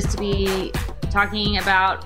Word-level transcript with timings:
Just 0.00 0.12
to 0.12 0.18
be 0.18 0.70
talking 1.10 1.58
about 1.58 2.04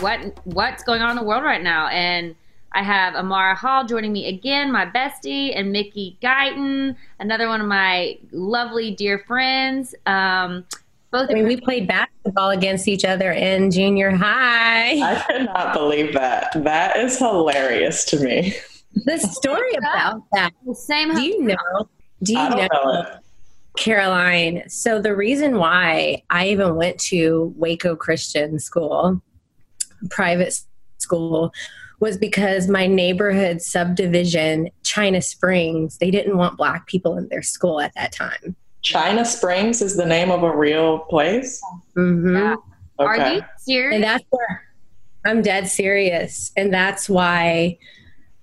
what 0.00 0.40
what's 0.44 0.82
going 0.82 1.02
on 1.02 1.10
in 1.10 1.16
the 1.16 1.22
world 1.22 1.44
right 1.44 1.62
now, 1.62 1.86
and 1.88 2.34
I 2.72 2.82
have 2.82 3.14
Amara 3.14 3.54
Hall 3.54 3.84
joining 3.84 4.10
me 4.10 4.26
again, 4.26 4.72
my 4.72 4.86
bestie, 4.86 5.52
and 5.54 5.70
Mickey 5.70 6.16
Guyton, 6.22 6.96
another 7.18 7.46
one 7.48 7.60
of 7.60 7.66
my 7.66 8.16
lovely 8.32 8.92
dear 8.92 9.18
friends. 9.26 9.94
Um, 10.06 10.64
both. 11.10 11.28
I 11.28 11.34
mean, 11.34 11.46
we 11.46 11.60
played 11.60 11.86
basketball 11.86 12.50
against 12.50 12.88
each 12.88 13.04
other 13.04 13.32
in 13.32 13.70
junior 13.70 14.10
high. 14.12 14.92
I 14.92 15.22
could 15.26 15.44
not 15.44 15.74
believe 15.74 16.14
that. 16.14 16.52
That 16.64 16.96
is 16.96 17.18
hilarious 17.18 18.06
to 18.06 18.20
me. 18.20 18.54
The 19.04 19.18
story 19.18 19.74
about 19.74 20.22
that. 20.32 20.52
Same. 20.72 21.14
Do 21.14 21.22
you 21.22 21.42
know? 21.42 21.88
Do 22.22 22.32
you 22.32 22.38
I 22.38 22.48
don't 22.48 22.58
know, 22.60 22.82
know 22.82 23.00
it. 23.02 23.06
Caroline? 23.76 24.68
So 24.68 25.00
the 25.00 25.14
reason 25.14 25.58
why 25.58 26.22
I 26.30 26.48
even 26.48 26.74
went 26.76 26.98
to 27.02 27.52
Waco 27.56 27.96
Christian 27.96 28.58
School, 28.58 29.22
private 30.10 30.58
school, 30.98 31.52
was 32.00 32.16
because 32.16 32.66
my 32.68 32.86
neighborhood 32.86 33.60
subdivision, 33.60 34.70
China 34.82 35.20
Springs, 35.20 35.98
they 35.98 36.10
didn't 36.10 36.36
want 36.36 36.56
black 36.56 36.86
people 36.86 37.16
in 37.18 37.28
their 37.28 37.42
school 37.42 37.80
at 37.80 37.94
that 37.94 38.12
time. 38.12 38.56
China 38.82 39.24
Springs 39.24 39.82
is 39.82 39.96
the 39.96 40.06
name 40.06 40.30
of 40.30 40.42
a 40.42 40.56
real 40.56 41.00
place. 41.00 41.60
hmm 41.94 42.34
Yeah. 42.34 42.56
Are 42.98 43.14
Okay. 43.14 43.36
you 43.36 43.42
serious? 43.58 43.94
And 43.94 44.04
that's 44.04 44.24
where 44.30 44.62
I'm 45.26 45.42
dead 45.42 45.68
serious. 45.68 46.50
And 46.56 46.72
that's 46.72 47.08
why 47.08 47.78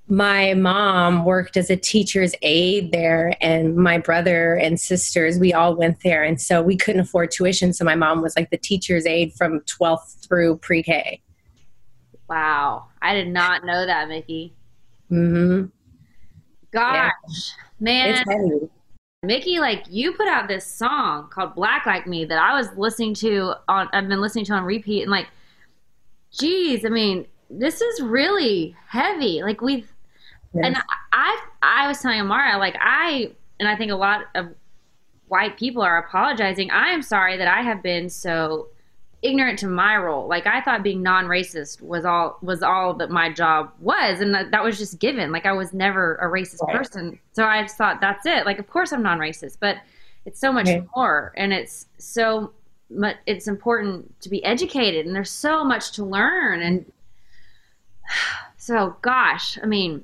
my 0.10 0.54
mom 0.54 1.26
worked 1.26 1.58
as 1.58 1.70
a 1.70 1.76
teacher's 1.76 2.34
aide 2.42 2.92
there, 2.92 3.36
and 3.42 3.76
my 3.76 3.98
brother 3.98 4.56
and 4.56 4.80
sisters, 4.80 5.38
we 5.38 5.54
all 5.54 5.76
went 5.76 6.02
there. 6.04 6.24
And 6.24 6.40
so 6.40 6.62
we 6.62 6.78
couldn't 6.78 7.02
afford 7.02 7.32
tuition. 7.32 7.74
So 7.74 7.84
my 7.84 7.96
mom 7.96 8.22
was 8.22 8.36
like 8.36 8.50
the 8.50 8.58
teacher's 8.58 9.06
aide 9.06 9.34
from 9.34 9.60
12th 9.62 10.26
through 10.26 10.58
pre 10.58 10.84
K. 10.84 11.22
wow, 12.30 12.86
I 13.02 13.14
did 13.14 13.28
not 13.28 13.66
know 13.66 13.86
that, 13.86 14.08
Mickey. 14.08 14.54
mm-hmm 15.12 15.66
Gosh, 16.72 17.12
man, 17.80 18.10
It's 18.10 18.30
heavy. 18.30 18.70
Mickey, 19.24 19.60
like 19.60 19.86
you 19.90 20.14
put 20.14 20.28
out 20.28 20.48
this 20.48 20.66
song 20.66 21.28
called 21.30 21.56
"Black 21.56 21.86
Like 21.86 22.06
Me" 22.06 22.24
that 22.26 22.38
I 22.38 22.56
was 22.56 22.68
listening 22.78 23.14
to 23.16 23.54
on. 23.68 23.90
I've 23.94 24.08
been 24.08 24.22
listening 24.22 24.46
to 24.46 24.54
on 24.54 24.64
repeat, 24.64 25.02
and 25.02 25.12
like, 25.12 25.28
geez, 26.32 26.86
I 26.86 26.90
mean, 26.90 27.26
this 27.50 27.82
is 27.82 28.02
really 28.02 28.76
heavy. 28.88 29.42
Like 29.42 29.62
and 30.54 30.78
I, 31.12 31.40
I, 31.62 31.88
was 31.88 32.00
telling 32.02 32.20
Amara, 32.20 32.58
like 32.58 32.76
I, 32.80 33.32
and 33.60 33.68
I 33.68 33.76
think 33.76 33.92
a 33.92 33.96
lot 33.96 34.22
of 34.36 34.48
white 35.28 35.58
people 35.58 35.82
are 35.82 35.98
apologizing. 35.98 36.72
I 36.72 36.90
am 36.90 37.02
sorry 37.02 37.38
that 37.38 37.48
I 37.48 37.62
have 37.62 37.84
been 37.84 38.10
so 38.10 38.70
ignorant 39.22 39.60
to 39.60 39.68
my 39.68 39.98
role. 39.98 40.28
Like 40.28 40.46
I 40.48 40.62
thought 40.62 40.84
being 40.84 41.02
non-racist 41.02 41.82
was 41.82 42.06
all 42.06 42.38
was 42.42 42.62
all 42.62 42.94
that 42.96 43.10
my 43.10 43.32
job 43.32 43.72
was, 43.80 44.22
and 44.22 44.34
that, 44.34 44.52
that 44.52 44.64
was 44.64 44.78
just 44.78 45.00
given. 45.00 45.32
Like 45.32 45.46
I 45.46 45.54
was 45.54 45.74
never 45.74 46.16
a 46.16 46.28
racist 46.28 46.62
Right. 46.62 46.78
person, 46.78 47.20
so 47.34 47.46
I 47.46 47.62
just 47.64 47.78
thought 47.78 48.02
that's 48.02 48.26
it. 48.26 48.46
Like 48.46 48.60
of 48.60 48.70
course 48.70 48.92
I'm 48.92 49.04
non-racist, 49.04 49.58
but 49.60 49.78
it's 50.26 50.40
so 50.40 50.52
much 50.52 50.68
more, 50.96 51.34
and 51.38 51.54
it's 51.54 51.88
so 51.98 52.52
much. 52.90 53.18
It's 53.26 53.48
important 53.48 54.20
to 54.22 54.30
be 54.30 54.44
educated, 54.44 55.06
and 55.06 55.16
there's 55.16 55.32
so 55.32 55.64
much 55.64 55.92
to 55.94 56.04
learn, 56.04 56.62
and 56.62 56.92
so 58.58 58.96
gosh, 59.02 59.58
I 59.62 59.66
mean. 59.66 60.04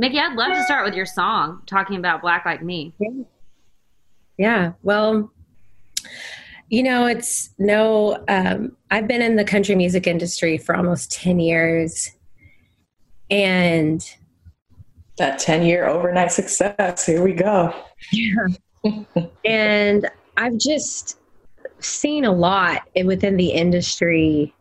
Mickey, 0.00 0.18
I'd 0.18 0.34
love 0.34 0.54
to 0.54 0.64
start 0.64 0.86
with 0.86 0.94
your 0.94 1.04
song 1.04 1.60
talking 1.66 1.96
about 1.96 2.22
Black 2.22 2.46
Like 2.46 2.62
Me. 2.62 2.94
Yeah. 4.38 4.72
Well, 4.82 5.30
you 6.70 6.82
know, 6.82 7.04
it's 7.04 7.50
no, 7.58 8.24
um, 8.26 8.78
I've 8.90 9.06
been 9.06 9.20
in 9.20 9.36
the 9.36 9.44
country 9.44 9.74
music 9.74 10.06
industry 10.06 10.56
for 10.56 10.74
almost 10.74 11.12
10 11.12 11.38
years. 11.38 12.12
And 13.30 14.02
That 15.18 15.38
10 15.38 15.66
year 15.66 15.86
overnight 15.86 16.32
success. 16.32 17.04
Here 17.04 17.22
we 17.22 17.34
go. 17.34 17.74
Yeah. 18.10 18.46
and 19.44 20.10
I've 20.38 20.56
just 20.56 21.18
seen 21.80 22.24
a 22.24 22.32
lot 22.32 22.88
within 23.04 23.36
the 23.36 23.50
industry. 23.50 24.54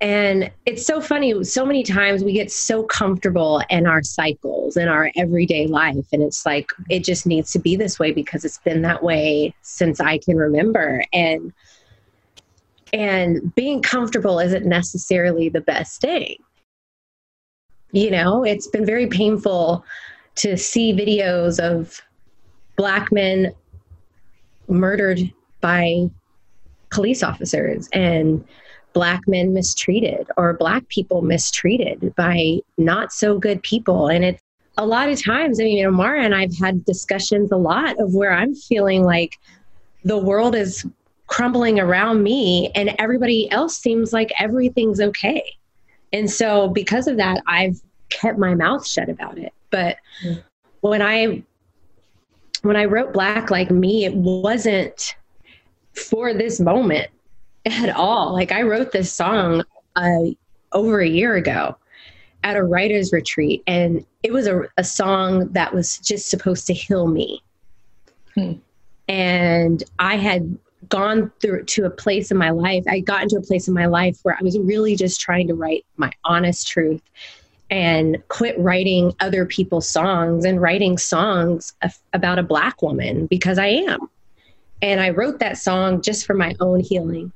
And 0.00 0.50
it's 0.64 0.86
so 0.86 1.00
funny. 1.00 1.44
So 1.44 1.66
many 1.66 1.82
times 1.82 2.24
we 2.24 2.32
get 2.32 2.50
so 2.50 2.84
comfortable 2.84 3.62
in 3.68 3.86
our 3.86 4.02
cycles, 4.02 4.78
in 4.78 4.88
our 4.88 5.10
everyday 5.14 5.66
life. 5.66 6.06
And 6.12 6.22
it's 6.22 6.46
like, 6.46 6.70
it 6.88 7.04
just 7.04 7.26
needs 7.26 7.52
to 7.52 7.58
be 7.58 7.76
this 7.76 7.98
way 7.98 8.10
because 8.10 8.44
it's 8.44 8.58
been 8.58 8.80
that 8.82 9.02
way 9.02 9.54
since 9.60 10.00
I 10.00 10.18
can 10.18 10.36
remember. 10.36 11.04
And 11.12 11.52
and 12.92 13.54
being 13.54 13.82
comfortable 13.82 14.40
isn't 14.40 14.66
necessarily 14.66 15.48
the 15.48 15.60
best 15.60 16.00
thing. 16.00 16.36
You 17.92 18.10
know, 18.10 18.42
it's 18.42 18.66
been 18.66 18.84
very 18.84 19.06
painful 19.06 19.84
to 20.36 20.56
see 20.56 20.92
videos 20.92 21.60
of 21.60 22.00
black 22.76 23.12
men 23.12 23.52
murdered 24.66 25.20
by 25.60 26.10
police 26.90 27.22
officers 27.22 27.88
and 27.92 28.44
black 28.92 29.26
men 29.26 29.52
mistreated 29.52 30.26
or 30.36 30.54
black 30.54 30.86
people 30.88 31.22
mistreated 31.22 32.14
by 32.16 32.58
not 32.78 33.12
so 33.12 33.38
good 33.38 33.62
people 33.62 34.08
and 34.08 34.24
it's 34.24 34.42
a 34.78 34.86
lot 34.86 35.08
of 35.08 35.22
times 35.22 35.60
i 35.60 35.64
mean 35.64 35.78
you 35.78 35.84
know 35.84 35.90
mara 35.90 36.24
and 36.24 36.34
i've 36.34 36.56
had 36.58 36.84
discussions 36.84 37.52
a 37.52 37.56
lot 37.56 37.98
of 38.00 38.14
where 38.14 38.32
i'm 38.32 38.54
feeling 38.54 39.04
like 39.04 39.38
the 40.04 40.18
world 40.18 40.54
is 40.54 40.86
crumbling 41.30 41.78
around 41.78 42.22
me 42.22 42.70
and 42.74 42.94
everybody 42.98 43.50
else 43.52 43.76
seems 43.76 44.12
like 44.12 44.32
everything's 44.38 45.00
okay. 45.00 45.42
And 46.12 46.28
so 46.28 46.68
because 46.68 47.06
of 47.06 47.16
that, 47.18 47.40
I've 47.46 47.80
kept 48.08 48.36
my 48.36 48.54
mouth 48.56 48.86
shut 48.86 49.08
about 49.08 49.38
it. 49.38 49.52
But 49.70 49.96
mm. 50.24 50.42
when 50.80 51.00
I 51.00 51.42
when 52.62 52.76
I 52.76 52.84
wrote 52.84 53.12
Black 53.12 53.50
Like 53.50 53.70
Me, 53.70 54.04
it 54.04 54.14
wasn't 54.14 55.14
for 55.94 56.34
this 56.34 56.58
moment 56.58 57.08
at 57.66 57.94
all. 57.94 58.32
Like 58.32 58.52
I 58.52 58.62
wrote 58.62 58.92
this 58.92 59.12
song 59.12 59.64
uh, 59.96 60.24
over 60.72 61.00
a 61.00 61.08
year 61.08 61.36
ago 61.36 61.76
at 62.42 62.56
a 62.56 62.62
writer's 62.62 63.12
retreat, 63.12 63.62
and 63.66 64.04
it 64.22 64.32
was 64.32 64.46
a, 64.46 64.62
a 64.76 64.84
song 64.84 65.48
that 65.52 65.74
was 65.74 65.98
just 65.98 66.30
supposed 66.30 66.66
to 66.68 66.74
heal 66.74 67.06
me. 67.06 67.42
Hmm. 68.34 68.52
And 69.08 69.82
I 69.98 70.16
had 70.16 70.56
gone 70.88 71.30
through 71.40 71.64
to 71.64 71.84
a 71.84 71.90
place 71.90 72.30
in 72.30 72.36
my 72.36 72.50
life, 72.50 72.84
I 72.88 73.00
got 73.00 73.22
into 73.22 73.36
a 73.36 73.42
place 73.42 73.68
in 73.68 73.74
my 73.74 73.86
life 73.86 74.18
where 74.22 74.36
I 74.38 74.42
was 74.42 74.58
really 74.58 74.96
just 74.96 75.20
trying 75.20 75.46
to 75.48 75.54
write 75.54 75.84
my 75.96 76.12
honest 76.24 76.68
truth 76.68 77.02
and 77.70 78.18
quit 78.28 78.58
writing 78.58 79.14
other 79.20 79.46
people's 79.46 79.88
songs 79.88 80.44
and 80.44 80.60
writing 80.60 80.98
songs 80.98 81.72
about 82.12 82.38
a 82.38 82.42
black 82.42 82.82
woman 82.82 83.26
because 83.26 83.58
I 83.58 83.66
am. 83.66 84.10
And 84.82 85.00
I 85.00 85.10
wrote 85.10 85.38
that 85.38 85.58
song 85.58 86.02
just 86.02 86.26
for 86.26 86.34
my 86.34 86.54
own 86.58 86.80
healing. 86.80 87.32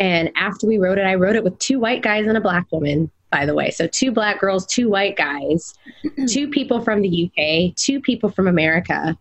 And 0.00 0.30
after 0.36 0.66
we 0.66 0.78
wrote 0.78 0.98
it, 0.98 1.06
I 1.06 1.14
wrote 1.14 1.36
it 1.36 1.44
with 1.44 1.58
two 1.58 1.78
white 1.78 2.02
guys 2.02 2.26
and 2.26 2.36
a 2.36 2.40
black 2.40 2.66
woman, 2.72 3.10
by 3.30 3.46
the 3.46 3.54
way. 3.54 3.70
So 3.70 3.86
two 3.86 4.10
black 4.10 4.40
girls, 4.40 4.66
two 4.66 4.88
white 4.88 5.16
guys, 5.16 5.74
two 6.28 6.48
people 6.48 6.80
from 6.80 7.00
the 7.00 7.30
UK, 7.30 7.74
two 7.76 8.00
people 8.00 8.30
from 8.30 8.48
America 8.48 9.16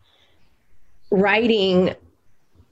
writing 1.12 1.94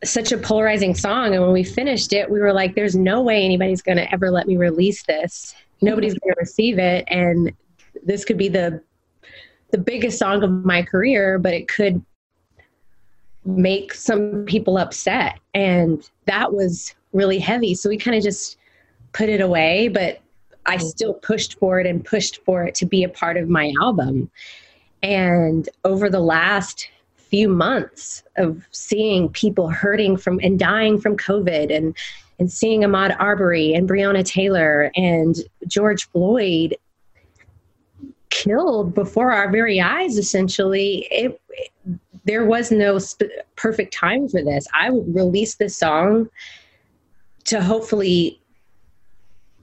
such 0.04 0.32
a 0.32 0.38
polarizing 0.38 0.96
song. 0.96 1.34
And 1.34 1.44
when 1.44 1.52
we 1.52 1.64
finished 1.64 2.12
it, 2.12 2.30
we 2.30 2.40
were 2.40 2.54
like, 2.54 2.74
there's 2.74 2.96
no 2.96 3.22
way 3.22 3.44
anybody's 3.46 3.82
going 3.82 3.98
to 3.98 4.12
ever 4.12 4.32
let 4.32 4.48
me 4.48 4.58
release 4.58 5.04
this. 5.04 5.54
Nobody's 5.82 6.14
going 6.14 6.34
to 6.34 6.40
receive 6.40 6.80
it. 6.80 7.06
And 7.08 7.52
this 8.04 8.26
could 8.26 8.38
be 8.38 8.50
the 8.50 8.82
the 9.70 9.78
biggest 9.78 10.20
song 10.20 10.44
of 10.44 10.52
my 10.66 10.84
career, 10.84 11.40
but 11.40 11.54
it 11.54 11.70
could 11.70 12.04
make 13.46 13.94
some 13.94 14.44
people 14.46 14.78
upset. 14.78 15.40
And 15.54 16.08
that 16.26 16.54
was 16.54 16.94
really 17.14 17.40
heavy. 17.40 17.76
So 17.76 17.90
we 17.90 17.98
kind 17.98 18.18
of 18.18 18.24
just 18.24 18.58
put 19.14 19.30
it 19.30 19.42
away, 19.42 19.88
but 19.88 20.22
I 20.66 20.78
mm-hmm. 20.78 20.86
still 20.86 21.14
pushed 21.14 21.58
for 21.60 21.80
it 21.80 21.88
and 21.88 22.04
pushed 22.04 22.44
for 22.46 22.64
it 22.64 22.76
to 22.76 22.86
be 22.86 23.04
a 23.04 23.10
part 23.10 23.38
of 23.38 23.50
my 23.50 23.74
album. 23.82 24.30
And 25.04 25.68
over 25.84 26.10
the 26.10 26.20
last 26.20 26.88
few 27.16 27.48
months 27.48 28.24
of 28.36 28.68
seeing 28.72 29.30
people 29.30 29.70
hurting 29.70 30.18
from 30.18 30.40
and 30.44 30.60
dying 30.60 31.00
from 31.00 31.18
COVID 31.18 31.76
and 31.76 31.96
and 32.40 32.52
seeing 32.52 32.82
Ahmaud 32.82 33.16
Arbery 33.20 33.74
and 33.74 33.88
Breonna 33.88 34.26
Taylor 34.26 34.92
and 34.96 35.36
George 35.68 36.10
Floyd 36.10 36.76
killed 38.32 38.94
before 38.94 39.32
our 39.32 39.52
very 39.52 39.80
eyes 39.80 40.18
essentially 40.18 41.08
it, 41.12 41.40
it 41.50 41.72
there 42.26 42.46
was 42.46 42.72
no 42.72 42.98
sp- 42.98 43.44
perfect 43.56 43.94
time 43.94 44.28
for 44.28 44.42
this 44.42 44.66
i 44.74 44.90
would 44.90 45.14
release 45.14 45.56
this 45.56 45.78
song 45.78 46.30
to 47.46 47.62
hopefully 47.62 48.42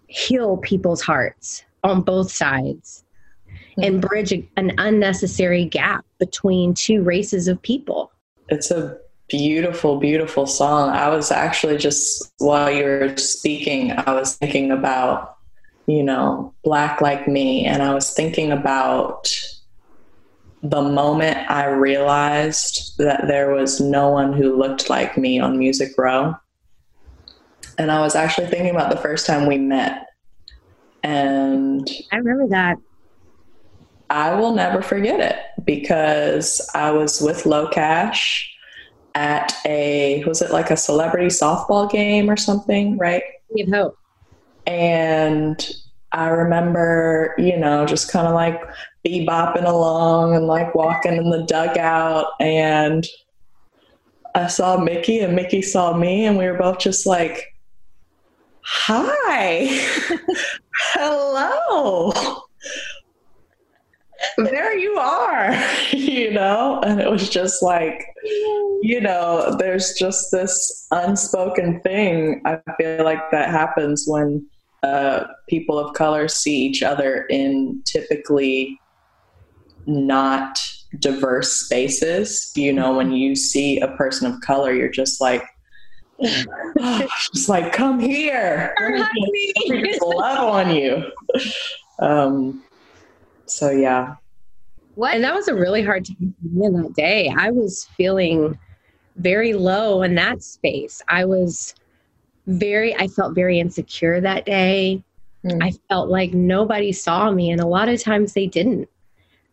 heal 0.06 0.56
people's 0.56 1.02
hearts 1.02 1.64
on 1.84 2.02
both 2.02 2.30
sides 2.30 3.04
and 3.82 4.00
mm-hmm. 4.00 4.06
bridge 4.08 4.32
an 4.56 4.72
unnecessary 4.78 5.64
gap 5.64 6.04
between 6.18 6.74
two 6.74 7.02
races 7.02 7.48
of 7.48 7.60
people. 7.62 8.10
It's 8.48 8.70
a 8.70 8.98
beautiful, 9.28 9.98
beautiful 9.98 10.46
song. 10.46 10.90
I 10.90 11.08
was 11.08 11.30
actually 11.30 11.76
just, 11.76 12.32
while 12.38 12.70
you 12.70 12.84
were 12.84 13.16
speaking, 13.16 13.92
I 13.92 14.12
was 14.14 14.36
thinking 14.36 14.70
about, 14.70 15.36
you 15.86 16.02
know, 16.02 16.54
Black 16.64 17.00
Like 17.00 17.28
Me, 17.28 17.64
and 17.66 17.82
I 17.82 17.94
was 17.94 18.12
thinking 18.14 18.52
about 18.52 19.30
the 20.62 20.82
moment 20.82 21.50
I 21.50 21.66
realized 21.66 22.96
that 22.98 23.28
there 23.28 23.50
was 23.50 23.80
no 23.80 24.08
one 24.08 24.32
who 24.32 24.56
looked 24.56 24.90
like 24.90 25.16
me 25.16 25.38
on 25.38 25.58
Music 25.58 25.92
Row. 25.96 26.34
And 27.78 27.90
I 27.90 28.00
was 28.00 28.14
actually 28.14 28.48
thinking 28.48 28.70
about 28.70 28.90
the 28.90 29.00
first 29.00 29.26
time 29.26 29.46
we 29.46 29.58
met. 29.58 30.06
And 31.02 31.88
I 32.12 32.16
remember 32.16 32.48
that. 32.48 32.76
I 34.10 34.34
will 34.34 34.54
never 34.54 34.82
forget 34.82 35.20
it 35.20 35.36
because 35.64 36.68
I 36.74 36.90
was 36.90 37.20
with 37.20 37.44
LoCash 37.44 38.46
at 39.14 39.52
a 39.66 40.24
was 40.26 40.42
it 40.42 40.50
like 40.50 40.70
a 40.70 40.76
celebrity 40.76 41.26
softball 41.26 41.90
game 41.90 42.30
or 42.30 42.36
something, 42.36 42.96
right? 42.98 43.22
You'd 43.54 43.68
hope. 43.68 43.96
And 44.66 45.70
I 46.12 46.28
remember, 46.28 47.34
you 47.38 47.56
know, 47.58 47.84
just 47.84 48.10
kind 48.10 48.26
of 48.26 48.34
like 48.34 48.60
bebopping 49.06 49.66
along 49.66 50.34
and 50.34 50.46
like 50.46 50.74
walking 50.74 51.16
in 51.16 51.30
the 51.30 51.42
dugout 51.42 52.26
and 52.40 53.06
I 54.34 54.46
saw 54.46 54.76
Mickey 54.76 55.20
and 55.20 55.34
Mickey 55.34 55.62
saw 55.62 55.96
me 55.96 56.24
and 56.24 56.38
we 56.38 56.46
were 56.46 56.56
both 56.56 56.78
just 56.78 57.06
like, 57.06 57.54
Hi. 58.70 59.66
Hello 60.94 62.12
there 64.36 64.76
you 64.76 64.94
are, 64.98 65.52
you 65.90 66.30
know? 66.30 66.80
And 66.84 67.00
it 67.00 67.10
was 67.10 67.28
just 67.28 67.62
like, 67.62 68.06
you 68.82 69.00
know, 69.00 69.56
there's 69.58 69.94
just 69.94 70.30
this 70.30 70.86
unspoken 70.90 71.80
thing. 71.80 72.42
I 72.44 72.58
feel 72.76 73.04
like 73.04 73.30
that 73.30 73.50
happens 73.50 74.04
when 74.06 74.46
uh, 74.82 75.24
people 75.48 75.78
of 75.78 75.94
color 75.94 76.28
see 76.28 76.56
each 76.56 76.82
other 76.82 77.24
in 77.24 77.82
typically 77.84 78.78
not 79.86 80.58
diverse 81.00 81.52
spaces. 81.52 82.52
You 82.54 82.72
know, 82.72 82.94
when 82.94 83.12
you 83.12 83.34
see 83.34 83.80
a 83.80 83.88
person 83.96 84.32
of 84.32 84.40
color, 84.42 84.72
you're 84.72 84.88
just 84.88 85.20
like, 85.20 85.42
just 87.32 87.48
like, 87.48 87.72
come 87.72 88.00
here. 88.00 88.74
love 90.02 90.38
on 90.38 90.74
you. 90.74 91.04
Um, 92.00 92.62
so 93.46 93.70
yeah. 93.70 94.16
What? 94.94 95.14
And 95.14 95.22
that 95.24 95.34
was 95.34 95.48
a 95.48 95.54
really 95.54 95.82
hard 95.82 96.06
time 96.06 96.34
for 96.40 96.48
me 96.48 96.66
in 96.66 96.82
that 96.82 96.94
day. 96.94 97.32
I 97.36 97.50
was 97.50 97.88
feeling 97.96 98.58
very 99.16 99.52
low 99.52 100.02
in 100.02 100.14
that 100.16 100.42
space. 100.42 101.02
I 101.08 101.24
was 101.24 101.74
very, 102.46 102.96
I 102.96 103.06
felt 103.08 103.34
very 103.34 103.60
insecure 103.60 104.20
that 104.20 104.44
day. 104.44 105.02
Mm. 105.44 105.62
I 105.62 105.72
felt 105.88 106.08
like 106.08 106.32
nobody 106.32 106.90
saw 106.90 107.30
me, 107.30 107.50
and 107.50 107.60
a 107.60 107.66
lot 107.66 107.88
of 107.88 108.02
times 108.02 108.32
they 108.32 108.46
didn't. 108.46 108.88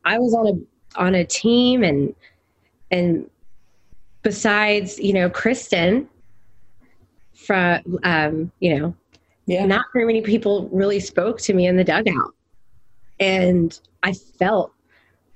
I 0.03 0.17
was 0.17 0.33
on 0.33 0.47
a 0.47 0.99
on 0.99 1.13
a 1.13 1.25
team, 1.25 1.83
and 1.83 2.15
and 2.89 3.29
besides, 4.23 4.97
you 4.97 5.13
know, 5.13 5.29
Kristen, 5.29 6.09
from 7.45 7.99
um, 8.03 8.51
you 8.59 8.79
know, 8.79 8.95
yeah, 9.45 9.65
not 9.65 9.85
very 9.93 10.05
many 10.05 10.21
people 10.21 10.69
really 10.71 10.99
spoke 10.99 11.39
to 11.41 11.53
me 11.53 11.67
in 11.67 11.75
the 11.75 11.83
dugout. 11.83 12.33
And 13.19 13.79
I 14.03 14.13
felt 14.13 14.71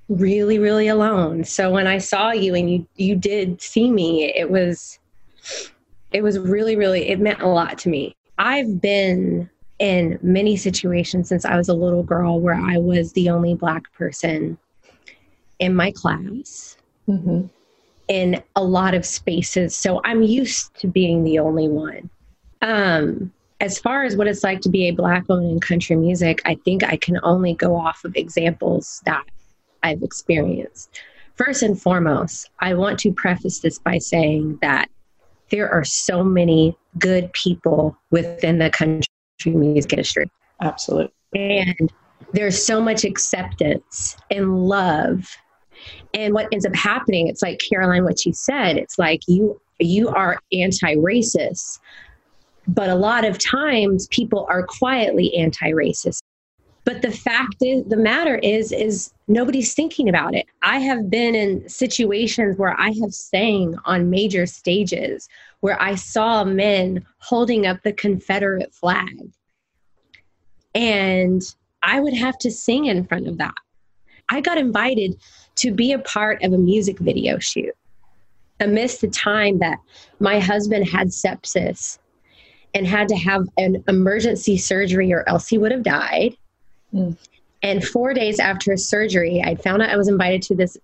really 0.09 0.57
really 0.57 0.87
alone. 0.87 1.43
So 1.43 1.71
when 1.71 1.85
i 1.85 1.99
saw 1.99 2.31
you 2.31 2.55
and 2.55 2.69
you 2.69 2.87
you 2.95 3.15
did 3.15 3.61
see 3.61 3.91
me 3.91 4.33
it 4.35 4.49
was 4.49 4.99
it 6.11 6.23
was 6.23 6.39
really 6.39 6.75
really 6.75 7.09
it 7.09 7.19
meant 7.19 7.41
a 7.41 7.47
lot 7.47 7.77
to 7.79 7.89
me. 7.89 8.15
I've 8.39 8.81
been 8.81 9.49
in 9.77 10.19
many 10.21 10.57
situations 10.57 11.29
since 11.29 11.45
i 11.45 11.55
was 11.55 11.69
a 11.69 11.73
little 11.73 12.03
girl 12.03 12.41
where 12.41 12.55
i 12.55 12.77
was 12.77 13.13
the 13.13 13.29
only 13.29 13.55
black 13.55 13.83
person 13.93 14.57
in 15.59 15.73
my 15.73 15.91
class. 15.91 16.75
Mm-hmm. 17.07 17.45
In 18.09 18.41
a 18.55 18.63
lot 18.63 18.93
of 18.93 19.05
spaces 19.05 19.75
so 19.75 20.01
i'm 20.03 20.21
used 20.21 20.73
to 20.75 20.87
being 20.87 21.23
the 21.23 21.39
only 21.39 21.67
one 21.67 22.09
um 22.61 23.31
as 23.61 23.77
far 23.77 24.03
as 24.03 24.15
what 24.15 24.27
it's 24.27 24.43
like 24.43 24.61
to 24.61 24.69
be 24.69 24.87
a 24.87 24.91
black 24.91 25.27
woman 25.27 25.49
in 25.49 25.59
country 25.59 25.95
music, 25.95 26.41
I 26.45 26.55
think 26.55 26.83
I 26.83 26.95
can 26.95 27.19
only 27.23 27.53
go 27.53 27.75
off 27.75 28.05
of 28.05 28.15
examples 28.15 29.01
that 29.05 29.25
I've 29.83 30.01
experienced. 30.01 31.01
First 31.35 31.63
and 31.63 31.81
foremost, 31.81 32.49
I 32.59 32.73
want 32.73 32.99
to 32.99 33.11
preface 33.11 33.59
this 33.59 33.79
by 33.79 33.97
saying 33.97 34.59
that 34.61 34.89
there 35.49 35.69
are 35.69 35.83
so 35.83 36.23
many 36.23 36.77
good 36.97 37.31
people 37.33 37.97
within 38.11 38.59
the 38.59 38.69
country 38.69 39.07
music 39.45 39.93
industry. 39.93 40.29
Absolutely. 40.61 41.13
And 41.33 41.91
there's 42.33 42.63
so 42.63 42.81
much 42.81 43.03
acceptance 43.03 44.17
and 44.29 44.67
love. 44.67 45.35
And 46.13 46.33
what 46.33 46.47
ends 46.51 46.65
up 46.65 46.75
happening, 46.75 47.27
it's 47.27 47.41
like 47.41 47.59
Caroline, 47.69 48.03
what 48.03 48.19
she 48.19 48.31
said, 48.31 48.77
it's 48.77 48.97
like 48.97 49.21
you 49.27 49.59
you 49.79 50.09
are 50.09 50.37
anti-racist 50.51 51.79
but 52.69 52.89
a 52.89 52.95
lot 52.95 53.25
of 53.25 53.39
times 53.39 54.07
people 54.09 54.45
are 54.49 54.63
quietly 54.63 55.35
anti-racist. 55.35 56.21
But 56.85 57.01
the 57.01 57.11
fact 57.11 57.57
is 57.61 57.83
the 57.85 57.97
matter 57.97 58.35
is 58.37 58.71
is 58.71 59.11
nobody's 59.27 59.73
thinking 59.73 60.07
about 60.07 60.33
it. 60.33 60.45
I 60.63 60.79
have 60.79 61.09
been 61.09 61.35
in 61.35 61.67
situations 61.67 62.57
where 62.57 62.79
I 62.79 62.91
have 63.01 63.13
sang 63.13 63.75
on 63.85 64.09
major 64.09 64.45
stages 64.45 65.27
where 65.59 65.79
I 65.81 65.95
saw 65.95 66.43
men 66.43 67.05
holding 67.17 67.67
up 67.67 67.81
the 67.83 67.93
Confederate 67.93 68.73
flag. 68.73 69.31
And 70.73 71.41
I 71.83 71.99
would 71.99 72.13
have 72.13 72.37
to 72.39 72.51
sing 72.51 72.85
in 72.85 73.05
front 73.05 73.27
of 73.27 73.37
that. 73.39 73.55
I 74.29 74.41
got 74.41 74.57
invited 74.57 75.19
to 75.55 75.71
be 75.71 75.91
a 75.91 75.99
part 75.99 76.43
of 76.43 76.53
a 76.53 76.57
music 76.57 76.99
video 76.99 77.39
shoot 77.39 77.73
amidst 78.59 79.01
the 79.01 79.07
time 79.07 79.59
that 79.59 79.79
my 80.19 80.39
husband 80.39 80.87
had 80.87 81.07
sepsis 81.07 81.97
and 82.73 82.85
had 82.85 83.07
to 83.07 83.15
have 83.15 83.47
an 83.57 83.83
emergency 83.87 84.57
surgery 84.57 85.11
or 85.11 85.27
else 85.27 85.47
he 85.47 85.57
would 85.57 85.71
have 85.71 85.83
died. 85.83 86.35
Mm. 86.93 87.17
And 87.61 87.85
four 87.85 88.13
days 88.13 88.39
after 88.39 88.71
his 88.71 88.87
surgery, 88.87 89.41
I 89.43 89.55
found 89.55 89.81
out 89.81 89.89
I 89.89 89.97
was 89.97 90.07
invited 90.07 90.41
to 90.43 90.55
this 90.55 90.77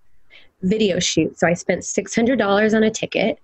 video 0.62 1.00
shoot. 1.00 1.40
So 1.40 1.48
I 1.48 1.54
spent 1.54 1.82
$600 1.82 2.76
on 2.76 2.84
a 2.84 2.90
ticket. 2.90 3.40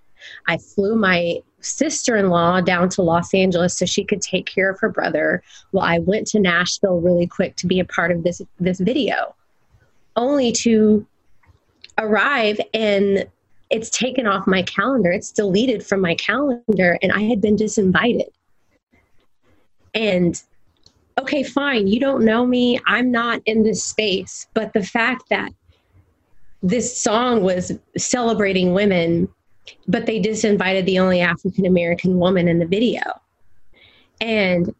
I 0.48 0.58
flew 0.58 0.96
my 0.96 1.38
sister 1.60 2.16
in 2.16 2.28
law 2.28 2.60
down 2.60 2.88
to 2.90 3.02
Los 3.02 3.32
Angeles 3.32 3.76
so 3.76 3.86
she 3.86 4.04
could 4.04 4.20
take 4.20 4.46
care 4.46 4.70
of 4.70 4.80
her 4.80 4.88
brother 4.88 5.42
while 5.70 5.86
I 5.86 6.00
went 6.00 6.26
to 6.28 6.40
Nashville 6.40 7.00
really 7.00 7.26
quick 7.26 7.56
to 7.56 7.66
be 7.66 7.80
a 7.80 7.84
part 7.84 8.10
of 8.10 8.24
this, 8.24 8.42
this 8.58 8.80
video, 8.80 9.34
only 10.16 10.52
to 10.52 11.06
arrive 11.98 12.60
and 12.74 13.26
it's 13.72 13.88
taken 13.88 14.26
off 14.26 14.46
my 14.46 14.62
calendar. 14.62 15.10
It's 15.10 15.32
deleted 15.32 15.84
from 15.84 16.00
my 16.02 16.14
calendar, 16.16 16.98
and 17.02 17.10
I 17.10 17.22
had 17.22 17.40
been 17.40 17.56
disinvited. 17.56 18.28
And 19.94 20.40
okay, 21.18 21.42
fine, 21.42 21.86
you 21.86 21.98
don't 21.98 22.24
know 22.24 22.46
me. 22.46 22.78
I'm 22.86 23.10
not 23.10 23.40
in 23.46 23.62
this 23.62 23.82
space. 23.82 24.46
But 24.52 24.74
the 24.74 24.82
fact 24.82 25.24
that 25.30 25.52
this 26.62 26.96
song 26.96 27.42
was 27.42 27.72
celebrating 27.96 28.74
women, 28.74 29.26
but 29.88 30.04
they 30.04 30.20
disinvited 30.20 30.84
the 30.84 30.98
only 30.98 31.20
African 31.22 31.64
American 31.64 32.18
woman 32.18 32.48
in 32.48 32.58
the 32.58 32.66
video. 32.66 33.00
And 34.20 34.74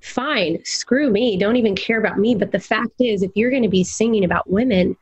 fine, 0.00 0.64
screw 0.64 1.10
me, 1.10 1.36
don't 1.36 1.56
even 1.56 1.76
care 1.76 1.98
about 1.98 2.18
me. 2.18 2.34
But 2.34 2.52
the 2.52 2.60
fact 2.60 3.00
is, 3.00 3.22
if 3.22 3.30
you're 3.34 3.50
going 3.50 3.62
to 3.62 3.68
be 3.68 3.84
singing 3.84 4.24
about 4.24 4.50
women, 4.50 4.96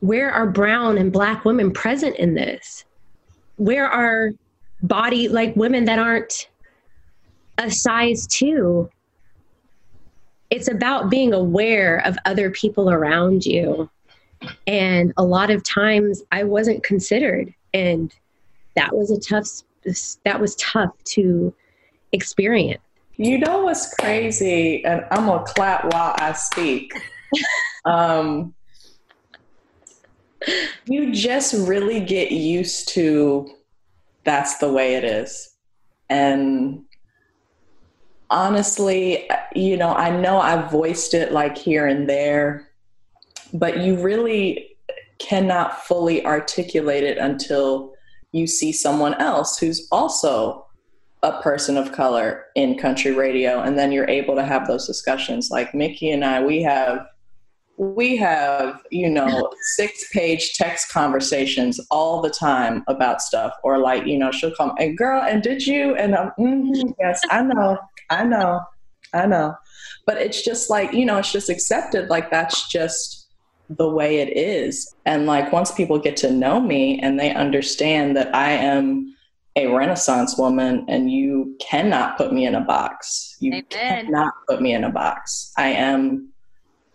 where 0.00 0.30
are 0.30 0.46
brown 0.46 0.98
and 0.98 1.12
black 1.12 1.44
women 1.44 1.70
present 1.72 2.16
in 2.16 2.34
this? 2.34 2.84
Where 3.56 3.86
are 3.86 4.30
body 4.82 5.28
like 5.28 5.54
women 5.56 5.84
that 5.84 5.98
aren't 5.98 6.48
a 7.58 7.70
size 7.70 8.26
two? 8.26 8.90
It's 10.48 10.68
about 10.68 11.10
being 11.10 11.32
aware 11.32 11.98
of 12.04 12.16
other 12.24 12.50
people 12.50 12.90
around 12.90 13.44
you. 13.44 13.88
And 14.66 15.12
a 15.16 15.22
lot 15.22 15.50
of 15.50 15.62
times 15.62 16.22
I 16.32 16.44
wasn't 16.44 16.82
considered. 16.82 17.54
And 17.72 18.12
that 18.74 18.96
was 18.96 19.10
a 19.10 19.20
tough, 19.20 19.46
that 20.24 20.40
was 20.40 20.56
tough 20.56 20.92
to 21.04 21.54
experience. 22.12 22.80
You 23.20 23.36
know 23.36 23.64
what's 23.64 23.92
crazy? 23.96 24.82
And 24.82 25.04
I'm 25.10 25.26
going 25.26 25.44
to 25.44 25.52
clap 25.52 25.92
while 25.92 26.14
I 26.16 26.32
speak. 26.32 26.90
um, 27.84 28.54
you 30.86 31.12
just 31.12 31.52
really 31.68 32.00
get 32.00 32.32
used 32.32 32.88
to 32.94 33.50
that's 34.24 34.56
the 34.56 34.72
way 34.72 34.94
it 34.94 35.04
is. 35.04 35.54
And 36.08 36.84
honestly, 38.30 39.28
you 39.54 39.76
know, 39.76 39.92
I 39.92 40.08
know 40.08 40.40
I've 40.40 40.70
voiced 40.70 41.12
it 41.12 41.30
like 41.30 41.58
here 41.58 41.86
and 41.86 42.08
there, 42.08 42.70
but 43.52 43.80
you 43.80 44.00
really 44.00 44.78
cannot 45.18 45.84
fully 45.84 46.24
articulate 46.24 47.04
it 47.04 47.18
until 47.18 47.92
you 48.32 48.46
see 48.46 48.72
someone 48.72 49.12
else 49.20 49.58
who's 49.58 49.86
also 49.92 50.59
a 51.22 51.40
person 51.42 51.76
of 51.76 51.92
color 51.92 52.46
in 52.54 52.78
country 52.78 53.12
radio 53.12 53.60
and 53.60 53.78
then 53.78 53.92
you're 53.92 54.08
able 54.08 54.34
to 54.34 54.44
have 54.44 54.66
those 54.66 54.86
discussions 54.86 55.50
like 55.50 55.74
Mickey 55.74 56.10
and 56.10 56.24
I 56.24 56.42
we 56.42 56.62
have 56.62 57.06
we 57.80 58.14
have, 58.18 58.82
you 58.90 59.08
know, 59.08 59.50
six 59.74 60.12
page 60.12 60.52
text 60.52 60.92
conversations 60.92 61.80
all 61.90 62.20
the 62.20 62.28
time 62.28 62.84
about 62.88 63.22
stuff. 63.22 63.54
Or 63.64 63.78
like, 63.78 64.04
you 64.04 64.18
know, 64.18 64.30
she'll 64.30 64.54
come, 64.54 64.74
and 64.78 64.98
girl, 64.98 65.22
and 65.22 65.42
did 65.42 65.66
you? 65.66 65.94
And 65.94 66.14
I'm, 66.14 66.30
mm-hmm, 66.38 66.90
yes, 67.00 67.22
I 67.30 67.40
know, 67.42 67.78
I 68.10 68.24
know, 68.24 68.60
I 69.14 69.24
know. 69.24 69.54
But 70.04 70.18
it's 70.18 70.44
just 70.44 70.68
like, 70.68 70.92
you 70.92 71.06
know, 71.06 71.16
it's 71.16 71.32
just 71.32 71.48
accepted. 71.48 72.10
Like 72.10 72.30
that's 72.30 72.68
just 72.68 73.28
the 73.70 73.88
way 73.88 74.18
it 74.18 74.36
is. 74.36 74.94
And 75.06 75.24
like 75.24 75.50
once 75.50 75.72
people 75.72 75.98
get 75.98 76.18
to 76.18 76.30
know 76.30 76.60
me 76.60 77.00
and 77.00 77.18
they 77.18 77.32
understand 77.32 78.14
that 78.18 78.34
I 78.34 78.50
am 78.50 79.16
a 79.64 79.74
renaissance 79.74 80.36
woman 80.38 80.84
and 80.88 81.10
you 81.10 81.56
cannot 81.60 82.16
put 82.16 82.32
me 82.32 82.46
in 82.46 82.54
a 82.54 82.60
box. 82.60 83.36
You 83.40 83.52
Amen. 83.52 83.66
cannot 83.70 84.34
put 84.48 84.60
me 84.62 84.74
in 84.74 84.84
a 84.84 84.90
box. 84.90 85.52
I 85.56 85.68
am 85.68 86.32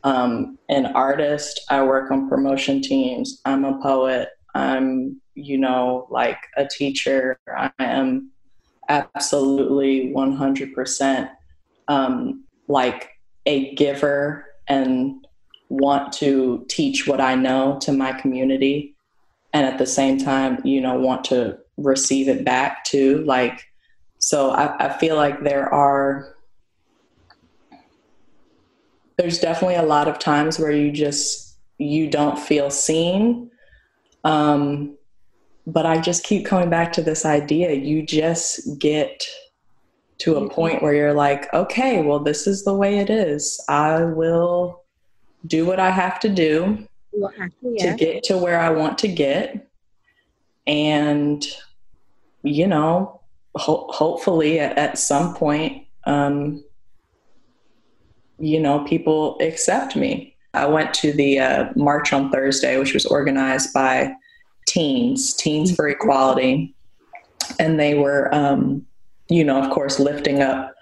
um, 0.04 0.58
an 0.70 0.88
artist. 0.88 1.62
I 1.70 1.84
work 1.84 2.12
on 2.12 2.30
promotion 2.30 2.82
teams. 2.82 3.42
I'm 3.46 3.66
a 3.66 3.80
poet. 3.82 4.30
I'm, 4.54 5.22
you 5.34 5.58
know, 5.58 6.08
like 6.10 6.40
a 6.58 6.66
teacher. 6.66 7.38
I 7.48 7.72
am 7.80 8.32
absolutely 8.90 10.14
100% 10.14 11.30
um, 11.88 12.44
like 12.68 13.10
a 13.46 13.74
giver 13.76 14.46
and 14.68 15.26
want 15.70 16.14
to 16.14 16.66
teach 16.70 17.08
what 17.08 17.20
I 17.20 17.36
know 17.36 17.78
to 17.82 17.92
my 17.92 18.14
community. 18.14 18.96
And 19.54 19.66
at 19.66 19.78
the 19.78 19.88
same 19.88 20.18
time, 20.18 20.60
you 20.64 20.82
know, 20.82 21.00
want 21.00 21.24
to 21.26 21.58
receive 21.78 22.28
it 22.28 22.46
back 22.46 22.84
too. 22.86 23.24
Like, 23.26 23.66
so 24.20 24.52
I, 24.52 24.88
I 24.88 24.98
feel 24.98 25.16
like 25.16 25.44
there 25.44 25.72
are 25.74 26.36
there's 29.18 29.40
definitely 29.40 29.76
a 29.76 29.84
lot 29.84 30.08
of 30.08 30.20
times 30.20 30.60
where 30.60 30.72
you 30.72 30.92
just 30.92 31.58
you 31.78 32.10
don't 32.10 32.40
feel 32.40 32.70
seen 32.70 33.50
um, 34.24 34.98
but 35.68 35.86
i 35.86 36.00
just 36.00 36.24
keep 36.24 36.46
coming 36.46 36.70
back 36.70 36.94
to 36.94 37.02
this 37.02 37.26
idea 37.26 37.74
you 37.74 38.06
just 38.06 38.80
get 38.80 39.24
to 40.18 40.36
a 40.36 40.42
mm-hmm. 40.42 40.54
point 40.54 40.82
where 40.82 40.94
you're 40.94 41.14
like 41.14 41.52
okay 41.54 42.02
well 42.02 42.20
this 42.20 42.48
is 42.48 42.64
the 42.64 42.74
way 42.74 43.00
it 43.00 43.10
is 43.10 43.64
i 43.68 44.04
will 44.04 44.84
do 45.48 45.66
what 45.66 45.80
i 45.80 45.90
have 45.90 46.20
to 46.20 46.30
do 46.30 46.88
yeah. 47.62 47.92
to 47.92 47.98
get 47.98 48.24
to 48.24 48.38
where 48.38 48.60
i 48.60 48.70
want 48.70 48.98
to 48.98 49.08
get 49.08 49.70
and 50.68 51.46
you 52.46 52.68
know 52.68 53.22
ho- 53.56 53.88
hopefully 53.90 54.60
at, 54.60 54.78
at, 54.78 54.98
some 54.98 55.34
point 55.34 55.86
um, 56.06 56.64
you 58.40 58.60
know, 58.60 58.84
people 58.86 59.38
accept 59.40 59.96
me. 59.96 60.36
I 60.54 60.66
went 60.66 60.94
to 60.96 61.12
the 61.12 61.40
uh, 61.40 61.66
march 61.76 62.14
on 62.14 62.32
Thursday, 62.32 62.78
which 62.78 62.94
was 62.94 63.06
organized 63.06 63.74
by 63.74 64.14
teens, 64.68 65.34
Teens 65.34 65.76
for 65.76 65.88
Equality. 65.88 66.74
And 67.60 67.80
they 67.80 67.96
were, 67.96 68.34
um, 68.34 68.86
you 69.30 69.44
know, 69.44 69.62
of 69.62 69.70
course, 69.72 70.00
lifting 70.00 70.42
up 70.42 70.74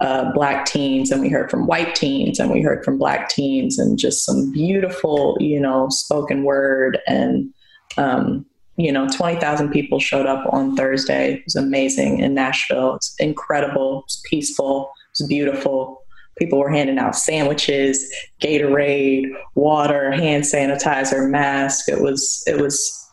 uh, 0.00 0.32
black 0.32 0.66
teens. 0.66 1.10
And 1.10 1.20
we 1.20 1.28
heard 1.28 1.50
from 1.50 1.66
white 1.66 1.94
teens 1.94 2.38
and 2.38 2.50
we 2.50 2.60
heard 2.60 2.84
from 2.84 2.98
black 2.98 3.28
teens 3.28 3.78
and 3.78 3.98
just 3.98 4.24
some 4.24 4.52
beautiful, 4.52 5.36
you 5.40 5.60
know, 5.60 5.88
spoken 5.88 6.44
word. 6.44 6.98
And, 7.06 7.52
um, 7.96 8.46
you 8.76 8.90
know, 8.90 9.08
20,000 9.08 9.70
people 9.70 10.00
showed 10.00 10.26
up 10.26 10.50
on 10.52 10.76
Thursday. 10.76 11.34
It 11.34 11.44
was 11.44 11.56
amazing 11.56 12.20
in 12.20 12.34
Nashville. 12.34 12.94
It's 12.94 13.14
incredible. 13.18 14.02
It's 14.06 14.22
peaceful. 14.28 14.90
It's 15.10 15.22
beautiful 15.26 16.02
people 16.38 16.58
were 16.58 16.70
handing 16.70 16.98
out 16.98 17.16
sandwiches, 17.16 18.12
Gatorade, 18.40 19.30
water, 19.54 20.10
hand 20.12 20.44
sanitizer, 20.44 21.28
mask. 21.28 21.88
It 21.88 22.00
was 22.00 22.42
it 22.46 22.60
was 22.60 23.10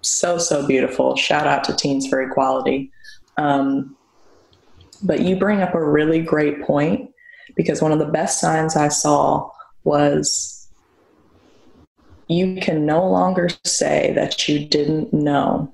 so 0.00 0.38
so 0.38 0.66
beautiful. 0.66 1.16
Shout 1.16 1.46
out 1.46 1.64
to 1.64 1.76
Teens 1.76 2.08
for 2.08 2.20
Equality. 2.20 2.90
Um, 3.36 3.96
but 5.02 5.20
you 5.20 5.36
bring 5.36 5.62
up 5.62 5.74
a 5.74 5.84
really 5.84 6.20
great 6.22 6.62
point 6.62 7.10
because 7.56 7.82
one 7.82 7.92
of 7.92 7.98
the 7.98 8.06
best 8.06 8.40
signs 8.40 8.76
I 8.76 8.88
saw 8.88 9.50
was 9.84 10.61
you 12.28 12.60
can 12.60 12.86
no 12.86 13.08
longer 13.08 13.48
say 13.64 14.12
that 14.14 14.48
you 14.48 14.66
didn't 14.66 15.12
know 15.12 15.72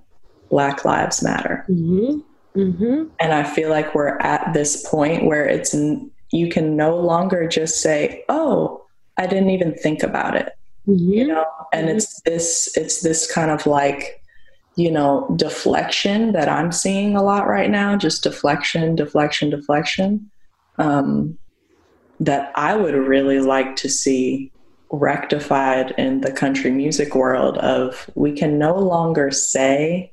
Black 0.50 0.84
Lives 0.84 1.22
Matter. 1.22 1.64
Mm-hmm. 1.68 2.20
Mm-hmm. 2.60 3.04
And 3.20 3.32
I 3.32 3.44
feel 3.44 3.70
like 3.70 3.94
we're 3.94 4.18
at 4.18 4.52
this 4.52 4.88
point 4.88 5.26
where 5.26 5.46
it's 5.46 5.74
you 6.32 6.48
can 6.50 6.76
no 6.76 6.96
longer 6.96 7.46
just 7.46 7.80
say, 7.80 8.24
"Oh, 8.28 8.84
I 9.16 9.26
didn't 9.26 9.50
even 9.50 9.74
think 9.74 10.02
about 10.02 10.36
it." 10.36 10.52
Mm-hmm. 10.88 11.12
You 11.12 11.26
know, 11.28 11.46
and 11.72 11.86
mm-hmm. 11.88 11.96
it's 11.96 12.20
this 12.22 12.76
it's 12.76 13.02
this 13.02 13.30
kind 13.30 13.50
of 13.50 13.66
like 13.66 14.18
you 14.78 14.92
know, 14.92 15.28
deflection 15.34 16.30
that 16.30 16.48
I'm 16.48 16.70
seeing 16.70 17.16
a 17.16 17.22
lot 17.22 17.48
right 17.48 17.68
now, 17.68 17.96
just 17.96 18.22
deflection, 18.22 18.94
deflection, 18.94 19.50
deflection. 19.50 20.30
Um, 20.78 21.36
that 22.20 22.52
I 22.54 22.76
would 22.76 22.94
really 22.94 23.40
like 23.40 23.74
to 23.76 23.88
see 23.88 24.52
rectified 24.90 25.92
in 25.98 26.22
the 26.22 26.32
country 26.32 26.70
music 26.70 27.14
world 27.14 27.58
of 27.58 28.10
we 28.14 28.32
can 28.32 28.58
no 28.58 28.74
longer 28.76 29.30
say 29.30 30.10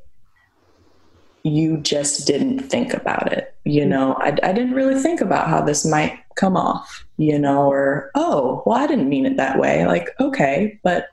you 1.44 1.77
just 1.77 2.25
didn't 2.25 2.60
think 2.60 2.94
about 2.94 3.32
it. 3.32 3.55
You 3.65 3.82
mm-hmm. 3.82 3.89
know, 3.89 4.13
I, 4.20 4.29
I 4.41 4.51
didn't 4.51 4.74
really 4.74 5.00
think 5.00 5.22
about 5.22 5.48
how 5.48 5.62
this 5.62 5.86
might 5.86 6.20
come 6.36 6.58
off, 6.58 7.05
you 7.17 7.38
know, 7.38 7.70
or, 7.72 8.10
oh, 8.15 8.63
well, 8.65 8.77
I 8.77 8.88
didn't 8.88 9.10
mean 9.10 9.27
it 9.27 9.38
that 9.38 9.60
way. 9.60 9.86
Like, 9.86 10.10
okay, 10.20 10.79
but 10.84 11.08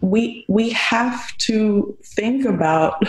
we 0.00 0.46
we 0.48 0.70
have 0.70 1.36
to 1.36 1.96
think 2.16 2.46
about 2.46 3.02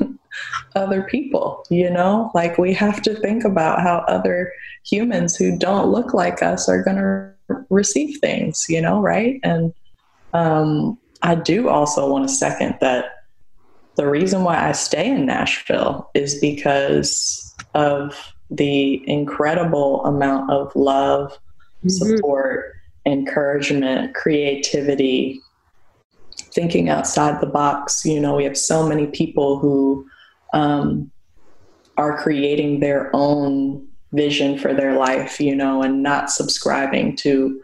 other 0.74 1.02
people 1.02 1.64
you 1.70 1.88
know 1.88 2.30
like 2.34 2.58
we 2.58 2.74
have 2.74 3.00
to 3.00 3.14
think 3.14 3.44
about 3.44 3.80
how 3.80 3.98
other 4.08 4.52
humans 4.84 5.36
who 5.36 5.56
don't 5.56 5.90
look 5.92 6.14
like 6.14 6.42
us 6.42 6.68
are 6.68 6.82
going 6.82 6.96
to 6.96 7.32
receive 7.70 8.18
things 8.20 8.66
you 8.68 8.80
know 8.80 9.00
right 9.00 9.40
and 9.42 9.72
um, 10.32 10.98
i 11.22 11.34
do 11.34 11.68
also 11.68 12.10
want 12.10 12.28
to 12.28 12.34
second 12.34 12.76
that 12.80 13.24
the 13.96 14.08
reason 14.08 14.44
why 14.44 14.68
i 14.68 14.72
stay 14.72 15.10
in 15.10 15.26
nashville 15.26 16.10
is 16.14 16.38
because 16.40 17.54
of 17.74 18.34
the 18.50 19.06
incredible 19.08 20.04
amount 20.04 20.50
of 20.50 20.74
love 20.74 21.30
mm-hmm. 21.32 21.88
support 21.88 22.74
encouragement 23.06 24.14
creativity 24.14 25.40
thinking 26.52 26.88
outside 26.88 27.40
the 27.40 27.46
box. 27.46 28.04
You 28.04 28.20
know, 28.20 28.36
we 28.36 28.44
have 28.44 28.56
so 28.56 28.86
many 28.88 29.06
people 29.06 29.58
who 29.58 30.06
um, 30.52 31.10
are 31.96 32.20
creating 32.20 32.80
their 32.80 33.10
own 33.14 33.86
vision 34.12 34.58
for 34.58 34.74
their 34.74 34.96
life, 34.98 35.40
you 35.40 35.54
know, 35.54 35.82
and 35.82 36.02
not 36.02 36.30
subscribing 36.30 37.16
to. 37.16 37.62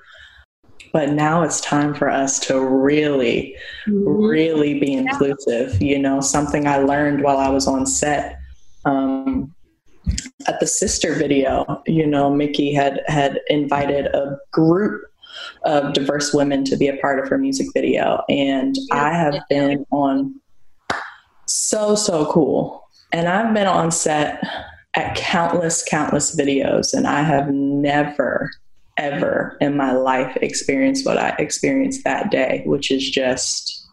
But 0.93 1.11
now 1.11 1.43
it's 1.43 1.61
time 1.61 1.93
for 1.95 2.09
us 2.09 2.39
to 2.41 2.61
really, 2.61 3.57
mm-hmm. 3.87 4.07
really 4.07 4.79
be 4.79 4.93
inclusive. 4.93 5.81
You 5.83 5.99
know, 5.99 6.21
something 6.21 6.67
I 6.67 6.79
learned 6.79 7.23
while 7.23 7.39
I 7.39 7.49
was 7.49 7.67
on 7.67 7.87
set. 7.87 8.39
Um, 8.85 9.53
at 10.47 10.61
the 10.61 10.67
sister 10.67 11.15
video, 11.15 11.83
you 11.87 12.07
know, 12.07 12.31
Mickey 12.31 12.73
had 12.73 13.03
had 13.07 13.41
invited 13.49 14.07
a 14.07 14.39
group 14.53 15.03
of 15.65 15.95
diverse 15.95 16.33
women 16.33 16.65
to 16.65 16.77
be 16.77 16.89
a 16.89 16.97
part 16.99 17.19
of 17.19 17.29
her 17.29 17.39
music 17.39 17.69
video. 17.75 18.23
And 18.29 18.77
I 18.93 19.11
have 19.11 19.43
been 19.49 19.85
on 19.91 20.41
so, 21.47 21.95
so 21.95 22.27
cool. 22.27 22.89
And 23.13 23.29
I've 23.29 23.55
been 23.55 23.67
on 23.67 23.91
set 23.91 24.45
at 24.97 25.17
countless, 25.17 25.83
countless 25.83 26.37
videos, 26.37 26.95
and 26.95 27.07
I 27.07 27.23
have 27.23 27.49
never, 27.49 28.51
ever 28.97 29.57
in 29.61 29.77
my 29.77 29.93
life 29.93 30.37
experienced 30.41 31.05
what 31.05 31.19
I 31.19 31.35
experienced 31.39 32.05
that 32.05 32.31
day, 32.31 32.63
which 32.65 32.91
is 32.91 33.11
just 33.11 33.87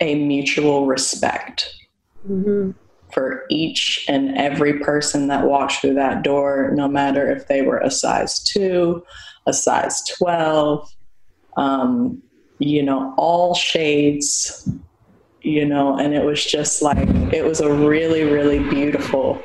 a 0.00 0.14
mutual 0.16 0.86
respect. 0.86 1.72
Mm-hmm 2.28 2.72
for 3.12 3.44
each 3.50 4.04
and 4.08 4.36
every 4.38 4.78
person 4.80 5.28
that 5.28 5.44
walked 5.44 5.74
through 5.74 5.94
that 5.94 6.22
door, 6.22 6.70
no 6.74 6.88
matter 6.88 7.30
if 7.30 7.46
they 7.46 7.62
were 7.62 7.78
a 7.78 7.90
size 7.90 8.42
two, 8.42 9.04
a 9.46 9.52
size 9.52 10.02
12, 10.18 10.88
um, 11.56 12.22
you 12.58 12.82
know, 12.82 13.14
all 13.18 13.54
shades, 13.54 14.68
you 15.42 15.66
know, 15.66 15.98
and 15.98 16.14
it 16.14 16.24
was 16.24 16.44
just 16.44 16.80
like, 16.80 17.08
it 17.32 17.44
was 17.44 17.60
a 17.60 17.72
really, 17.72 18.22
really 18.24 18.60
beautiful, 18.70 19.42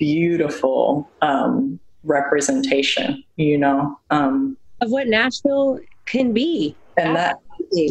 beautiful 0.00 1.08
um, 1.22 1.78
representation, 2.02 3.22
you 3.36 3.56
know. 3.56 3.96
Um, 4.10 4.56
of 4.80 4.90
what 4.90 5.06
Nashville 5.06 5.78
can 6.06 6.32
be. 6.32 6.74
And 6.96 7.14
that, 7.14 7.36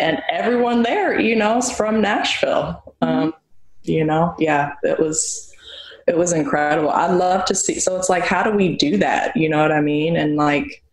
and 0.01 0.21
everyone 0.29 0.83
there, 0.83 1.17
you 1.19 1.35
know, 1.35 1.57
is 1.57 1.71
from 1.71 2.01
Nashville. 2.01 2.83
Um, 3.01 3.33
you 3.83 4.03
know, 4.03 4.35
yeah, 4.37 4.73
it 4.83 4.99
was, 4.99 5.53
it 6.07 6.17
was 6.17 6.33
incredible. 6.33 6.89
I'd 6.89 7.13
love 7.13 7.45
to 7.45 7.55
see. 7.55 7.79
So 7.79 7.95
it's 7.95 8.09
like, 8.09 8.25
how 8.25 8.43
do 8.43 8.51
we 8.51 8.75
do 8.75 8.97
that? 8.97 9.37
You 9.37 9.47
know 9.47 9.61
what 9.61 9.71
I 9.71 9.81
mean? 9.81 10.17
And 10.17 10.35
like, 10.35 10.83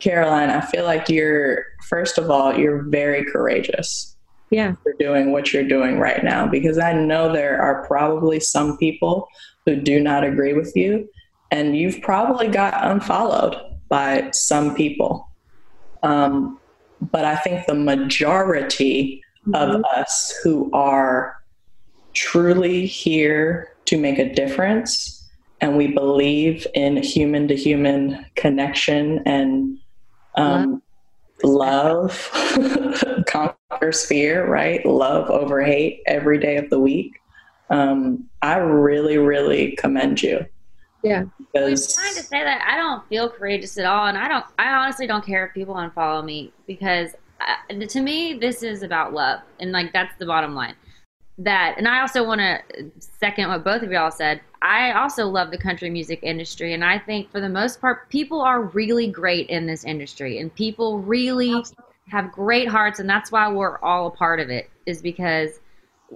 Caroline, 0.00 0.50
I 0.50 0.60
feel 0.60 0.84
like 0.84 1.08
you're, 1.08 1.64
first 1.88 2.18
of 2.18 2.30
all, 2.30 2.56
you're 2.58 2.82
very 2.82 3.24
courageous. 3.24 4.16
Yeah. 4.50 4.72
For 4.82 4.94
doing 4.98 5.30
what 5.30 5.52
you're 5.52 5.68
doing 5.68 5.98
right 5.98 6.24
now, 6.24 6.46
because 6.46 6.78
I 6.78 6.94
know 6.94 7.30
there 7.32 7.60
are 7.60 7.86
probably 7.86 8.40
some 8.40 8.78
people 8.78 9.28
who 9.68 9.76
do 9.76 10.00
not 10.00 10.24
agree 10.24 10.54
with 10.54 10.74
you, 10.74 11.06
and 11.50 11.76
you've 11.76 12.00
probably 12.00 12.48
got 12.48 12.86
unfollowed 12.86 13.54
by 13.90 14.30
some 14.32 14.74
people. 14.74 15.28
Um, 16.02 16.58
but 17.12 17.26
I 17.26 17.36
think 17.36 17.66
the 17.66 17.74
majority 17.74 19.22
mm-hmm. 19.46 19.54
of 19.54 19.84
us 19.94 20.34
who 20.42 20.70
are 20.72 21.36
truly 22.14 22.86
here 22.86 23.74
to 23.84 23.98
make 23.98 24.18
a 24.18 24.32
difference 24.32 25.28
and 25.60 25.76
we 25.76 25.88
believe 25.88 26.66
in 26.74 26.96
human 26.96 27.48
to 27.48 27.56
human 27.56 28.24
connection 28.36 29.20
and 29.26 29.78
um, 30.36 30.82
love, 31.42 32.30
love 32.56 33.04
conquers 33.26 34.06
fear, 34.06 34.46
right? 34.46 34.84
Love 34.86 35.28
over 35.30 35.62
hate 35.62 36.00
every 36.06 36.38
day 36.38 36.56
of 36.56 36.70
the 36.70 36.78
week. 36.78 37.12
Um, 37.70 38.28
I 38.42 38.56
really, 38.56 39.18
really 39.18 39.76
commend 39.76 40.22
you. 40.22 40.44
Yeah. 41.02 41.24
Because 41.52 41.96
I'm 41.96 42.04
trying 42.04 42.14
to 42.16 42.22
say 42.22 42.42
that 42.42 42.66
I 42.66 42.76
don't 42.76 43.06
feel 43.08 43.28
courageous 43.28 43.78
at 43.78 43.86
all, 43.86 44.06
and 44.06 44.18
I 44.18 44.28
don't. 44.28 44.44
I 44.58 44.72
honestly 44.72 45.06
don't 45.06 45.24
care 45.24 45.46
if 45.46 45.54
people 45.54 45.74
unfollow 45.74 46.24
me 46.24 46.52
because 46.66 47.10
I, 47.40 47.56
uh, 47.70 47.86
to 47.86 48.00
me 48.00 48.34
this 48.34 48.62
is 48.62 48.82
about 48.82 49.12
love, 49.12 49.40
and 49.60 49.70
like 49.70 49.92
that's 49.92 50.16
the 50.18 50.26
bottom 50.26 50.54
line 50.54 50.74
that 51.38 51.74
and 51.78 51.86
i 51.86 52.00
also 52.00 52.24
want 52.24 52.40
to 52.40 52.90
second 52.98 53.48
what 53.48 53.62
both 53.62 53.82
of 53.82 53.92
y'all 53.92 54.10
said 54.10 54.40
i 54.60 54.90
also 54.92 55.26
love 55.26 55.52
the 55.52 55.58
country 55.58 55.88
music 55.88 56.18
industry 56.22 56.74
and 56.74 56.84
i 56.84 56.98
think 56.98 57.30
for 57.30 57.40
the 57.40 57.48
most 57.48 57.80
part 57.80 58.08
people 58.10 58.40
are 58.40 58.62
really 58.62 59.06
great 59.06 59.48
in 59.48 59.64
this 59.64 59.84
industry 59.84 60.40
and 60.40 60.52
people 60.56 60.98
really 60.98 61.62
have 62.08 62.32
great 62.32 62.66
hearts 62.66 62.98
and 62.98 63.08
that's 63.08 63.30
why 63.30 63.48
we're 63.50 63.78
all 63.78 64.08
a 64.08 64.10
part 64.10 64.40
of 64.40 64.50
it 64.50 64.68
is 64.86 65.00
because 65.00 65.60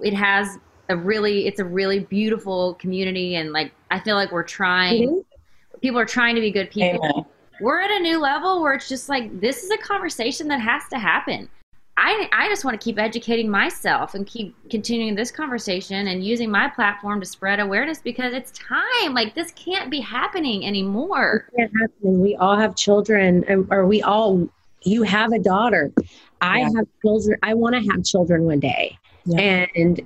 it 0.02 0.12
has 0.12 0.58
a 0.92 0.96
really 0.96 1.46
it's 1.46 1.60
a 1.60 1.64
really 1.64 2.00
beautiful 2.00 2.74
community 2.74 3.34
and 3.34 3.52
like 3.52 3.72
i 3.90 3.98
feel 3.98 4.14
like 4.14 4.30
we're 4.30 4.42
trying 4.42 5.08
mm-hmm. 5.08 5.78
people 5.80 5.98
are 5.98 6.06
trying 6.06 6.34
to 6.34 6.40
be 6.40 6.50
good 6.50 6.70
people 6.70 7.04
Amen. 7.04 7.24
we're 7.60 7.80
at 7.80 7.90
a 7.90 7.98
new 7.98 8.20
level 8.20 8.62
where 8.62 8.74
it's 8.74 8.88
just 8.88 9.08
like 9.08 9.40
this 9.40 9.64
is 9.64 9.70
a 9.70 9.78
conversation 9.78 10.48
that 10.48 10.60
has 10.60 10.82
to 10.90 10.98
happen 10.98 11.48
I, 11.96 12.28
I 12.32 12.48
just 12.48 12.64
want 12.64 12.80
to 12.80 12.82
keep 12.82 12.98
educating 12.98 13.50
myself 13.50 14.14
and 14.14 14.26
keep 14.26 14.56
continuing 14.70 15.14
this 15.14 15.30
conversation 15.30 16.08
and 16.08 16.24
using 16.24 16.50
my 16.50 16.68
platform 16.68 17.20
to 17.20 17.26
spread 17.26 17.60
awareness 17.60 17.98
because 17.98 18.32
it's 18.32 18.50
time. 18.52 19.12
Like 19.12 19.34
this 19.34 19.52
can't 19.52 19.90
be 19.90 20.00
happening 20.00 20.66
anymore. 20.66 21.48
It 21.52 21.56
can't 21.56 21.72
happen. 21.80 22.20
We 22.20 22.34
all 22.36 22.56
have 22.56 22.74
children, 22.76 23.66
or 23.70 23.86
we 23.86 24.02
all. 24.02 24.48
You 24.84 25.02
have 25.04 25.32
a 25.32 25.38
daughter. 25.38 25.92
I 26.40 26.60
yeah. 26.60 26.70
have 26.76 26.86
children. 27.02 27.38
I 27.42 27.54
want 27.54 27.74
to 27.74 27.92
have 27.92 28.04
children 28.04 28.44
one 28.44 28.58
day, 28.58 28.98
yeah. 29.26 29.66
and 29.76 30.00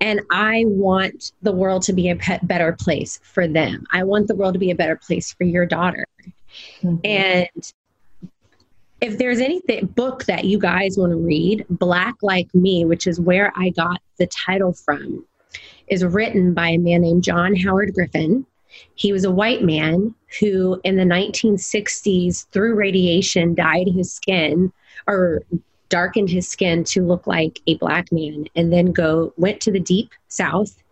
and 0.00 0.20
I 0.30 0.64
want 0.66 1.32
the 1.42 1.52
world 1.52 1.82
to 1.84 1.92
be 1.92 2.10
a 2.10 2.38
better 2.42 2.72
place 2.72 3.20
for 3.22 3.48
them. 3.48 3.84
I 3.92 4.04
want 4.04 4.28
the 4.28 4.34
world 4.34 4.54
to 4.54 4.58
be 4.58 4.70
a 4.70 4.74
better 4.74 4.96
place 4.96 5.32
for 5.32 5.44
your 5.44 5.66
daughter. 5.66 6.06
Mm-hmm. 6.82 6.96
And 7.04 7.72
if 9.00 9.18
there's 9.18 9.40
anything 9.40 9.86
book 9.86 10.24
that 10.24 10.44
you 10.44 10.58
guys 10.58 10.96
want 10.96 11.12
to 11.12 11.16
read, 11.16 11.66
Black 11.68 12.16
Like 12.22 12.54
Me, 12.54 12.84
which 12.84 13.06
is 13.06 13.20
where 13.20 13.52
I 13.56 13.70
got 13.70 14.00
the 14.18 14.26
title 14.26 14.72
from, 14.72 15.24
is 15.88 16.04
written 16.04 16.54
by 16.54 16.70
a 16.70 16.78
man 16.78 17.02
named 17.02 17.24
John 17.24 17.54
Howard 17.54 17.94
Griffin. 17.94 18.46
He 18.94 19.12
was 19.12 19.24
a 19.24 19.30
white 19.30 19.62
man 19.62 20.14
who, 20.40 20.80
in 20.84 20.96
the 20.96 21.04
1960s, 21.04 22.46
through 22.50 22.74
radiation, 22.74 23.54
dyed 23.54 23.88
his 23.88 24.12
skin 24.12 24.72
or 25.06 25.42
darkened 25.88 26.30
his 26.30 26.48
skin 26.48 26.84
to 26.84 27.02
look 27.02 27.26
like 27.26 27.60
a 27.66 27.76
black 27.76 28.10
man, 28.12 28.46
and 28.54 28.72
then 28.72 28.92
go 28.92 29.32
went 29.36 29.60
to 29.62 29.70
the 29.70 29.80
deep 29.80 30.10
South 30.28 30.82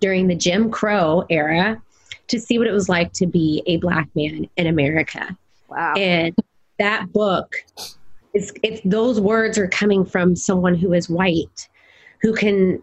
during 0.00 0.26
the 0.26 0.34
Jim 0.34 0.70
Crow 0.70 1.24
era 1.30 1.80
to 2.28 2.40
see 2.40 2.58
what 2.58 2.66
it 2.66 2.72
was 2.72 2.88
like 2.88 3.12
to 3.14 3.26
be 3.26 3.62
a 3.66 3.76
black 3.78 4.08
man 4.14 4.48
in 4.56 4.66
America. 4.66 5.36
Wow. 5.68 5.94
And 5.94 6.34
that 6.78 7.12
book 7.12 7.56
is 8.34 8.52
if 8.62 8.82
those 8.84 9.20
words 9.20 9.58
are 9.58 9.68
coming 9.68 10.04
from 10.04 10.36
someone 10.36 10.74
who 10.74 10.92
is 10.92 11.08
white 11.08 11.68
who 12.22 12.32
can 12.32 12.82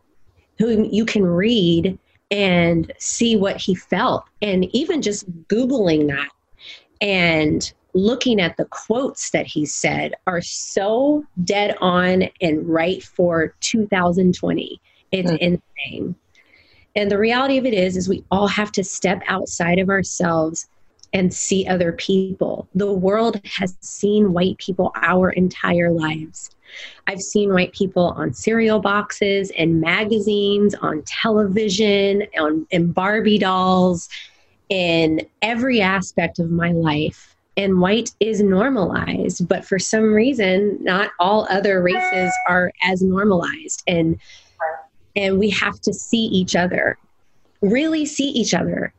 who 0.57 0.87
you 0.91 1.05
can 1.05 1.25
read 1.25 1.97
and 2.31 2.91
see 2.99 3.35
what 3.35 3.57
he 3.57 3.73
felt 3.73 4.25
and 4.41 4.65
even 4.75 5.01
just 5.01 5.29
googling 5.47 6.07
that 6.07 6.29
and 6.99 7.73
looking 7.93 8.39
at 8.39 8.57
the 8.57 8.65
quotes 8.65 9.31
that 9.31 9.47
he 9.47 9.65
said 9.65 10.13
are 10.27 10.41
so 10.41 11.25
dead 11.43 11.75
on 11.81 12.29
and 12.41 12.67
right 12.67 13.03
for 13.03 13.53
2020 13.61 14.79
it's 15.11 15.31
mm. 15.31 15.37
insane 15.37 16.15
and 16.95 17.11
the 17.11 17.17
reality 17.17 17.57
of 17.57 17.65
it 17.65 17.73
is 17.73 17.95
is 17.95 18.09
we 18.09 18.23
all 18.31 18.47
have 18.47 18.71
to 18.73 18.83
step 18.83 19.21
outside 19.27 19.79
of 19.79 19.89
ourselves 19.89 20.67
and 21.13 21.33
see 21.33 21.65
other 21.67 21.93
people. 21.93 22.67
The 22.75 22.91
world 22.91 23.39
has 23.45 23.77
seen 23.81 24.33
white 24.33 24.57
people 24.57 24.91
our 24.95 25.29
entire 25.31 25.91
lives. 25.91 26.49
I've 27.07 27.21
seen 27.21 27.53
white 27.53 27.71
people 27.71 28.13
on 28.17 28.33
cereal 28.33 28.79
boxes 28.79 29.51
and 29.57 29.79
magazines, 29.79 30.75
on 30.75 31.03
television, 31.05 32.23
on 32.37 32.67
in 32.71 32.91
Barbie 32.91 33.37
dolls, 33.37 34.09
in 34.69 35.21
every 35.41 35.81
aspect 35.81 36.39
of 36.39 36.51
my 36.51 36.71
life. 36.71 37.35
And 37.57 37.81
white 37.81 38.11
is 38.19 38.41
normalized, 38.41 39.47
but 39.47 39.65
for 39.65 39.79
some 39.79 40.13
reason, 40.13 40.77
not 40.81 41.11
all 41.19 41.47
other 41.49 41.81
races 41.81 42.31
are 42.47 42.71
as 42.83 43.01
normalized. 43.01 43.83
And 43.87 44.19
and 45.15 45.39
we 45.39 45.49
have 45.49 45.81
to 45.81 45.93
see 45.93 46.25
each 46.25 46.55
other, 46.55 46.97
really 47.61 48.05
see 48.05 48.29
each 48.29 48.53
other. 48.53 48.93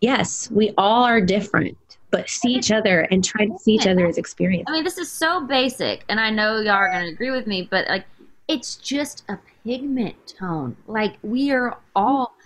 Yes, 0.00 0.50
we 0.50 0.72
all 0.78 1.04
are 1.04 1.20
different 1.20 1.76
but 2.14 2.30
see 2.30 2.54
each 2.54 2.70
other 2.70 3.00
and 3.10 3.24
try 3.24 3.44
to 3.44 3.58
see 3.58 3.72
each 3.72 3.88
other's 3.88 4.18
experience. 4.18 4.66
I 4.68 4.72
mean, 4.72 4.84
this 4.84 4.98
is 4.98 5.10
so 5.10 5.44
basic, 5.44 6.04
and 6.08 6.20
I 6.20 6.30
know 6.30 6.60
y'all 6.60 6.74
are 6.74 6.88
going 6.88 7.06
to 7.06 7.10
agree 7.10 7.32
with 7.32 7.48
me, 7.48 7.66
but 7.68 7.88
like, 7.88 8.06
it's 8.46 8.76
just 8.76 9.24
a 9.28 9.36
pigment 9.64 10.14
tone. 10.38 10.76
Like, 10.86 11.16
we 11.22 11.50
are 11.50 11.76
all 11.96 12.36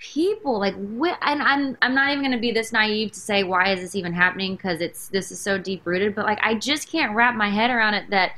people. 0.00 0.58
Like, 0.58 0.74
and 0.74 1.42
I'm 1.42 1.76
I'm 1.80 1.94
not 1.94 2.10
even 2.10 2.22
going 2.22 2.32
to 2.32 2.38
be 2.38 2.50
this 2.50 2.72
naive 2.72 3.12
to 3.12 3.20
say 3.20 3.44
why 3.44 3.72
is 3.72 3.80
this 3.80 3.94
even 3.94 4.12
happening 4.12 4.56
because 4.56 4.80
it's 4.80 5.08
this 5.08 5.30
is 5.30 5.40
so 5.40 5.56
deep 5.56 5.82
rooted. 5.84 6.14
But 6.14 6.26
like, 6.26 6.40
I 6.42 6.54
just 6.54 6.90
can't 6.90 7.14
wrap 7.14 7.36
my 7.36 7.48
head 7.48 7.70
around 7.70 7.94
it 7.94 8.10
that 8.10 8.32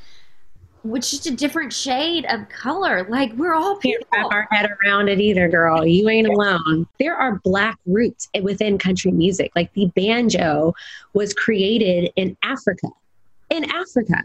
which 0.85 1.13
just 1.13 1.27
a 1.27 1.31
different 1.31 1.73
shade 1.73 2.27
of 2.29 2.49
color. 2.49 3.07
Like 3.09 3.33
we're 3.35 3.55
all 3.55 3.77
people. 3.77 4.05
Can't 4.13 4.31
wrap 4.31 4.33
our 4.33 4.49
head 4.51 4.71
around 4.85 5.09
it 5.09 5.21
either, 5.21 5.49
girl. 5.49 5.87
You 5.87 6.09
ain't 6.09 6.27
alone. 6.27 6.87
There 6.99 7.17
are 7.17 7.41
black 7.45 7.79
roots 7.87 8.29
within 8.43 8.79
country 8.79 9.13
music. 9.13 9.53
Like 9.55 9.73
the 9.75 9.87
banjo 9.95 10.75
was 11.15 11.33
created 11.33 12.13
in 12.17 12.37
Africa. 12.43 12.89
In 13.51 13.71
Africa. 13.71 14.25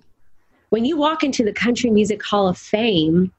When 0.69 0.83
you 0.83 0.97
walk 0.97 1.23
into 1.23 1.45
the 1.45 1.53
Country 1.53 1.89
Music 1.89 2.21
Hall 2.21 2.49
of 2.49 2.57
Fame, 2.57 3.31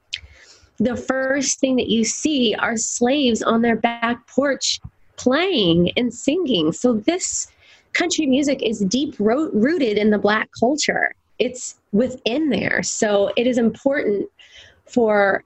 the 0.79 0.95
first 0.95 1.59
thing 1.59 1.75
that 1.75 1.89
you 1.89 2.03
see 2.03 2.55
are 2.55 2.77
slaves 2.77 3.41
on 3.41 3.61
their 3.61 3.75
back 3.75 4.25
porch 4.27 4.79
playing 5.17 5.91
and 5.97 6.13
singing. 6.13 6.71
So 6.71 6.93
this 6.93 7.47
country 7.93 8.25
music 8.25 8.61
is 8.61 8.79
deep 8.79 9.15
rooted 9.19 9.97
in 9.97 10.09
the 10.09 10.19
black 10.19 10.49
culture 10.59 11.13
it's 11.39 11.79
within 11.93 12.49
there. 12.49 12.83
So 12.83 13.31
it 13.35 13.47
is 13.47 13.57
important 13.57 14.29
for 14.85 15.43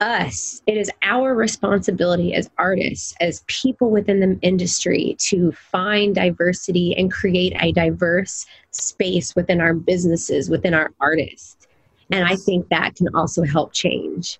us, 0.00 0.60
it 0.66 0.76
is 0.76 0.90
our 1.02 1.34
responsibility 1.34 2.34
as 2.34 2.50
artists, 2.58 3.14
as 3.20 3.42
people 3.46 3.90
within 3.90 4.20
the 4.20 4.38
industry, 4.42 5.16
to 5.18 5.52
find 5.52 6.14
diversity 6.14 6.94
and 6.96 7.10
create 7.10 7.54
a 7.60 7.72
diverse 7.72 8.44
space 8.70 9.34
within 9.34 9.60
our 9.60 9.72
businesses, 9.72 10.50
within 10.50 10.74
our 10.74 10.92
artists. 11.00 11.63
And 12.10 12.24
I 12.24 12.36
think 12.36 12.68
that 12.68 12.96
can 12.96 13.08
also 13.14 13.42
help 13.42 13.72
change. 13.72 14.38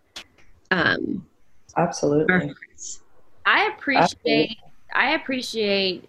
Um, 0.70 1.26
Absolutely. 1.76 2.52
I 3.46 3.66
appreciate. 3.66 4.02
Absolutely. 4.02 4.58
I 4.94 5.10
appreciate 5.14 6.08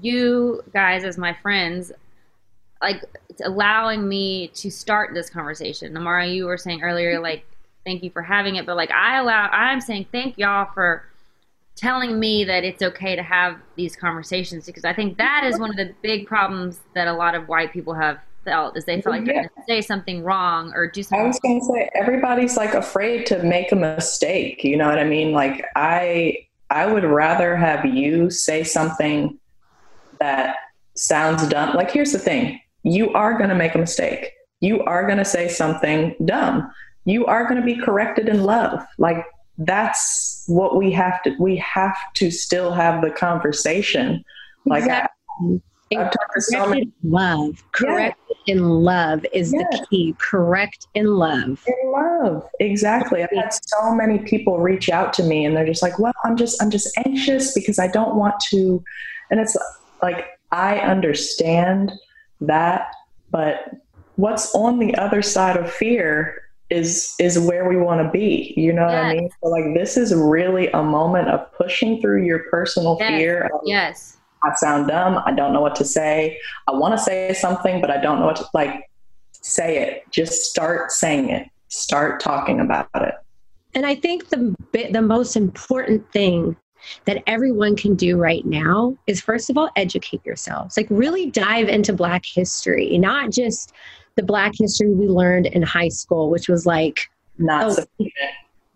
you 0.00 0.62
guys 0.72 1.04
as 1.04 1.18
my 1.18 1.36
friends 1.42 1.92
like 2.80 3.02
allowing 3.44 4.08
me 4.08 4.48
to 4.48 4.70
start 4.70 5.14
this 5.14 5.30
conversation. 5.30 5.94
Namara, 5.94 6.32
you 6.34 6.46
were 6.46 6.58
saying 6.58 6.82
earlier, 6.82 7.20
like, 7.20 7.46
thank 7.84 8.02
you 8.02 8.10
for 8.10 8.22
having 8.22 8.56
it, 8.56 8.66
but 8.66 8.76
like, 8.76 8.90
I 8.90 9.18
allow, 9.18 9.48
I'm 9.48 9.80
saying 9.80 10.06
thank 10.12 10.36
y'all 10.36 10.68
for 10.74 11.04
telling 11.74 12.18
me 12.18 12.44
that 12.44 12.64
it's 12.64 12.82
okay 12.82 13.16
to 13.16 13.22
have 13.22 13.58
these 13.76 13.96
conversations 13.96 14.66
because 14.66 14.84
I 14.84 14.92
think 14.92 15.16
that 15.18 15.44
is 15.44 15.58
one 15.60 15.70
of 15.70 15.76
the 15.76 15.94
big 16.02 16.26
problems 16.26 16.80
that 16.94 17.08
a 17.08 17.12
lot 17.12 17.34
of 17.34 17.48
white 17.48 17.72
people 17.72 17.94
have 17.94 18.18
felt 18.44 18.76
is 18.76 18.84
they 18.84 19.00
feel 19.00 19.12
like 19.12 19.24
they're 19.24 19.34
going 19.34 19.48
to 19.48 19.62
say 19.66 19.80
something 19.80 20.22
wrong 20.22 20.72
or 20.74 20.90
do 20.90 21.02
something. 21.02 21.24
I 21.24 21.26
was 21.26 21.38
going 21.40 21.60
to 21.60 21.66
say 21.66 21.90
everybody's 21.94 22.56
like 22.56 22.74
afraid 22.74 23.26
to 23.26 23.42
make 23.42 23.72
a 23.72 23.76
mistake. 23.76 24.64
You 24.64 24.76
know 24.76 24.88
what 24.88 24.98
I 24.98 25.04
mean? 25.04 25.32
Like 25.32 25.64
I, 25.76 26.46
I 26.70 26.86
would 26.86 27.04
rather 27.04 27.56
have 27.56 27.84
you 27.84 28.30
say 28.30 28.64
something 28.64 29.38
that 30.18 30.56
sounds 30.94 31.46
dumb. 31.48 31.74
Like 31.74 31.90
here's 31.90 32.12
the 32.12 32.18
thing: 32.18 32.60
you 32.82 33.12
are 33.12 33.36
going 33.36 33.50
to 33.50 33.56
make 33.56 33.74
a 33.74 33.78
mistake. 33.78 34.32
You 34.60 34.82
are 34.84 35.06
going 35.06 35.18
to 35.18 35.24
say 35.24 35.48
something 35.48 36.14
dumb. 36.24 36.70
You 37.04 37.26
are 37.26 37.48
going 37.48 37.60
to 37.60 37.66
be 37.66 37.76
corrected 37.76 38.28
in 38.28 38.44
love. 38.44 38.84
Like 38.98 39.24
that's 39.58 40.44
what 40.46 40.76
we 40.76 40.92
have 40.92 41.22
to, 41.24 41.34
we 41.38 41.56
have 41.56 41.96
to 42.14 42.30
still 42.30 42.72
have 42.72 43.02
the 43.02 43.10
conversation. 43.10 44.24
Like 44.64 44.84
exactly. 44.84 45.10
I, 45.56 45.71
have 45.94 46.12
talked 46.12 46.34
to 46.34 46.40
so 46.40 46.66
many, 46.66 46.90
love. 47.02 47.62
Correct 47.72 48.18
yeah. 48.46 48.54
in 48.54 48.68
love 48.68 49.24
is 49.32 49.52
yeah. 49.52 49.62
the 49.70 49.86
key. 49.90 50.14
Correct 50.18 50.86
in 50.94 51.06
love. 51.06 51.64
In 51.66 51.92
love. 51.92 52.48
Exactly. 52.60 53.22
I've 53.22 53.30
had 53.34 53.52
so 53.52 53.94
many 53.94 54.18
people 54.18 54.58
reach 54.58 54.88
out 54.88 55.12
to 55.14 55.22
me 55.22 55.44
and 55.44 55.56
they're 55.56 55.66
just 55.66 55.82
like, 55.82 55.98
well, 55.98 56.12
I'm 56.24 56.36
just, 56.36 56.62
I'm 56.62 56.70
just 56.70 56.90
anxious 57.06 57.52
because 57.52 57.78
I 57.78 57.88
don't 57.88 58.16
want 58.16 58.34
to. 58.50 58.82
And 59.30 59.40
it's 59.40 59.56
like, 60.02 60.26
I 60.50 60.78
understand 60.80 61.92
that 62.42 62.92
but 63.30 63.70
what's 64.16 64.54
on 64.54 64.78
the 64.78 64.94
other 64.96 65.22
side 65.22 65.56
of 65.56 65.70
fear 65.70 66.42
is 66.70 67.14
is 67.18 67.38
where 67.38 67.68
we 67.68 67.76
want 67.76 68.00
to 68.00 68.10
be 68.10 68.54
you 68.56 68.72
know 68.72 68.88
yes. 68.88 68.94
what 68.94 69.04
i 69.04 69.14
mean 69.14 69.30
so 69.42 69.48
like 69.48 69.74
this 69.74 69.96
is 69.96 70.14
really 70.14 70.68
a 70.68 70.82
moment 70.82 71.28
of 71.28 71.52
pushing 71.54 72.00
through 72.00 72.22
your 72.24 72.40
personal 72.50 72.96
yes. 73.00 73.08
fear 73.08 73.50
of, 73.52 73.60
yes 73.64 74.18
i 74.44 74.54
sound 74.56 74.88
dumb. 74.88 75.22
I 75.24 75.32
don't 75.32 75.52
know 75.52 75.60
what 75.60 75.76
to 75.76 75.84
say. 75.84 76.38
I 76.68 76.72
want 76.72 76.96
to 76.96 76.98
say 76.98 77.32
something 77.34 77.80
but 77.80 77.90
i 77.90 77.98
don't 77.98 78.20
know 78.20 78.26
what 78.26 78.36
to 78.36 78.46
like 78.54 78.88
say 79.32 79.78
it. 79.78 80.04
Just 80.10 80.44
start 80.44 80.92
saying 80.92 81.30
it. 81.30 81.48
Start 81.68 82.20
talking 82.20 82.60
about 82.60 82.88
it. 82.94 83.14
And 83.74 83.86
i 83.86 83.94
think 83.94 84.28
the 84.28 84.54
the 84.72 85.02
most 85.02 85.36
important 85.36 86.10
thing 86.12 86.56
that 87.04 87.22
everyone 87.28 87.76
can 87.76 87.94
do 87.94 88.16
right 88.16 88.44
now 88.44 88.96
is 89.06 89.20
first 89.20 89.48
of 89.50 89.56
all 89.56 89.70
educate 89.76 90.24
yourselves. 90.24 90.76
Like 90.76 90.88
really 90.90 91.30
dive 91.30 91.68
into 91.68 91.92
black 91.92 92.24
history 92.26 92.98
not 92.98 93.30
just 93.30 93.72
the 94.16 94.22
black 94.22 94.52
history 94.54 94.92
we 94.94 95.06
learned 95.06 95.46
in 95.46 95.62
high 95.62 95.88
school 95.88 96.30
which 96.30 96.48
was 96.48 96.66
like 96.66 97.00
not 97.38 97.78
oh, 97.78 98.06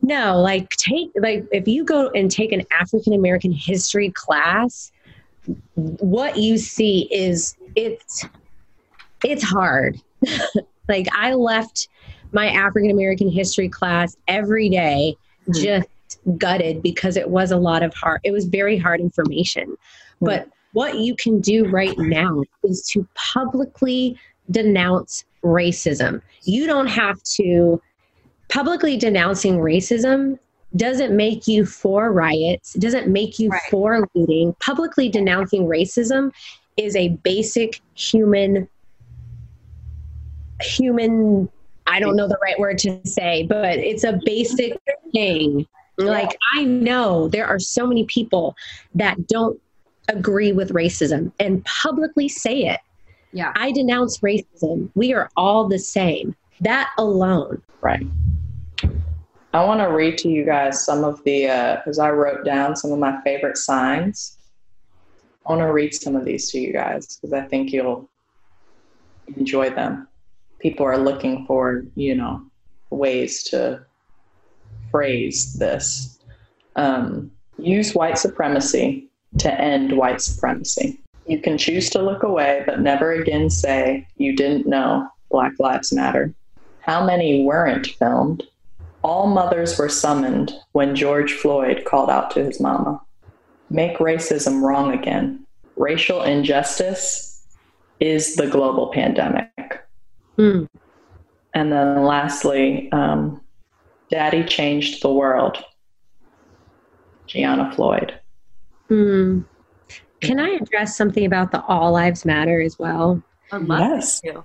no 0.02 0.40
like 0.40 0.70
take 0.70 1.11
like 1.20 1.46
if 1.52 1.68
you 1.68 1.85
go 1.85 2.09
and 2.11 2.31
take 2.31 2.52
an 2.52 2.62
african 2.79 3.12
american 3.12 3.52
history 3.52 4.11
class 4.11 4.90
what 5.74 6.37
you 6.37 6.59
see 6.59 7.09
is 7.11 7.56
it's 7.74 8.24
it's 9.24 9.42
hard 9.42 10.00
like 10.88 11.06
i 11.14 11.32
left 11.32 11.88
my 12.32 12.48
african 12.48 12.90
american 12.90 13.28
history 13.28 13.68
class 13.68 14.16
every 14.28 14.68
day 14.68 15.14
mm-hmm. 15.48 15.62
just 15.62 15.88
gutted 16.38 16.82
because 16.82 17.16
it 17.16 17.28
was 17.28 17.50
a 17.50 17.56
lot 17.56 17.82
of 17.82 17.94
hard 17.94 18.20
it 18.24 18.32
was 18.32 18.46
very 18.46 18.76
hard 18.76 19.00
information 19.00 19.68
mm-hmm. 19.68 20.26
but 20.26 20.48
what 20.72 20.98
you 20.98 21.14
can 21.16 21.40
do 21.40 21.66
right 21.68 21.96
now 21.98 22.42
is 22.64 22.87
to 22.87 23.06
publicly 23.14 24.18
denounce 24.50 25.24
racism 25.42 26.20
you 26.42 26.66
don't 26.66 26.88
have 26.88 27.22
to 27.22 27.80
publicly 28.48 28.96
denouncing 28.96 29.59
racism 29.59 30.38
doesn't 30.76 31.16
make 31.16 31.46
you 31.46 31.64
for 31.64 32.12
riots 32.12 32.74
doesn't 32.74 33.08
make 33.08 33.38
you 33.38 33.48
right. 33.48 33.62
for 33.70 34.08
looting 34.14 34.54
publicly 34.60 35.08
denouncing 35.08 35.66
racism 35.66 36.32
is 36.76 36.94
a 36.96 37.08
basic 37.22 37.80
human 37.94 38.68
human 40.60 41.48
I 41.86 42.00
don't 42.00 42.16
know 42.16 42.26
the 42.26 42.38
right 42.42 42.58
word 42.58 42.78
to 42.78 43.00
say, 43.04 43.44
but 43.44 43.78
it's 43.78 44.02
a 44.02 44.18
basic 44.24 44.76
thing 45.12 45.68
like, 45.98 46.36
I 46.54 46.64
know 46.64 47.28
there 47.28 47.46
are 47.46 47.58
so 47.58 47.86
many 47.86 48.04
people 48.04 48.56
that 48.94 49.26
don't 49.26 49.60
agree 50.08 50.52
with 50.52 50.70
racism 50.72 51.32
and 51.40 51.64
publicly 51.64 52.28
say 52.28 52.64
it. 52.66 52.80
Yeah. 53.32 53.52
I 53.56 53.72
denounce 53.72 54.18
racism. 54.18 54.90
We 54.94 55.12
are 55.14 55.30
all 55.36 55.68
the 55.68 55.78
same. 55.78 56.36
That 56.60 56.90
alone. 56.98 57.62
Right. 57.80 58.06
I 59.56 59.64
want 59.64 59.80
to 59.80 59.86
read 59.86 60.18
to 60.18 60.28
you 60.28 60.44
guys 60.44 60.84
some 60.84 61.02
of 61.02 61.24
the, 61.24 61.46
because 61.76 61.98
uh, 61.98 62.04
I 62.04 62.10
wrote 62.10 62.44
down 62.44 62.76
some 62.76 62.92
of 62.92 62.98
my 62.98 63.22
favorite 63.22 63.56
signs. 63.56 64.36
I 65.46 65.50
want 65.50 65.62
to 65.62 65.72
read 65.72 65.94
some 65.94 66.14
of 66.14 66.26
these 66.26 66.50
to 66.50 66.58
you 66.58 66.74
guys 66.74 67.16
because 67.16 67.32
I 67.32 67.40
think 67.40 67.72
you'll 67.72 68.06
enjoy 69.34 69.70
them. 69.70 70.08
People 70.58 70.84
are 70.84 70.98
looking 70.98 71.46
for, 71.46 71.84
you 71.94 72.14
know, 72.14 72.42
ways 72.90 73.44
to 73.44 73.82
phrase 74.90 75.54
this. 75.54 76.18
Um, 76.74 77.30
use 77.58 77.94
white 77.94 78.18
supremacy 78.18 79.08
to 79.38 79.58
end 79.58 79.96
white 79.96 80.20
supremacy. 80.20 81.00
You 81.26 81.40
can 81.40 81.56
choose 81.56 81.88
to 81.90 82.02
look 82.02 82.24
away, 82.24 82.62
but 82.66 82.80
never 82.80 83.12
again 83.12 83.48
say, 83.48 84.06
You 84.18 84.36
didn't 84.36 84.66
know 84.66 85.08
Black 85.30 85.52
Lives 85.58 85.94
Matter. 85.94 86.34
How 86.80 87.06
many 87.06 87.42
weren't 87.42 87.86
filmed? 87.86 88.42
All 89.06 89.28
mothers 89.28 89.78
were 89.78 89.88
summoned 89.88 90.52
when 90.72 90.96
George 90.96 91.32
Floyd 91.34 91.84
called 91.84 92.10
out 92.10 92.32
to 92.32 92.44
his 92.44 92.58
mama. 92.58 93.00
Make 93.70 93.98
racism 93.98 94.62
wrong 94.62 94.92
again. 94.92 95.46
racial 95.76 96.22
injustice 96.24 97.46
is 98.00 98.34
the 98.34 98.48
global 98.48 98.88
pandemic. 98.88 99.80
Mm. 100.36 100.66
And 101.54 101.70
then 101.70 102.02
lastly, 102.02 102.90
um, 102.90 103.40
Daddy 104.10 104.42
changed 104.42 105.04
the 105.04 105.12
world. 105.12 105.62
Gianna 107.28 107.72
Floyd. 107.76 108.18
Mm. 108.90 109.44
Can 110.20 110.40
I 110.40 110.48
address 110.60 110.96
something 110.96 111.24
about 111.24 111.52
the 111.52 111.62
All 111.66 111.92
Lives 111.92 112.24
Matter 112.24 112.60
as 112.60 112.76
well? 112.76 113.22
Yes. 113.52 114.20
Yes. 114.24 114.36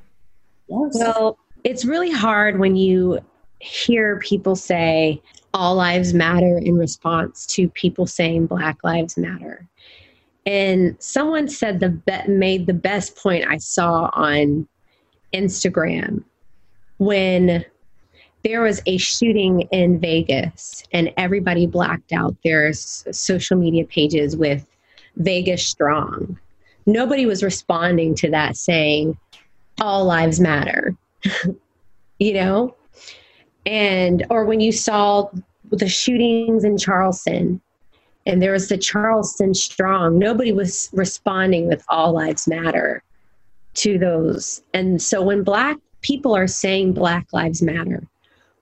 Well, 0.68 1.40
it's 1.64 1.84
really 1.84 2.12
hard 2.12 2.60
when 2.60 2.76
you 2.76 3.22
hear 3.62 4.20
people 4.20 4.56
say 4.56 5.22
all 5.54 5.76
lives 5.76 6.14
matter 6.14 6.58
in 6.58 6.78
response 6.78 7.46
to 7.46 7.70
people 7.70 8.08
saying 8.08 8.48
Black 8.48 8.84
Lives 8.84 9.18
Matter. 9.18 9.68
And 10.46 10.96
someone 11.00 11.48
said 11.48 11.80
the 11.80 11.90
be- 11.90 12.28
made 12.28 12.66
the 12.66 12.74
best 12.74 13.16
point 13.16 13.46
I 13.48 13.58
saw 13.58 14.10
on 14.14 14.68
Instagram 15.34 16.24
when 16.98 17.64
there 18.44 18.62
was 18.62 18.82
a 18.88 18.98
shooting 18.98 19.62
in 19.72 20.00
Vegas 20.00 20.84
and 20.92 21.14
everybody 21.18 21.68
blacked 21.68 22.12
out 22.12 22.36
their 22.44 22.74
social 22.74 23.58
media 23.58 23.86
pages 23.86 24.36
with 24.36 24.66
Vegas 25.18 25.66
strong. 25.66 26.40
Nobody 26.88 27.28
was 27.28 27.44
responding 27.44 28.16
to 28.16 28.32
that 28.32 28.58
saying 28.58 29.18
all 29.80 30.06
lives 30.06 30.40
matter. 30.40 30.96
you 32.20 32.34
know? 32.34 32.76
And 33.66 34.26
or 34.30 34.46
when 34.46 34.60
you 34.60 34.72
saw 34.72 35.30
the 35.72 35.88
shootings 35.88 36.64
in 36.64 36.78
Charleston 36.78 37.62
and 38.26 38.42
there 38.42 38.52
was 38.52 38.70
the 38.70 38.78
Charleston 38.78 39.54
Strong, 39.54 40.20
nobody 40.20 40.52
was 40.52 40.90
responding 40.94 41.68
with 41.68 41.84
all 41.90 42.14
lives 42.14 42.48
matter 42.48 43.04
to 43.76 43.98
those. 43.98 44.62
And 44.74 45.02
so 45.02 45.22
when 45.22 45.44
black 45.44 45.78
people 46.02 46.36
are 46.36 46.48
saying 46.48 46.94
black 46.94 47.28
lives 47.34 47.62
matter, 47.62 48.04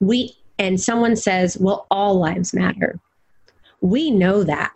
we 0.00 0.34
and 0.58 0.78
someone 0.78 1.16
says, 1.16 1.56
well, 1.58 1.86
all 1.90 2.20
lives 2.20 2.52
matter. 2.52 3.00
We 3.80 4.10
know 4.10 4.44
that. 4.44 4.72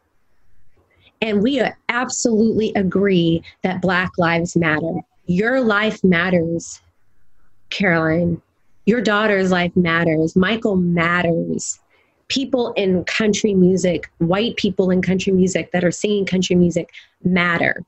And 1.20 1.42
we 1.42 1.62
absolutely 1.90 2.72
agree 2.74 3.42
that 3.62 3.82
black 3.82 4.12
lives 4.16 4.56
matter. 4.56 4.94
Your 5.26 5.60
life 5.60 6.02
matters, 6.02 6.80
Caroline. 7.70 8.40
Your 8.86 9.00
daughter's 9.00 9.50
life 9.50 9.74
matters. 9.76 10.36
Michael 10.36 10.76
matters. 10.76 11.78
People 12.28 12.72
in 12.72 13.04
country 13.04 13.54
music, 13.54 14.10
white 14.18 14.56
people 14.56 14.90
in 14.90 15.02
country 15.02 15.32
music 15.32 15.72
that 15.72 15.84
are 15.84 15.90
singing 15.90 16.26
country 16.26 16.56
music 16.56 16.90
matter. 17.22 17.82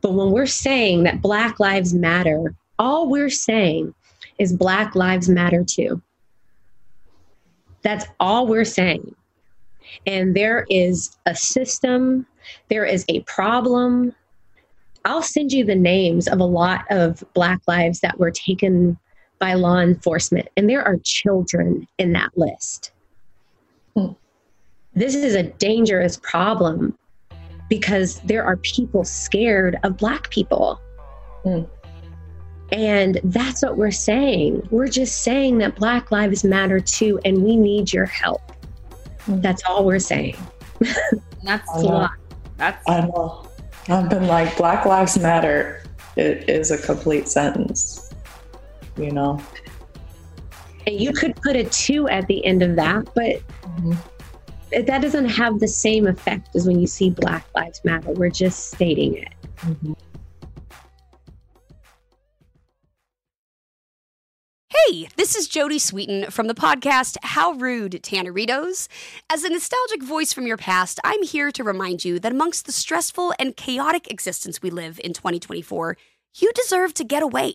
But 0.00 0.12
when 0.14 0.30
we're 0.30 0.46
saying 0.46 1.04
that 1.04 1.22
Black 1.22 1.58
Lives 1.58 1.94
Matter, 1.94 2.54
all 2.78 3.08
we're 3.08 3.30
saying 3.30 3.94
is 4.38 4.52
Black 4.52 4.94
Lives 4.94 5.28
Matter 5.28 5.64
too. 5.64 6.00
That's 7.82 8.06
all 8.20 8.46
we're 8.46 8.64
saying. 8.64 9.14
And 10.06 10.36
there 10.36 10.66
is 10.68 11.16
a 11.26 11.34
system, 11.34 12.26
there 12.68 12.84
is 12.84 13.04
a 13.08 13.20
problem. 13.20 14.14
I'll 15.04 15.22
send 15.22 15.52
you 15.52 15.64
the 15.64 15.74
names 15.74 16.28
of 16.28 16.40
a 16.40 16.44
lot 16.44 16.84
of 16.90 17.24
Black 17.34 17.60
lives 17.66 18.00
that 18.00 18.18
were 18.18 18.30
taken 18.30 18.98
by 19.38 19.54
law 19.54 19.78
enforcement, 19.78 20.48
and 20.56 20.68
there 20.68 20.82
are 20.82 20.96
children 21.04 21.86
in 21.98 22.12
that 22.12 22.36
list. 22.36 22.92
Hmm. 23.94 24.12
This 24.94 25.14
is 25.14 25.34
a 25.34 25.44
dangerous 25.44 26.18
problem 26.22 26.96
because 27.68 28.20
there 28.20 28.44
are 28.44 28.56
people 28.58 29.04
scared 29.04 29.78
of 29.82 29.96
Black 29.96 30.30
people. 30.30 30.80
Hmm. 31.44 31.62
And 32.70 33.20
that's 33.24 33.62
what 33.62 33.76
we're 33.76 33.90
saying. 33.90 34.66
We're 34.70 34.88
just 34.88 35.22
saying 35.22 35.58
that 35.58 35.76
Black 35.76 36.10
lives 36.10 36.44
matter 36.44 36.80
too, 36.80 37.20
and 37.24 37.42
we 37.42 37.56
need 37.56 37.92
your 37.92 38.06
help. 38.06 38.42
Hmm. 39.20 39.40
That's 39.40 39.62
all 39.64 39.84
we're 39.84 39.98
saying. 39.98 40.36
That's 41.44 41.68
I 41.74 41.80
a 41.80 41.82
know. 41.82 41.88
lot. 41.88 42.10
That's 42.56 42.88
I 42.88 43.00
know. 43.02 43.48
I've 43.88 44.10
been 44.10 44.26
like, 44.26 44.56
Black 44.56 44.84
Lives 44.84 45.18
Matter. 45.18 45.82
It 46.16 46.48
is 46.50 46.70
a 46.70 46.78
complete 46.78 47.28
sentence. 47.28 48.07
You 48.98 49.12
know? 49.12 49.40
You 50.86 51.12
could 51.12 51.36
put 51.36 51.54
a 51.54 51.64
two 51.64 52.08
at 52.08 52.26
the 52.26 52.44
end 52.44 52.62
of 52.62 52.74
that, 52.76 53.08
but 53.14 53.42
Mhm. 53.62 53.96
that 54.86 55.02
doesn't 55.02 55.28
have 55.28 55.60
the 55.60 55.68
same 55.68 56.06
effect 56.06 56.54
as 56.56 56.66
when 56.66 56.80
you 56.80 56.86
see 56.86 57.10
Black 57.10 57.46
Lives 57.54 57.80
Matter. 57.84 58.12
We're 58.12 58.30
just 58.30 58.70
stating 58.70 59.14
it. 59.16 59.28
Hey, 64.70 65.08
this 65.16 65.34
is 65.34 65.48
Jodie 65.48 65.76
Sweetin 65.76 66.30
from 66.32 66.46
the 66.46 66.54
podcast 66.54 67.16
How 67.22 67.52
Rude, 67.52 68.00
Tanneritos. 68.02 68.88
As 69.30 69.44
a 69.44 69.50
nostalgic 69.50 70.02
voice 70.02 70.32
from 70.32 70.46
your 70.46 70.56
past, 70.56 71.00
I'm 71.04 71.22
here 71.22 71.50
to 71.52 71.64
remind 71.64 72.04
you 72.04 72.18
that 72.20 72.32
amongst 72.32 72.66
the 72.66 72.72
stressful 72.72 73.34
and 73.38 73.56
chaotic 73.56 74.10
existence 74.10 74.62
we 74.62 74.70
live 74.70 75.00
in 75.04 75.12
2024, 75.12 75.96
you 76.36 76.52
deserve 76.52 76.94
to 76.94 77.04
get 77.04 77.22
away. 77.22 77.54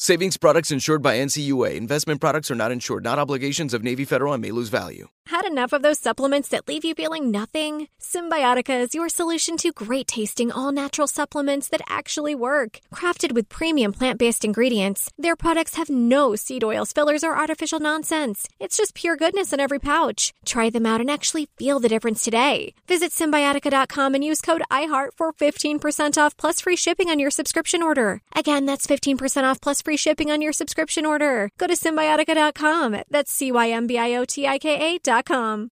Savings 0.00 0.36
products 0.36 0.70
insured 0.70 1.02
by 1.02 1.16
NCUA. 1.16 1.74
Investment 1.74 2.20
products 2.20 2.52
are 2.52 2.54
not 2.54 2.70
insured, 2.70 3.02
not 3.02 3.18
obligations 3.18 3.74
of 3.74 3.82
Navy 3.82 4.04
Federal 4.04 4.32
and 4.32 4.40
may 4.40 4.52
lose 4.52 4.68
value. 4.68 5.08
Had 5.26 5.44
enough 5.44 5.72
of 5.72 5.82
those 5.82 5.98
supplements 5.98 6.48
that 6.50 6.68
leave 6.68 6.84
you 6.84 6.94
feeling 6.94 7.32
nothing? 7.32 7.88
Cymbiotika 8.00 8.80
is 8.80 8.94
your 8.94 9.08
solution 9.08 9.56
to 9.58 9.72
great 9.72 10.06
tasting, 10.06 10.52
all 10.52 10.70
natural 10.72 11.08
supplements 11.08 11.68
that 11.68 11.82
actually 11.88 12.34
work. 12.34 12.80
Crafted 12.94 13.32
with 13.32 13.48
premium 13.48 13.92
plant 13.92 14.20
based 14.20 14.44
ingredients, 14.44 15.10
their 15.18 15.36
products 15.36 15.74
have 15.74 15.90
no 15.90 16.36
seed 16.36 16.62
oils, 16.62 16.92
fillers, 16.92 17.24
or 17.24 17.36
artificial 17.36 17.80
nonsense. 17.80 18.48
It's 18.60 18.76
just 18.76 18.94
pure 18.94 19.16
goodness 19.16 19.52
in 19.52 19.60
every 19.60 19.80
pouch. 19.80 20.32
Try 20.46 20.70
them 20.70 20.86
out 20.86 21.00
and 21.00 21.10
actually 21.10 21.48
feel 21.58 21.80
the 21.80 21.90
difference 21.90 22.22
today. 22.22 22.72
Visit 22.86 23.10
Cymbiotika.com 23.10 24.14
and 24.14 24.24
use 24.24 24.40
code 24.40 24.62
IHEART 24.70 25.10
for 25.16 25.32
15% 25.32 26.16
off 26.16 26.36
plus 26.36 26.60
free 26.60 26.76
shipping 26.76 27.10
on 27.10 27.18
your 27.18 27.32
subscription 27.32 27.82
order. 27.82 28.22
Again, 28.34 28.64
that's 28.64 28.86
15% 28.86 29.42
off 29.42 29.60
plus 29.60 29.82
free 29.88 29.96
shipping 29.96 30.30
on 30.30 30.42
your 30.42 30.52
subscription 30.52 31.06
order. 31.06 31.48
Go 31.56 31.66
to 31.66 31.72
Cymbiotika.com. 31.72 33.04
That's 33.08 33.32
C 33.32 33.50
Y 33.50 33.70
M 33.70 33.86
B 33.86 33.96
I 33.96 34.16
O 34.16 34.26
T 34.26 34.46
I 34.46 34.58
K 34.58 34.96
A.com. 34.96 35.70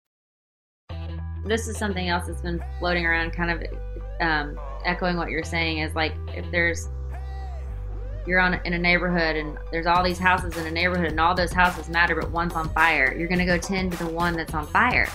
this 1.46 1.66
is 1.66 1.78
something 1.78 2.10
else 2.10 2.26
that's 2.26 2.42
been 2.42 2.62
floating 2.78 3.06
around, 3.06 3.30
kind 3.30 3.50
of 3.50 3.62
um, 4.20 4.58
echoing 4.84 5.16
what 5.16 5.30
you're 5.30 5.42
saying. 5.42 5.78
Is 5.78 5.94
like 5.94 6.12
if 6.36 6.44
there's 6.50 6.90
you're 8.26 8.38
on 8.38 8.60
in 8.66 8.74
a 8.74 8.78
neighborhood 8.78 9.34
and 9.36 9.56
there's 9.70 9.86
all 9.86 10.04
these 10.04 10.18
houses 10.18 10.58
in 10.58 10.66
a 10.66 10.70
neighborhood 10.70 11.06
and 11.06 11.18
all 11.18 11.34
those 11.34 11.50
houses 11.50 11.88
matter, 11.88 12.14
but 12.14 12.30
one's 12.30 12.52
on 12.52 12.68
fire. 12.74 13.16
You're 13.16 13.28
gonna 13.28 13.46
go 13.46 13.56
tend 13.56 13.92
to 13.92 14.04
the 14.04 14.10
one 14.10 14.36
that's 14.36 14.52
on 14.52 14.66
fire. 14.66 15.08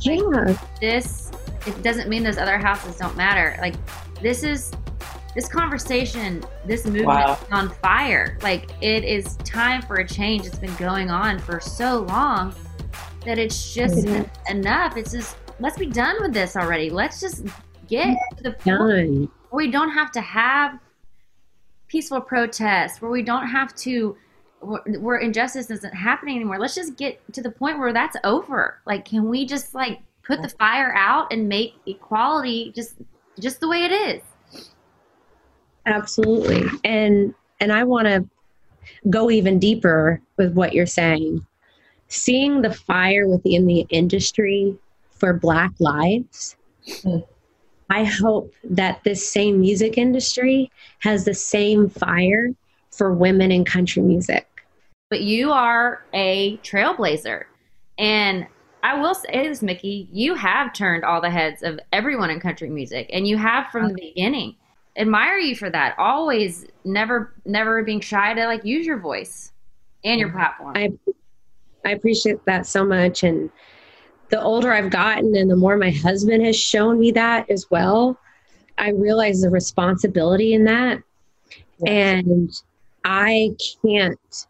Yeah. 0.00 0.58
This 0.80 1.30
it 1.64 1.80
doesn't 1.84 2.08
mean 2.08 2.24
those 2.24 2.38
other 2.38 2.58
houses 2.58 2.96
don't 2.96 3.16
matter. 3.16 3.56
Like 3.60 3.76
this 4.20 4.42
is 4.42 4.72
this 5.34 5.48
conversation, 5.48 6.44
this 6.66 6.84
movement 6.84 7.06
Wow. 7.06 7.32
is 7.40 7.52
on 7.52 7.70
fire. 7.76 8.38
Like 8.42 8.70
it 8.82 9.04
is 9.04 9.36
time 9.38 9.82
for 9.82 9.96
a 9.96 10.06
change. 10.08 10.46
It's 10.46 10.58
been 10.58 10.74
going 10.76 11.10
on 11.10 11.38
for 11.38 11.58
so 11.60 12.00
long 12.00 12.54
that 13.24 13.38
it's 13.38 13.72
just 13.72 14.04
Mhm. 14.06 14.28
enough. 14.50 14.96
It's 14.96 15.12
just 15.12 15.36
let's 15.60 15.78
be 15.78 15.86
done 15.86 16.16
with 16.20 16.32
this 16.32 16.56
already. 16.56 16.90
Let's 16.90 17.20
just 17.20 17.46
get 17.88 18.16
to 18.36 18.42
the 18.42 18.52
point 18.52 18.80
where 18.80 19.28
we 19.52 19.70
don't 19.70 19.90
have 19.90 20.10
to 20.12 20.20
have 20.20 20.78
peaceful 21.88 22.20
protests, 22.20 23.00
where 23.00 23.10
we 23.10 23.22
don't 23.22 23.46
have 23.46 23.74
to 23.76 24.16
where 24.60 24.80
where 25.00 25.16
injustice 25.18 25.70
isn't 25.70 25.92
happening 25.94 26.36
anymore. 26.36 26.58
Let's 26.58 26.74
just 26.74 26.96
get 26.96 27.20
to 27.32 27.42
the 27.42 27.50
point 27.50 27.78
where 27.78 27.92
that's 27.92 28.16
over. 28.22 28.80
Like, 28.86 29.04
can 29.04 29.28
we 29.28 29.44
just 29.46 29.74
like 29.74 30.00
put 30.22 30.40
the 30.42 30.48
fire 30.48 30.94
out 30.94 31.32
and 31.32 31.48
make 31.48 31.74
equality 31.86 32.72
just 32.74 32.94
just 33.40 33.60
the 33.60 33.68
way 33.68 33.84
it 33.84 33.92
is? 33.92 34.22
Absolutely. 35.86 36.64
And 36.84 37.34
and 37.60 37.72
I 37.72 37.84
want 37.84 38.06
to 38.08 38.28
go 39.10 39.30
even 39.30 39.58
deeper 39.58 40.20
with 40.36 40.54
what 40.54 40.72
you're 40.72 40.86
saying. 40.86 41.44
Seeing 42.08 42.62
the 42.62 42.72
fire 42.72 43.28
within 43.28 43.66
the 43.66 43.86
industry 43.90 44.76
for 45.10 45.32
black 45.32 45.72
lives. 45.78 46.56
I 47.90 48.04
hope 48.04 48.52
that 48.64 49.04
this 49.04 49.28
same 49.28 49.60
music 49.60 49.98
industry 49.98 50.70
has 51.00 51.24
the 51.24 51.34
same 51.34 51.88
fire 51.88 52.50
for 52.90 53.12
women 53.12 53.52
in 53.52 53.64
country 53.64 54.02
music. 54.02 54.46
But 55.10 55.20
you 55.20 55.52
are 55.52 56.04
a 56.12 56.56
trailblazer. 56.58 57.44
And 57.98 58.46
I 58.82 58.98
will 58.98 59.14
say 59.14 59.46
this, 59.46 59.62
Mickey, 59.62 60.08
you 60.10 60.34
have 60.34 60.72
turned 60.72 61.04
all 61.04 61.20
the 61.20 61.30
heads 61.30 61.62
of 61.62 61.78
everyone 61.92 62.30
in 62.30 62.40
country 62.40 62.68
music, 62.68 63.08
and 63.12 63.28
you 63.28 63.36
have 63.36 63.70
from 63.70 63.88
the 63.88 63.94
beginning. 63.94 64.56
Admire 64.96 65.38
you 65.38 65.56
for 65.56 65.70
that. 65.70 65.94
Always, 65.98 66.66
never, 66.84 67.34
never 67.44 67.82
being 67.82 68.00
shy 68.00 68.34
to 68.34 68.46
like 68.46 68.64
use 68.64 68.86
your 68.86 68.98
voice 68.98 69.52
and 70.04 70.20
your 70.20 70.30
platform. 70.30 70.76
I 70.76 70.92
I 71.84 71.90
appreciate 71.90 72.44
that 72.44 72.66
so 72.66 72.84
much 72.84 73.24
and 73.24 73.50
the 74.28 74.40
older 74.40 74.72
I've 74.72 74.90
gotten 74.90 75.36
and 75.36 75.50
the 75.50 75.56
more 75.56 75.76
my 75.76 75.90
husband 75.90 76.44
has 76.44 76.58
shown 76.58 76.98
me 76.98 77.10
that 77.12 77.50
as 77.50 77.70
well, 77.70 78.18
I 78.78 78.90
realize 78.90 79.42
the 79.42 79.50
responsibility 79.50 80.54
in 80.54 80.64
that. 80.64 81.02
And 81.86 82.50
I 83.04 83.50
can't 83.84 84.46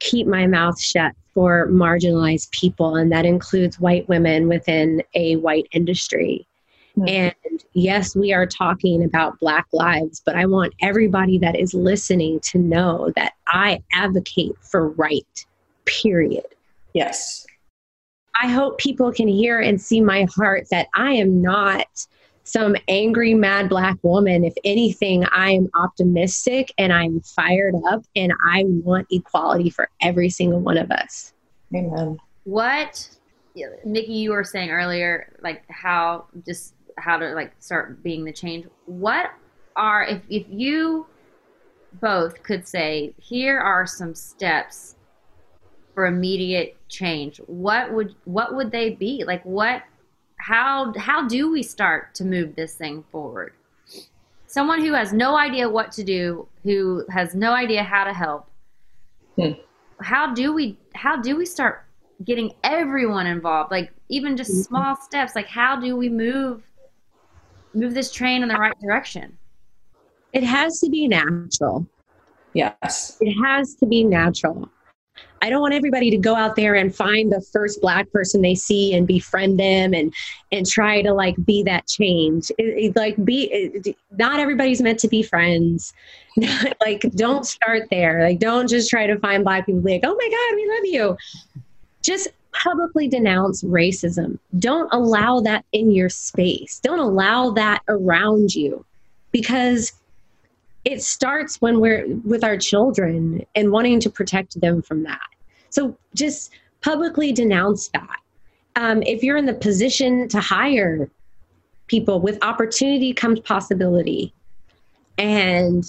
keep 0.00 0.26
my 0.26 0.46
mouth 0.46 0.80
shut 0.80 1.12
for 1.32 1.68
marginalized 1.68 2.50
people, 2.50 2.96
and 2.96 3.12
that 3.12 3.26
includes 3.26 3.78
white 3.78 4.08
women 4.08 4.48
within 4.48 5.02
a 5.14 5.36
white 5.36 5.66
industry. 5.72 6.46
Hmm. 6.94 7.08
And 7.08 7.64
yes, 7.72 8.14
we 8.14 8.32
are 8.32 8.46
talking 8.46 9.04
about 9.04 9.38
Black 9.40 9.66
lives, 9.72 10.22
but 10.24 10.36
I 10.36 10.46
want 10.46 10.74
everybody 10.80 11.38
that 11.38 11.56
is 11.56 11.74
listening 11.74 12.40
to 12.50 12.58
know 12.58 13.12
that 13.16 13.34
I 13.48 13.82
advocate 13.92 14.56
for 14.60 14.90
right, 14.90 15.46
period. 15.84 16.46
Yes. 16.92 17.46
I 18.40 18.48
hope 18.48 18.78
people 18.78 19.12
can 19.12 19.28
hear 19.28 19.60
and 19.60 19.80
see 19.80 20.00
my 20.00 20.26
heart 20.36 20.68
that 20.70 20.88
I 20.94 21.12
am 21.12 21.40
not 21.40 21.86
some 22.44 22.76
angry, 22.88 23.32
mad 23.32 23.68
black 23.68 23.96
woman. 24.02 24.44
If 24.44 24.54
anything, 24.64 25.24
I 25.26 25.52
am 25.52 25.68
optimistic 25.74 26.72
and 26.76 26.92
I'm 26.92 27.20
fired 27.20 27.74
up 27.88 28.04
and 28.14 28.32
I 28.46 28.64
want 28.66 29.06
equality 29.10 29.70
for 29.70 29.88
every 30.00 30.28
single 30.28 30.60
one 30.60 30.76
of 30.76 30.90
us. 30.90 31.32
Amen. 31.74 32.18
what 32.44 33.08
yeah, 33.54 33.68
Mickey, 33.84 34.14
you 34.14 34.32
were 34.32 34.44
saying 34.44 34.70
earlier, 34.70 35.36
like 35.40 35.64
how 35.70 36.26
just 36.44 36.74
how 36.98 37.16
to 37.16 37.34
like 37.34 37.52
start 37.58 38.02
being 38.02 38.24
the 38.24 38.32
change. 38.32 38.66
What 38.86 39.30
are 39.76 40.04
if 40.04 40.22
if 40.28 40.46
you 40.48 41.06
both 42.00 42.42
could 42.42 42.66
say, 42.66 43.14
here 43.18 43.58
are 43.58 43.86
some 43.86 44.14
steps 44.14 44.96
for 45.94 46.06
immediate 46.06 46.76
change, 46.88 47.40
what 47.46 47.92
would 47.92 48.14
what 48.24 48.54
would 48.54 48.70
they 48.70 48.90
be? 48.90 49.24
Like 49.24 49.42
what 49.44 49.82
how 50.38 50.92
how 50.98 51.26
do 51.26 51.50
we 51.50 51.62
start 51.62 52.14
to 52.16 52.24
move 52.24 52.56
this 52.56 52.74
thing 52.74 53.04
forward? 53.10 53.52
Someone 54.46 54.80
who 54.80 54.92
has 54.92 55.12
no 55.12 55.36
idea 55.36 55.68
what 55.68 55.90
to 55.92 56.04
do, 56.04 56.46
who 56.62 57.04
has 57.10 57.34
no 57.34 57.52
idea 57.52 57.82
how 57.82 58.04
to 58.04 58.12
help. 58.12 58.48
Hmm. 59.36 59.52
How 60.00 60.34
do 60.34 60.52
we 60.52 60.78
how 60.94 61.16
do 61.16 61.36
we 61.36 61.46
start 61.46 61.84
getting 62.24 62.52
everyone 62.62 63.26
involved? 63.26 63.70
Like 63.70 63.92
even 64.08 64.36
just 64.36 64.50
mm-hmm. 64.50 64.62
small 64.62 64.96
steps. 64.96 65.34
Like 65.34 65.48
how 65.48 65.80
do 65.80 65.96
we 65.96 66.08
move 66.08 66.62
move 67.74 67.94
this 67.94 68.12
train 68.12 68.42
in 68.42 68.48
the 68.48 68.56
right 68.56 68.78
direction? 68.80 69.36
It 70.32 70.42
has 70.42 70.80
to 70.80 70.90
be 70.90 71.06
natural. 71.08 71.86
Yes. 72.54 73.16
It 73.20 73.34
has 73.42 73.74
to 73.76 73.86
be 73.86 74.04
natural. 74.04 74.68
I 75.42 75.50
don't 75.50 75.60
want 75.60 75.74
everybody 75.74 76.10
to 76.10 76.16
go 76.16 76.34
out 76.34 76.56
there 76.56 76.74
and 76.74 76.94
find 76.94 77.30
the 77.30 77.44
first 77.52 77.80
black 77.80 78.10
person 78.10 78.40
they 78.40 78.54
see 78.54 78.94
and 78.94 79.06
befriend 79.06 79.60
them 79.60 79.92
and 79.92 80.12
and 80.50 80.66
try 80.66 81.02
to 81.02 81.12
like 81.12 81.36
be 81.44 81.62
that 81.64 81.86
change. 81.86 82.50
It, 82.58 82.62
it, 82.62 82.96
like 82.96 83.22
be 83.24 83.50
it, 83.52 83.96
not 84.12 84.40
everybody's 84.40 84.80
meant 84.80 84.98
to 85.00 85.08
be 85.08 85.22
friends. 85.22 85.92
like 86.80 87.02
don't 87.14 87.44
start 87.46 87.88
there. 87.90 88.24
Like 88.24 88.38
don't 88.38 88.68
just 88.68 88.88
try 88.88 89.06
to 89.06 89.18
find 89.18 89.44
black 89.44 89.66
people 89.66 89.82
like, 89.82 90.00
"Oh 90.02 90.16
my 90.16 90.28
god, 90.30 90.56
we 90.56 90.70
love 90.74 90.84
you." 90.86 91.62
Just 92.02 92.28
publicly 92.54 93.08
denounce 93.08 93.62
racism. 93.62 94.38
Don't 94.58 94.92
allow 94.92 95.40
that 95.40 95.64
in 95.72 95.90
your 95.90 96.08
space. 96.08 96.80
Don't 96.80 96.98
allow 96.98 97.50
that 97.50 97.82
around 97.88 98.54
you 98.54 98.84
because 99.32 99.92
it 100.84 101.02
starts 101.02 101.60
when 101.60 101.80
we're 101.80 102.06
with 102.24 102.44
our 102.44 102.56
children 102.56 103.44
and 103.54 103.72
wanting 103.72 104.00
to 104.00 104.10
protect 104.10 104.60
them 104.60 104.82
from 104.82 105.02
that. 105.02 105.20
So 105.70 105.96
just 106.14 106.52
publicly 106.80 107.32
denounce 107.32 107.88
that. 107.88 108.16
Um, 108.76 109.02
if 109.02 109.22
you're 109.22 109.36
in 109.36 109.46
the 109.46 109.54
position 109.54 110.28
to 110.28 110.40
hire 110.40 111.08
people 111.86 112.20
with 112.20 112.42
opportunity 112.42 113.12
comes 113.12 113.40
possibility. 113.40 114.32
And 115.18 115.84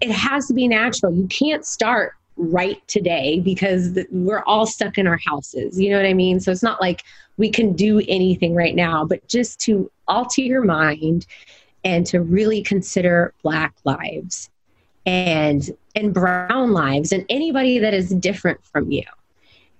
it 0.00 0.10
has 0.10 0.46
to 0.46 0.54
be 0.54 0.66
natural. 0.66 1.14
You 1.14 1.26
can't 1.26 1.64
start 1.64 2.14
right 2.42 2.86
today 2.88 3.40
because 3.40 3.98
we're 4.10 4.42
all 4.46 4.66
stuck 4.66 4.98
in 4.98 5.06
our 5.06 5.18
houses. 5.24 5.80
You 5.80 5.90
know 5.90 5.96
what 5.96 6.06
I 6.06 6.14
mean? 6.14 6.40
So 6.40 6.50
it's 6.50 6.62
not 6.62 6.80
like 6.80 7.02
we 7.36 7.50
can 7.50 7.72
do 7.72 8.02
anything 8.08 8.54
right 8.54 8.74
now, 8.74 9.04
but 9.04 9.26
just 9.28 9.60
to 9.60 9.90
alter 10.08 10.42
your 10.42 10.64
mind 10.64 11.26
and 11.84 12.04
to 12.06 12.20
really 12.20 12.62
consider 12.62 13.32
black 13.42 13.74
lives 13.84 14.50
and 15.06 15.70
and 15.94 16.14
brown 16.14 16.72
lives 16.72 17.12
and 17.12 17.24
anybody 17.28 17.78
that 17.78 17.92
is 17.92 18.10
different 18.10 18.62
from 18.64 18.90
you 18.90 19.02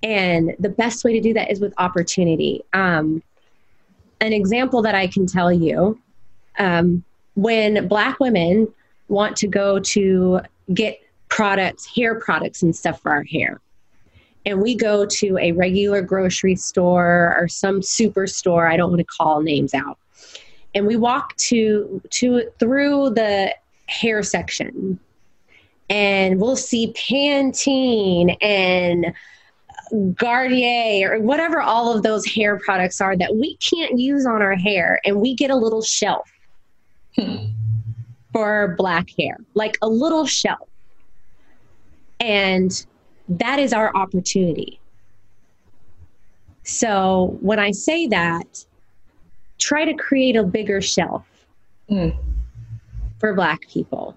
and 0.03 0.55
the 0.59 0.69
best 0.69 1.05
way 1.05 1.13
to 1.13 1.21
do 1.21 1.33
that 1.33 1.51
is 1.51 1.61
with 1.61 1.73
opportunity 1.79 2.61
um, 2.73 3.23
an 4.21 4.33
example 4.33 4.83
that 4.83 4.97
i 4.97 5.07
can 5.07 5.25
tell 5.27 5.53
you 5.53 5.97
um, 6.59 7.05
when 7.35 7.87
black 7.87 8.19
women 8.19 8.67
want 9.07 9.37
to 9.37 9.47
go 9.47 9.79
to 9.79 10.41
get 10.75 11.01
products 11.33 11.87
hair 11.87 12.21
products 12.21 12.63
and 12.63 12.77
stuff 12.77 13.01
for 13.01 13.11
our 13.11 13.23
hair. 13.23 13.59
And 14.45 14.61
we 14.61 14.75
go 14.75 15.07
to 15.07 15.39
a 15.39 15.53
regular 15.53 16.03
grocery 16.03 16.57
store 16.57 17.35
or 17.39 17.49
some 17.49 17.81
superstore 17.81 18.71
i 18.71 18.77
don't 18.77 18.91
want 18.91 18.99
to 19.01 19.05
call 19.05 19.41
names 19.41 19.73
out. 19.73 19.99
And 20.75 20.87
we 20.87 20.97
walk 20.97 21.35
to 21.49 22.03
to 22.11 22.51
through 22.59 23.11
the 23.11 23.55
hair 23.87 24.23
section. 24.23 24.99
And 25.89 26.39
we'll 26.39 26.57
see 26.57 26.93
Pantene 26.93 28.37
and 28.43 29.15
Garnier 30.15 31.15
or 31.15 31.21
whatever 31.21 31.63
all 31.63 31.95
of 31.95 32.03
those 32.03 32.27
hair 32.27 32.59
products 32.59 33.01
are 33.01 33.17
that 33.17 33.35
we 33.35 33.57
can't 33.57 33.99
use 33.99 34.27
on 34.27 34.43
our 34.43 34.55
hair 34.55 35.01
and 35.07 35.21
we 35.21 35.35
get 35.35 35.51
a 35.51 35.57
little 35.57 35.83
shelf 35.83 36.31
hmm. 37.17 37.37
for 38.33 38.75
black 38.79 39.09
hair 39.19 39.37
like 39.55 39.77
a 39.83 39.89
little 39.89 40.25
shelf 40.25 40.67
and 42.23 42.87
that 43.29 43.59
is 43.59 43.73
our 43.73 43.95
opportunity 43.97 44.79
so 46.63 47.37
when 47.41 47.59
i 47.59 47.71
say 47.71 48.07
that 48.07 48.65
try 49.59 49.85
to 49.85 49.95
create 49.95 50.37
a 50.37 50.45
bigger 50.45 50.81
shelf 50.81 51.27
Mm. 51.91 52.17
for 53.19 53.35
black 53.35 53.61
people 53.69 54.17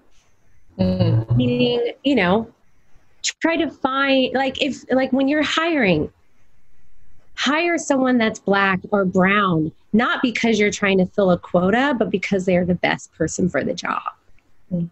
Mm. 0.78 1.36
meaning 1.36 1.92
you 2.04 2.14
know 2.14 2.48
try 3.40 3.56
to 3.56 3.68
find 3.70 4.32
like 4.34 4.62
if 4.62 4.84
like 4.92 5.12
when 5.12 5.26
you're 5.26 5.42
hiring 5.42 6.12
hire 7.34 7.76
someone 7.76 8.18
that's 8.18 8.38
black 8.38 8.78
or 8.92 9.04
brown 9.04 9.72
not 9.92 10.22
because 10.22 10.60
you're 10.60 10.70
trying 10.70 10.98
to 10.98 11.06
fill 11.06 11.30
a 11.32 11.38
quota 11.38 11.94
but 11.98 12.08
because 12.10 12.44
they're 12.46 12.64
the 12.64 12.74
best 12.76 13.12
person 13.14 13.48
for 13.48 13.64
the 13.64 13.74
job 13.74 14.02
Mm. 14.72 14.90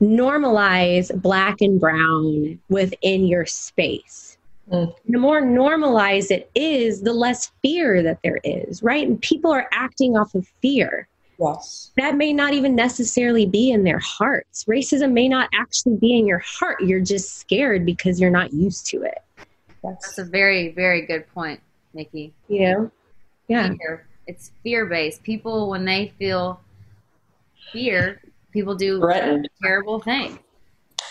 Normalize 0.00 1.10
black 1.20 1.60
and 1.60 1.78
brown 1.80 2.58
within 2.68 3.26
your 3.26 3.46
space 3.46 4.26
Mm. 4.70 4.94
the 5.08 5.18
more 5.18 5.40
normalized 5.40 6.30
it 6.30 6.48
is 6.54 7.00
the 7.02 7.12
less 7.12 7.50
fear 7.60 8.04
that 8.04 8.20
there 8.22 8.38
is 8.44 8.84
right 8.84 9.04
and 9.08 9.20
people 9.20 9.50
are 9.52 9.66
acting 9.72 10.16
off 10.16 10.32
of 10.36 10.46
fear 10.62 11.08
Yes. 11.40 11.90
that 11.96 12.16
may 12.16 12.32
not 12.32 12.52
even 12.52 12.76
necessarily 12.76 13.46
be 13.46 13.72
in 13.72 13.82
their 13.82 13.98
hearts. 13.98 14.64
Racism 14.66 15.10
may 15.10 15.26
not 15.28 15.48
actually 15.54 15.96
be 15.96 16.16
in 16.16 16.24
your 16.26 16.38
heart. 16.38 16.80
You're 16.82 17.00
just 17.00 17.38
scared 17.38 17.84
because 17.84 18.20
you're 18.20 18.30
not 18.30 18.52
used 18.52 18.86
to 18.90 19.02
it. 19.02 19.18
That's 19.82 20.18
a 20.18 20.24
very, 20.24 20.68
very 20.68 21.04
good 21.06 21.26
point, 21.34 21.58
Mickey. 21.94 22.32
You 22.48 22.60
know? 22.60 22.90
Yeah. 23.48 23.70
Fear. 23.74 24.06
It's 24.28 24.52
fear 24.62 24.84
based. 24.86 25.22
People, 25.24 25.68
when 25.70 25.84
they 25.86 26.12
feel 26.18 26.60
fear, 27.72 28.20
people 28.52 28.74
do 28.74 29.00
Threatened. 29.00 29.48
terrible 29.62 30.00
things. 30.00 30.38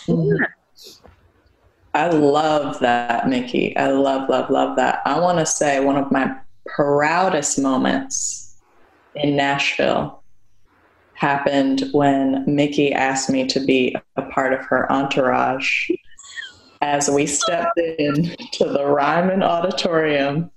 Mhm. 0.08 0.46
I 1.94 2.08
love 2.10 2.80
that, 2.80 3.28
Mickey. 3.28 3.76
I 3.76 3.88
love, 3.88 4.30
love, 4.30 4.50
love 4.50 4.76
that. 4.76 5.02
I 5.06 5.20
want 5.20 5.40
to 5.40 5.46
say 5.46 5.80
one 5.80 5.98
of 5.98 6.12
my 6.12 6.36
proudest 6.68 7.60
moments 7.60 8.58
in 9.16 9.36
Nashville 9.36 10.22
happened 11.14 11.84
when 11.92 12.44
Mickey 12.48 12.94
asked 12.94 13.30
me 13.30 13.46
to 13.48 13.60
be 13.60 13.96
a 14.16 14.22
part 14.22 14.54
of 14.54 14.62
her 14.62 14.90
entourage 14.92 15.90
as 16.82 17.10
we 17.10 17.26
stepped 17.26 17.78
in 17.78 18.36
to 18.54 18.66
the 18.66 18.86
Ryman 18.86 19.44
Auditorium. 19.44 20.52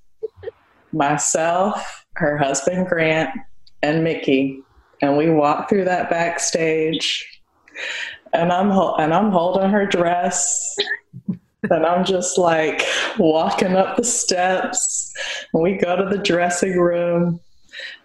Myself, 0.93 2.05
her 2.17 2.37
husband 2.37 2.87
Grant, 2.87 3.31
and 3.83 4.05
Mickey, 4.05 4.63
and 5.03 5.17
we 5.17 5.31
walk 5.31 5.69
through 5.69 5.85
that 5.85 6.09
backstage, 6.09 7.41
and 8.33 8.53
I'm 8.53 8.71
and 8.71 9.13
I'm 9.13 9.31
holding 9.31 9.69
her 9.71 9.85
dress, 9.85 10.77
and 11.29 11.85
I'm 11.85 12.05
just 12.05 12.39
like 12.39 12.83
walking 13.19 13.75
up 13.77 13.97
the 13.97 14.05
steps. 14.05 15.13
And 15.53 15.63
we 15.63 15.75
go 15.75 15.97
to 15.97 16.09
the 16.09 16.23
dressing 16.23 16.79
room, 16.79 17.41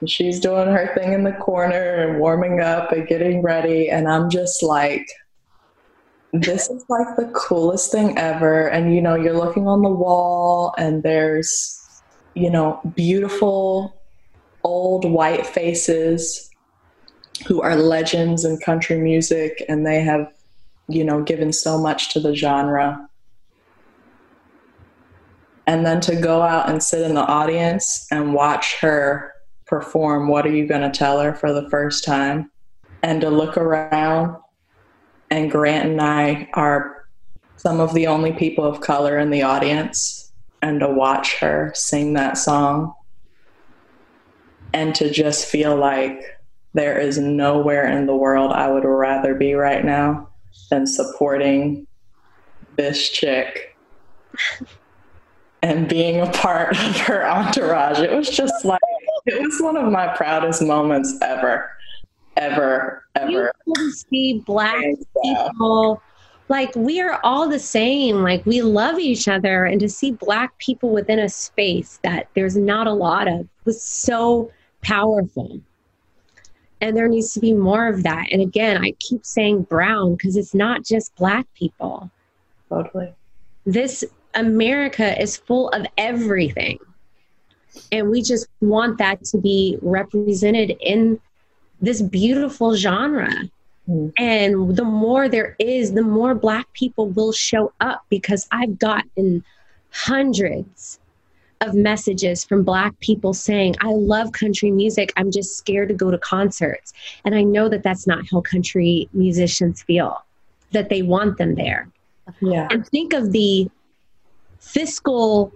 and 0.02 0.10
she's 0.10 0.40
doing 0.40 0.68
her 0.68 0.92
thing 0.96 1.14
in 1.14 1.24
the 1.24 1.34
corner 1.34 2.08
and 2.08 2.20
warming 2.20 2.60
up 2.62 2.92
and 2.92 3.08
getting 3.08 3.44
ready, 3.44 3.90
and 3.90 4.10
I'm 4.10 4.30
just 4.30 4.64
like 4.64 5.08
this 6.34 6.70
is 6.70 6.84
like 6.90 7.16
the 7.16 7.32
coolest 7.34 7.92
thing 7.92 8.18
ever. 8.18 8.68
And 8.68 8.94
you 8.94 9.02
know, 9.02 9.16
you're 9.16 9.38
looking 9.38 9.68
on 9.68 9.82
the 9.82 9.90
wall 9.90 10.74
and 10.78 11.02
there's, 11.04 12.02
you 12.34 12.50
know, 12.50 12.82
beautiful 12.96 14.02
old 14.64 15.10
white 15.10 15.46
faces 15.46 16.47
who 17.46 17.62
are 17.62 17.76
legends 17.76 18.46
in 18.46 18.58
country 18.58 18.98
music 18.98 19.64
and 19.70 19.86
they 19.86 20.02
have, 20.02 20.32
you 20.88 21.04
know, 21.04 21.22
given 21.22 21.54
so 21.54 21.78
much 21.78 22.14
to 22.14 22.20
the 22.20 22.36
genre. 22.36 23.10
And 25.68 25.86
then 25.86 26.00
to 26.02 26.16
go 26.16 26.42
out 26.42 26.70
and 26.70 26.82
sit 26.82 27.02
in 27.02 27.14
the 27.14 27.26
audience 27.26 28.08
and 28.12 28.34
watch 28.34 28.78
her 28.80 29.34
perform 29.66 30.30
What 30.30 30.46
Are 30.46 30.56
You 30.56 30.66
Gonna 30.66 30.92
Tell 30.92 31.20
Her 31.20 31.34
for 31.34 31.52
the 31.52 31.70
first 31.70 32.06
time? 32.06 32.50
And 33.04 33.22
to 33.22 33.30
look 33.30 33.58
around 33.58 34.38
and 35.30 35.52
Grant 35.52 35.90
and 35.90 36.02
I 36.02 36.50
are 36.54 37.08
some 37.58 37.80
of 37.80 37.94
the 37.94 38.08
only 38.08 38.32
people 38.32 38.64
of 38.64 38.82
color 38.82 39.18
in 39.18 39.30
the 39.30 39.42
audience, 39.42 40.32
and 40.62 40.80
to 40.80 40.88
watch 40.88 41.38
her 41.40 41.72
sing 41.76 42.14
that 42.14 42.38
song 42.38 42.94
and 44.74 44.94
to 44.96 45.10
just 45.10 45.46
feel 45.46 45.76
like 45.76 46.37
there 46.74 47.00
is 47.00 47.18
nowhere 47.18 47.88
in 47.88 48.06
the 48.06 48.16
world 48.16 48.52
I 48.52 48.72
would 48.72 48.86
rather 48.86 49.34
be 49.34 49.54
right 49.54 49.84
now 49.84 50.30
than 50.70 50.86
supporting 50.86 51.88
this 52.76 53.10
chick 53.10 53.76
and 55.62 55.88
being 55.88 56.22
a 56.22 56.32
part 56.32 56.72
of 56.72 56.98
her 57.02 57.26
entourage. 57.26 58.00
It 58.00 58.12
was 58.12 58.30
just 58.30 58.64
like, 58.64 58.80
it 59.26 59.42
was 59.42 59.60
one 59.60 59.76
of 59.76 59.92
my 59.92 60.08
proudest 60.16 60.62
moments 60.62 61.16
ever 61.22 61.72
ever, 62.38 63.04
ever. 63.16 63.52
You 63.66 63.92
see 63.92 64.40
black 64.46 64.84
people. 65.24 66.02
Like 66.50 66.74
we 66.76 67.02
are 67.02 67.20
all 67.24 67.50
the 67.50 67.60
same. 67.60 68.24
Like 68.24 68.46
we 68.46 68.62
love 68.62 69.00
each 69.00 69.28
other. 69.28 69.66
And 69.66 69.80
to 69.82 69.90
see 69.90 70.12
black 70.12 70.58
people 70.60 70.92
within 70.92 71.20
a 71.20 71.28
space 71.28 72.00
that 72.04 72.30
there's 72.36 72.56
not 72.56 72.88
a 72.88 72.94
lot 72.94 73.28
of 73.28 73.48
was 73.66 73.82
so 73.82 74.50
powerful 74.82 75.60
and 76.82 76.96
there 76.96 77.08
needs 77.08 77.34
to 77.34 77.40
be 77.40 77.54
more 77.54 77.88
of 77.88 78.04
that 78.04 78.28
and 78.32 78.42
again 78.42 78.84
i 78.84 78.92
keep 79.00 79.26
saying 79.26 79.62
brown 79.64 80.16
because 80.16 80.36
it's 80.36 80.54
not 80.54 80.84
just 80.84 81.16
black 81.16 81.46
people 81.54 82.10
totally 82.70 83.14
this 83.66 84.04
america 84.36 85.20
is 85.22 85.38
full 85.38 85.70
of 85.70 85.86
everything 85.98 86.78
and 87.92 88.10
we 88.10 88.22
just 88.22 88.48
want 88.62 88.98
that 88.98 89.24
to 89.26 89.38
be 89.38 89.78
represented 89.82 90.76
in 90.82 91.20
this 91.82 92.02
beautiful 92.02 92.76
genre. 92.76 93.32
Mm. 93.88 94.14
And 94.18 94.76
the 94.76 94.84
more 94.84 95.30
there 95.30 95.56
is, 95.60 95.94
the 95.94 96.02
more 96.02 96.36
Black 96.36 96.72
people 96.74 97.10
will 97.10 97.32
show 97.32 97.74
up 97.80 98.06
because 98.10 98.48
I've 98.52 98.80
gotten 98.80 99.44
hundreds 99.92 101.00
of 101.62 101.74
messages 101.74 102.44
from 102.44 102.64
Black 102.64 102.98
people 103.00 103.34
saying, 103.34 103.76
I 103.82 103.92
love 103.92 104.32
country 104.32 104.72
music. 104.72 105.12
I'm 105.18 105.32
just 105.32 105.58
scared 105.58 105.90
to 105.90 105.96
go 105.96 106.12
to 106.12 106.18
concerts. 106.18 106.94
And 107.26 107.34
I 107.36 107.44
know 107.44 107.70
that 107.70 107.84
that's 107.84 108.06
not 108.06 108.26
how 108.30 108.42
country 108.42 109.10
musicians 109.14 109.82
feel, 109.82 110.24
that 110.72 110.90
they 110.90 111.02
want 111.02 111.38
them 111.38 111.56
there. 111.56 111.90
Yeah. 112.42 112.68
And 112.70 112.86
think 112.88 113.14
of 113.14 113.32
the 113.32 113.70
fiscal 114.60 115.52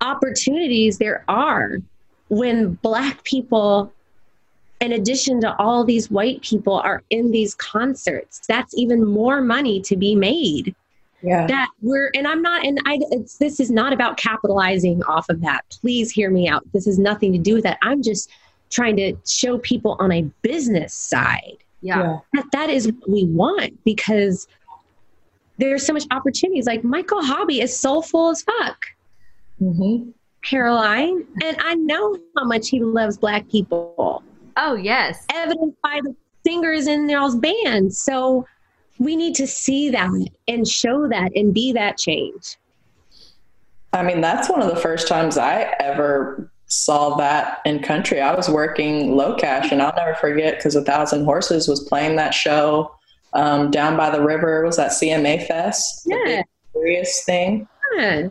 opportunities 0.00 0.98
there 0.98 1.24
are 1.28 1.78
when 2.28 2.74
Black 2.74 3.24
people 3.24 3.92
in 4.80 4.92
addition 4.92 5.40
to 5.40 5.56
all 5.58 5.84
these 5.84 6.10
white 6.10 6.42
people 6.42 6.74
are 6.74 7.02
in 7.08 7.30
these 7.30 7.54
concerts 7.54 8.42
that's 8.46 8.76
even 8.76 9.04
more 9.06 9.40
money 9.40 9.80
to 9.80 9.96
be 9.96 10.14
made 10.14 10.74
yeah. 11.22 11.46
that 11.46 11.68
we're 11.82 12.10
and 12.14 12.26
i'm 12.26 12.42
not 12.42 12.64
and 12.64 12.80
i 12.86 12.98
it's 13.10 13.38
this 13.38 13.60
is 13.60 13.70
not 13.70 13.92
about 13.92 14.16
capitalizing 14.16 15.02
off 15.04 15.28
of 15.28 15.40
that. 15.40 15.64
Please 15.70 16.10
hear 16.10 16.30
me 16.30 16.48
out. 16.48 16.62
This 16.72 16.86
has 16.86 16.98
nothing 16.98 17.32
to 17.32 17.38
do 17.38 17.54
with 17.54 17.64
that. 17.64 17.78
I'm 17.82 18.02
just 18.02 18.30
trying 18.70 18.96
to 18.96 19.16
show 19.26 19.58
people 19.58 19.96
on 20.00 20.12
a 20.12 20.22
business 20.42 20.92
side 20.92 21.58
yeah, 21.82 22.18
that 22.32 22.46
that 22.52 22.70
is 22.70 22.86
what 22.86 23.10
we 23.10 23.26
want 23.26 23.82
because 23.84 24.48
there's 25.58 25.86
so 25.86 25.92
much 25.92 26.04
opportunities. 26.10 26.66
Like 26.66 26.84
michael 26.84 27.22
hobby 27.22 27.60
is 27.60 27.78
soulful 27.78 28.30
as 28.30 28.42
fuck. 28.42 28.86
Mm-hmm. 29.58 30.10
caroline 30.44 31.24
and 31.42 31.56
i 31.62 31.74
know 31.76 32.14
how 32.36 32.44
much 32.44 32.68
he 32.68 32.80
loves 32.80 33.16
black 33.16 33.48
people. 33.48 34.22
Oh, 34.56 34.74
yes. 34.74 35.26
Evidenced 35.32 35.80
by 35.82 36.00
the 36.02 36.14
singers 36.46 36.86
in 36.86 37.08
y'all's 37.08 37.36
band. 37.36 37.94
So 37.94 38.46
we 38.98 39.16
need 39.16 39.34
to 39.36 39.46
see 39.46 39.90
that 39.90 40.10
and 40.48 40.66
show 40.66 41.08
that 41.08 41.32
and 41.34 41.52
be 41.52 41.72
that 41.72 41.98
change. 41.98 42.56
I 43.92 44.02
mean, 44.02 44.20
that's 44.20 44.48
one 44.48 44.60
of 44.60 44.68
the 44.68 44.80
first 44.80 45.08
times 45.08 45.38
I 45.38 45.74
ever 45.80 46.50
saw 46.66 47.16
that 47.16 47.60
in 47.64 47.82
country. 47.82 48.20
I 48.20 48.34
was 48.34 48.48
working 48.48 49.12
LOCASH, 49.12 49.72
and 49.72 49.80
I'll 49.80 49.94
never 49.96 50.14
forget 50.14 50.56
because 50.56 50.76
A 50.76 50.82
Thousand 50.82 51.24
Horses 51.24 51.68
was 51.68 51.80
playing 51.80 52.16
that 52.16 52.34
show 52.34 52.94
um, 53.32 53.70
down 53.70 53.96
by 53.96 54.10
the 54.10 54.22
river. 54.22 54.62
It 54.62 54.66
was 54.66 54.76
that 54.76 54.90
CMA 54.90 55.46
Fest? 55.46 56.02
Yeah. 56.06 56.42
Serious 56.72 57.24
thing. 57.24 57.68
Yeah 57.96 58.28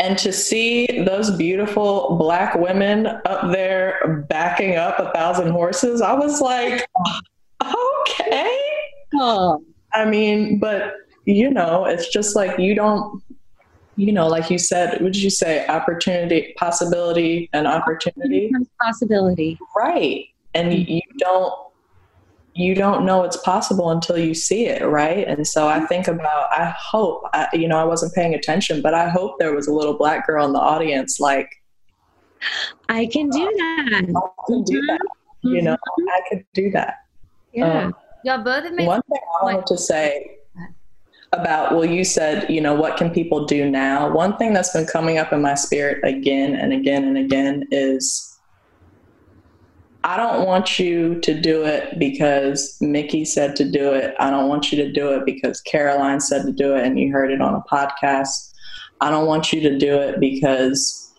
and 0.00 0.16
to 0.16 0.32
see 0.32 0.86
those 1.04 1.30
beautiful 1.30 2.16
black 2.16 2.54
women 2.54 3.06
up 3.06 3.52
there 3.52 4.24
backing 4.30 4.76
up 4.76 4.98
a 4.98 5.12
thousand 5.12 5.50
horses, 5.50 6.00
I 6.00 6.14
was 6.14 6.40
like, 6.40 6.88
okay. 7.62 8.58
Oh. 9.14 9.62
I 9.92 10.04
mean, 10.04 10.58
but 10.58 10.94
you 11.24 11.50
know, 11.50 11.84
it's 11.84 12.08
just 12.08 12.34
like 12.36 12.58
you 12.58 12.74
don't, 12.74 13.22
you 13.96 14.12
know, 14.12 14.26
like 14.26 14.50
you 14.50 14.58
said, 14.58 15.00
would 15.02 15.16
you 15.16 15.30
say? 15.30 15.66
Opportunity, 15.66 16.54
possibility, 16.56 17.50
and 17.52 17.66
opportunity. 17.66 18.50
Possibility. 18.80 19.58
Right. 19.76 20.26
And 20.54 20.72
mm-hmm. 20.72 20.90
you 20.90 21.02
don't 21.18 21.54
you 22.54 22.74
don't 22.74 23.04
know 23.04 23.22
it's 23.22 23.36
possible 23.38 23.90
until 23.90 24.18
you 24.18 24.34
see 24.34 24.66
it, 24.66 24.84
right? 24.84 25.26
And 25.26 25.46
so 25.46 25.68
I 25.68 25.86
think 25.86 26.08
about, 26.08 26.48
I 26.50 26.74
hope, 26.76 27.22
I, 27.32 27.48
you 27.52 27.68
know, 27.68 27.78
I 27.78 27.84
wasn't 27.84 28.12
paying 28.12 28.34
attention, 28.34 28.82
but 28.82 28.92
I 28.92 29.08
hope 29.08 29.38
there 29.38 29.54
was 29.54 29.68
a 29.68 29.72
little 29.72 29.94
black 29.94 30.26
girl 30.26 30.44
in 30.46 30.52
the 30.52 30.58
audience, 30.58 31.20
like, 31.20 31.48
I 32.88 33.06
can 33.06 33.28
do 33.30 33.38
that. 33.38 33.84
I 33.92 34.46
can 34.46 34.64
do 34.64 34.80
that. 34.86 35.00
Mm-hmm. 35.44 35.54
You 35.54 35.62
know. 35.62 35.76
I 35.98 36.20
could 36.28 36.44
do 36.54 36.70
that. 36.70 36.94
Yeah. 37.52 37.84
Um, 37.84 37.94
Y'all 38.24 38.42
both 38.42 38.64
have 38.64 38.74
made 38.74 38.86
one 38.86 39.02
thing 39.02 39.20
I 39.40 39.44
wanted 39.44 39.66
to 39.66 39.78
say 39.78 40.38
about, 41.32 41.74
well, 41.74 41.84
you 41.84 42.04
said, 42.04 42.50
you 42.50 42.60
know, 42.60 42.74
what 42.74 42.96
can 42.96 43.10
people 43.10 43.46
do 43.46 43.70
now? 43.70 44.10
One 44.12 44.36
thing 44.36 44.52
that's 44.52 44.72
been 44.72 44.86
coming 44.86 45.18
up 45.18 45.32
in 45.32 45.40
my 45.40 45.54
spirit 45.54 46.04
again 46.04 46.54
and 46.54 46.72
again 46.72 47.04
and 47.04 47.16
again 47.16 47.66
is 47.70 48.38
I 50.02 50.16
don't 50.16 50.46
want 50.46 50.78
you 50.78 51.20
to 51.20 51.40
do 51.40 51.64
it 51.64 51.98
because 51.98 52.76
Mickey 52.80 53.24
said 53.24 53.54
to 53.56 53.70
do 53.70 53.92
it. 53.92 54.14
I 54.18 54.30
don't 54.30 54.48
want 54.48 54.72
you 54.72 54.82
to 54.82 54.90
do 54.90 55.12
it 55.12 55.24
because 55.24 55.60
Caroline 55.60 56.20
said 56.20 56.44
to 56.46 56.52
do 56.52 56.74
it 56.74 56.84
and 56.84 56.98
you 56.98 57.12
heard 57.12 57.30
it 57.30 57.40
on 57.40 57.54
a 57.54 57.62
podcast. 57.70 58.52
I 59.00 59.10
don't 59.10 59.26
want 59.26 59.52
you 59.52 59.60
to 59.60 59.78
do 59.78 59.98
it 59.98 60.18
because 60.18 61.12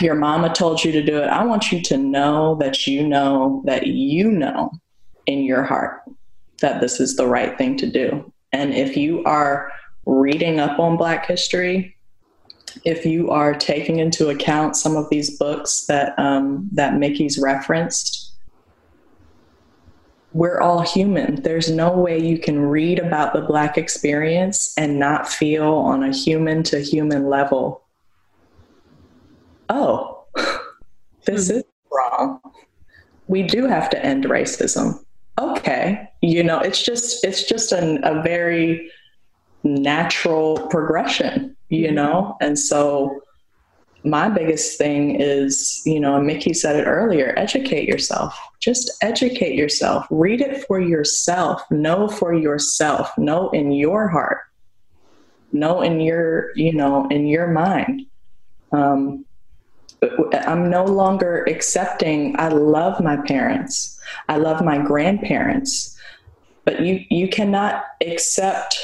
your 0.00 0.14
mama 0.14 0.52
told 0.52 0.84
you 0.84 0.92
to 0.92 1.02
do 1.02 1.16
it. 1.16 1.28
I 1.28 1.44
want 1.44 1.72
you 1.72 1.82
to 1.82 1.96
know 1.96 2.56
that 2.56 2.86
you 2.86 3.06
know 3.06 3.62
that 3.64 3.86
you 3.86 4.30
know 4.30 4.70
in 5.26 5.44
your 5.44 5.62
heart 5.62 6.02
that 6.60 6.80
this 6.80 7.00
is 7.00 7.16
the 7.16 7.26
right 7.26 7.58
thing 7.58 7.76
to 7.76 7.86
do. 7.86 8.32
And 8.52 8.72
if 8.74 8.96
you 8.96 9.24
are 9.24 9.72
reading 10.06 10.60
up 10.60 10.78
on 10.78 10.96
Black 10.96 11.26
history, 11.26 11.96
if 12.84 13.04
you 13.04 13.30
are 13.30 13.54
taking 13.54 13.98
into 13.98 14.30
account 14.30 14.76
some 14.76 14.96
of 14.96 15.08
these 15.10 15.36
books 15.38 15.86
that 15.86 16.18
um, 16.18 16.68
that 16.72 16.96
Mickey's 16.96 17.38
referenced, 17.38 18.32
we're 20.32 20.60
all 20.60 20.80
human. 20.80 21.42
There's 21.42 21.70
no 21.70 21.90
way 21.90 22.18
you 22.18 22.38
can 22.38 22.58
read 22.58 22.98
about 22.98 23.34
the 23.34 23.42
Black 23.42 23.76
experience 23.76 24.72
and 24.78 24.98
not 24.98 25.28
feel 25.28 25.74
on 25.74 26.02
a 26.02 26.12
human 26.12 26.62
to 26.64 26.80
human 26.80 27.28
level, 27.28 27.82
oh, 29.68 30.24
this 31.24 31.48
mm-hmm. 31.48 31.58
is 31.58 31.64
wrong. 31.90 32.40
We 33.26 33.42
do 33.42 33.66
have 33.66 33.90
to 33.90 34.04
end 34.04 34.24
racism. 34.24 35.04
Okay. 35.38 36.08
You 36.20 36.42
know, 36.42 36.60
it's 36.60 36.82
just, 36.82 37.24
it's 37.24 37.44
just 37.44 37.72
an, 37.72 38.02
a 38.04 38.22
very 38.22 38.90
natural 39.64 40.66
progression, 40.68 41.56
you 41.68 41.86
mm-hmm. 41.86 41.94
know? 41.94 42.36
And 42.40 42.58
so, 42.58 43.22
my 44.04 44.28
biggest 44.28 44.78
thing 44.78 45.20
is, 45.20 45.80
you 45.86 46.00
know, 46.00 46.20
Mickey 46.20 46.52
said 46.54 46.76
it 46.76 46.84
earlier 46.84 47.34
educate 47.36 47.88
yourself. 47.88 48.36
Just 48.58 48.90
educate 49.00 49.54
yourself. 49.54 50.06
Read 50.10 50.40
it 50.40 50.64
for 50.66 50.80
yourself. 50.80 51.62
Know 51.70 52.08
for 52.08 52.34
yourself. 52.34 53.16
Know 53.16 53.50
in 53.50 53.72
your 53.72 54.08
heart. 54.08 54.40
Know 55.52 55.82
in 55.82 56.00
your, 56.00 56.50
you 56.56 56.72
know, 56.72 57.06
in 57.08 57.26
your 57.26 57.48
mind. 57.48 58.06
Um, 58.72 59.24
I'm 60.32 60.68
no 60.68 60.84
longer 60.84 61.44
accepting, 61.48 62.34
I 62.38 62.48
love 62.48 63.02
my 63.02 63.16
parents. 63.16 63.98
I 64.28 64.36
love 64.36 64.64
my 64.64 64.78
grandparents. 64.78 65.96
But 66.64 66.80
you, 66.80 67.04
you 67.10 67.28
cannot 67.28 67.84
accept 68.04 68.78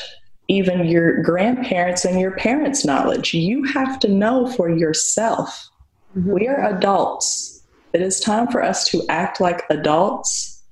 even 0.48 0.86
your 0.86 1.22
grandparents 1.22 2.04
and 2.04 2.18
your 2.18 2.32
parents' 2.32 2.84
knowledge. 2.84 3.34
You 3.34 3.64
have 3.64 3.98
to 4.00 4.08
know 4.08 4.50
for 4.52 4.70
yourself. 4.70 5.68
Mm-hmm. 6.16 6.32
We 6.32 6.48
are 6.48 6.74
adults. 6.74 7.62
It 7.92 8.00
is 8.00 8.20
time 8.20 8.48
for 8.48 8.62
us 8.62 8.88
to 8.88 9.02
act 9.08 9.40
like 9.40 9.64
adults, 9.70 10.62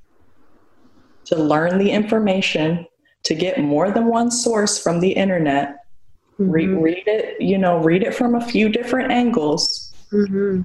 to 1.26 1.36
learn 1.36 1.78
the 1.78 1.90
information, 1.90 2.86
to 3.24 3.34
get 3.34 3.60
more 3.60 3.90
than 3.90 4.06
one 4.06 4.30
source 4.30 4.82
from 4.82 5.00
the 5.00 5.12
internet. 5.12 5.76
Mm-hmm. 6.38 6.50
Re- 6.50 6.66
read 6.66 7.04
it, 7.06 7.40
you 7.40 7.58
know, 7.58 7.78
read 7.78 8.02
it 8.02 8.14
from 8.14 8.34
a 8.34 8.46
few 8.46 8.68
different 8.68 9.10
angles. 9.10 9.85
Mm-hmm. 10.12 10.62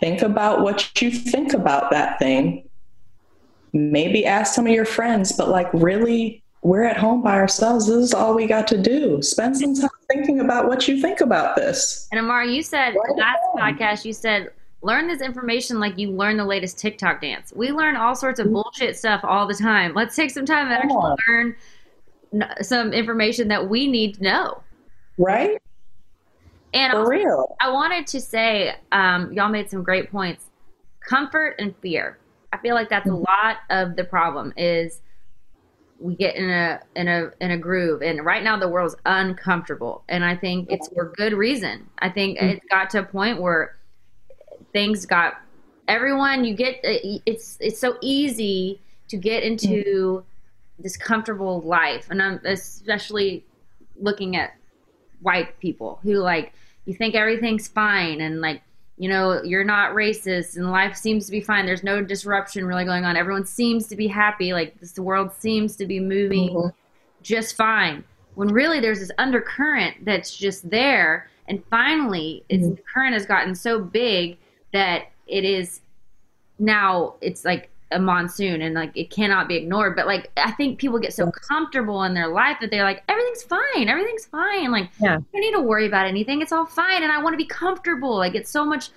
Think 0.00 0.22
about 0.22 0.60
what 0.60 1.00
you 1.00 1.10
think 1.10 1.52
about 1.52 1.90
that 1.90 2.18
thing. 2.18 2.68
Maybe 3.72 4.26
ask 4.26 4.54
some 4.54 4.66
of 4.66 4.72
your 4.72 4.84
friends, 4.84 5.32
but 5.32 5.48
like 5.48 5.72
really 5.72 6.42
we're 6.62 6.84
at 6.84 6.96
home 6.96 7.22
by 7.22 7.34
ourselves. 7.34 7.86
This 7.86 7.96
is 7.96 8.14
all 8.14 8.34
we 8.34 8.46
got 8.46 8.66
to 8.68 8.78
do. 8.78 9.20
Spend 9.22 9.56
some 9.56 9.74
time 9.74 9.90
thinking 10.10 10.40
about 10.40 10.66
what 10.66 10.88
you 10.88 11.00
think 11.00 11.20
about 11.20 11.56
this. 11.56 12.08
And 12.10 12.18
Amara, 12.18 12.48
you 12.48 12.62
said 12.62 12.94
right 12.94 13.16
last 13.16 13.40
on. 13.54 13.60
podcast, 13.60 14.04
you 14.04 14.12
said 14.12 14.50
learn 14.84 15.06
this 15.06 15.22
information 15.22 15.80
like 15.80 15.98
you 15.98 16.10
learn 16.10 16.36
the 16.36 16.44
latest 16.44 16.78
TikTok 16.78 17.20
dance. 17.20 17.52
We 17.56 17.72
learn 17.72 17.96
all 17.96 18.14
sorts 18.14 18.38
of 18.38 18.46
mm-hmm. 18.46 18.54
bullshit 18.54 18.96
stuff 18.96 19.20
all 19.24 19.46
the 19.46 19.54
time. 19.54 19.94
Let's 19.94 20.14
take 20.14 20.30
some 20.30 20.44
time 20.44 20.70
and 20.70 20.74
actually 20.74 21.16
learn 21.28 21.56
some 22.60 22.92
information 22.92 23.48
that 23.48 23.68
we 23.68 23.86
need 23.86 24.16
to 24.16 24.22
know. 24.22 24.62
Right. 25.18 25.58
And 26.74 26.92
For 26.92 26.98
also, 26.98 27.10
real. 27.10 27.56
I 27.60 27.70
wanted 27.70 28.06
to 28.08 28.20
say, 28.20 28.74
um, 28.92 29.32
y'all 29.32 29.48
made 29.48 29.70
some 29.70 29.82
great 29.82 30.10
points. 30.10 30.44
Comfort 31.00 31.56
and 31.58 31.74
fear. 31.80 32.18
I 32.52 32.58
feel 32.58 32.74
like 32.74 32.90
that's 32.90 33.08
mm-hmm. 33.08 33.24
a 33.24 33.46
lot 33.46 33.56
of 33.70 33.96
the 33.96 34.04
problem 34.04 34.52
is– 34.56 35.00
we 36.04 36.14
get 36.14 36.36
in 36.36 36.50
a 36.50 36.80
in 36.96 37.08
a 37.08 37.30
in 37.40 37.50
a 37.52 37.56
groove 37.56 38.02
and 38.02 38.24
right 38.24 38.42
now 38.42 38.58
the 38.58 38.68
world's 38.68 38.96
uncomfortable 39.06 40.02
and 40.08 40.24
i 40.24 40.36
think 40.36 40.70
it's 40.70 40.88
for 40.88 41.12
good 41.16 41.32
reason 41.32 41.88
i 42.00 42.10
think 42.10 42.38
mm-hmm. 42.38 42.48
it's 42.48 42.66
got 42.66 42.90
to 42.90 42.98
a 43.00 43.02
point 43.02 43.40
where 43.40 43.76
things 44.72 45.06
got 45.06 45.40
everyone 45.88 46.44
you 46.44 46.54
get 46.54 46.78
it's 46.82 47.56
it's 47.60 47.78
so 47.78 47.96
easy 48.02 48.80
to 49.08 49.16
get 49.16 49.42
into 49.42 49.84
mm-hmm. 49.84 50.82
this 50.82 50.96
comfortable 50.96 51.60
life 51.62 52.08
and 52.10 52.20
i'm 52.20 52.40
especially 52.44 53.44
looking 54.00 54.36
at 54.36 54.54
white 55.22 55.58
people 55.60 56.00
who 56.02 56.14
like 56.14 56.52
you 56.84 56.94
think 56.94 57.14
everything's 57.14 57.68
fine 57.68 58.20
and 58.20 58.40
like 58.40 58.62
you 58.96 59.08
know, 59.08 59.42
you're 59.42 59.64
not 59.64 59.92
racist 59.92 60.56
and 60.56 60.70
life 60.70 60.96
seems 60.96 61.26
to 61.26 61.32
be 61.32 61.40
fine. 61.40 61.66
There's 61.66 61.82
no 61.82 62.02
disruption 62.02 62.64
really 62.64 62.84
going 62.84 63.04
on. 63.04 63.16
Everyone 63.16 63.44
seems 63.44 63.88
to 63.88 63.96
be 63.96 64.06
happy. 64.06 64.52
Like 64.52 64.78
this 64.78 64.96
world 64.98 65.32
seems 65.32 65.74
to 65.76 65.86
be 65.86 65.98
moving 65.98 66.50
mm-hmm. 66.50 66.68
just 67.22 67.56
fine. 67.56 68.04
When 68.36 68.48
really 68.48 68.80
there's 68.80 69.00
this 69.00 69.10
undercurrent 69.18 70.04
that's 70.04 70.36
just 70.36 70.68
there. 70.70 71.28
And 71.48 71.62
finally, 71.70 72.44
mm-hmm. 72.48 72.72
its 72.72 72.80
current 72.92 73.14
has 73.14 73.26
gotten 73.26 73.54
so 73.54 73.80
big 73.80 74.38
that 74.72 75.10
it 75.26 75.44
is 75.44 75.80
now 76.60 77.14
it's 77.20 77.44
like 77.44 77.70
a 77.90 77.98
monsoon 77.98 78.62
and 78.62 78.74
like 78.74 78.90
it 78.96 79.10
cannot 79.10 79.48
be 79.48 79.56
ignored. 79.56 79.96
But 79.96 80.06
like 80.06 80.30
I 80.36 80.50
think 80.52 80.78
people 80.78 80.98
get 80.98 81.12
so 81.12 81.30
comfortable 81.30 82.02
in 82.04 82.14
their 82.14 82.28
life 82.28 82.56
that 82.60 82.70
they're 82.70 82.84
like, 82.84 83.02
everything's 83.08 83.42
fine, 83.42 83.88
everything's 83.88 84.26
fine. 84.26 84.70
Like 84.70 84.90
yeah. 85.00 85.16
I 85.16 85.22
don't 85.32 85.40
need 85.40 85.52
to 85.52 85.60
worry 85.60 85.86
about 85.86 86.06
anything. 86.06 86.42
It's 86.42 86.52
all 86.52 86.66
fine, 86.66 87.02
and 87.02 87.12
I 87.12 87.22
want 87.22 87.34
to 87.34 87.38
be 87.38 87.46
comfortable. 87.46 88.16
Like 88.16 88.34
it's 88.34 88.50
so 88.50 88.64
much 88.64 88.90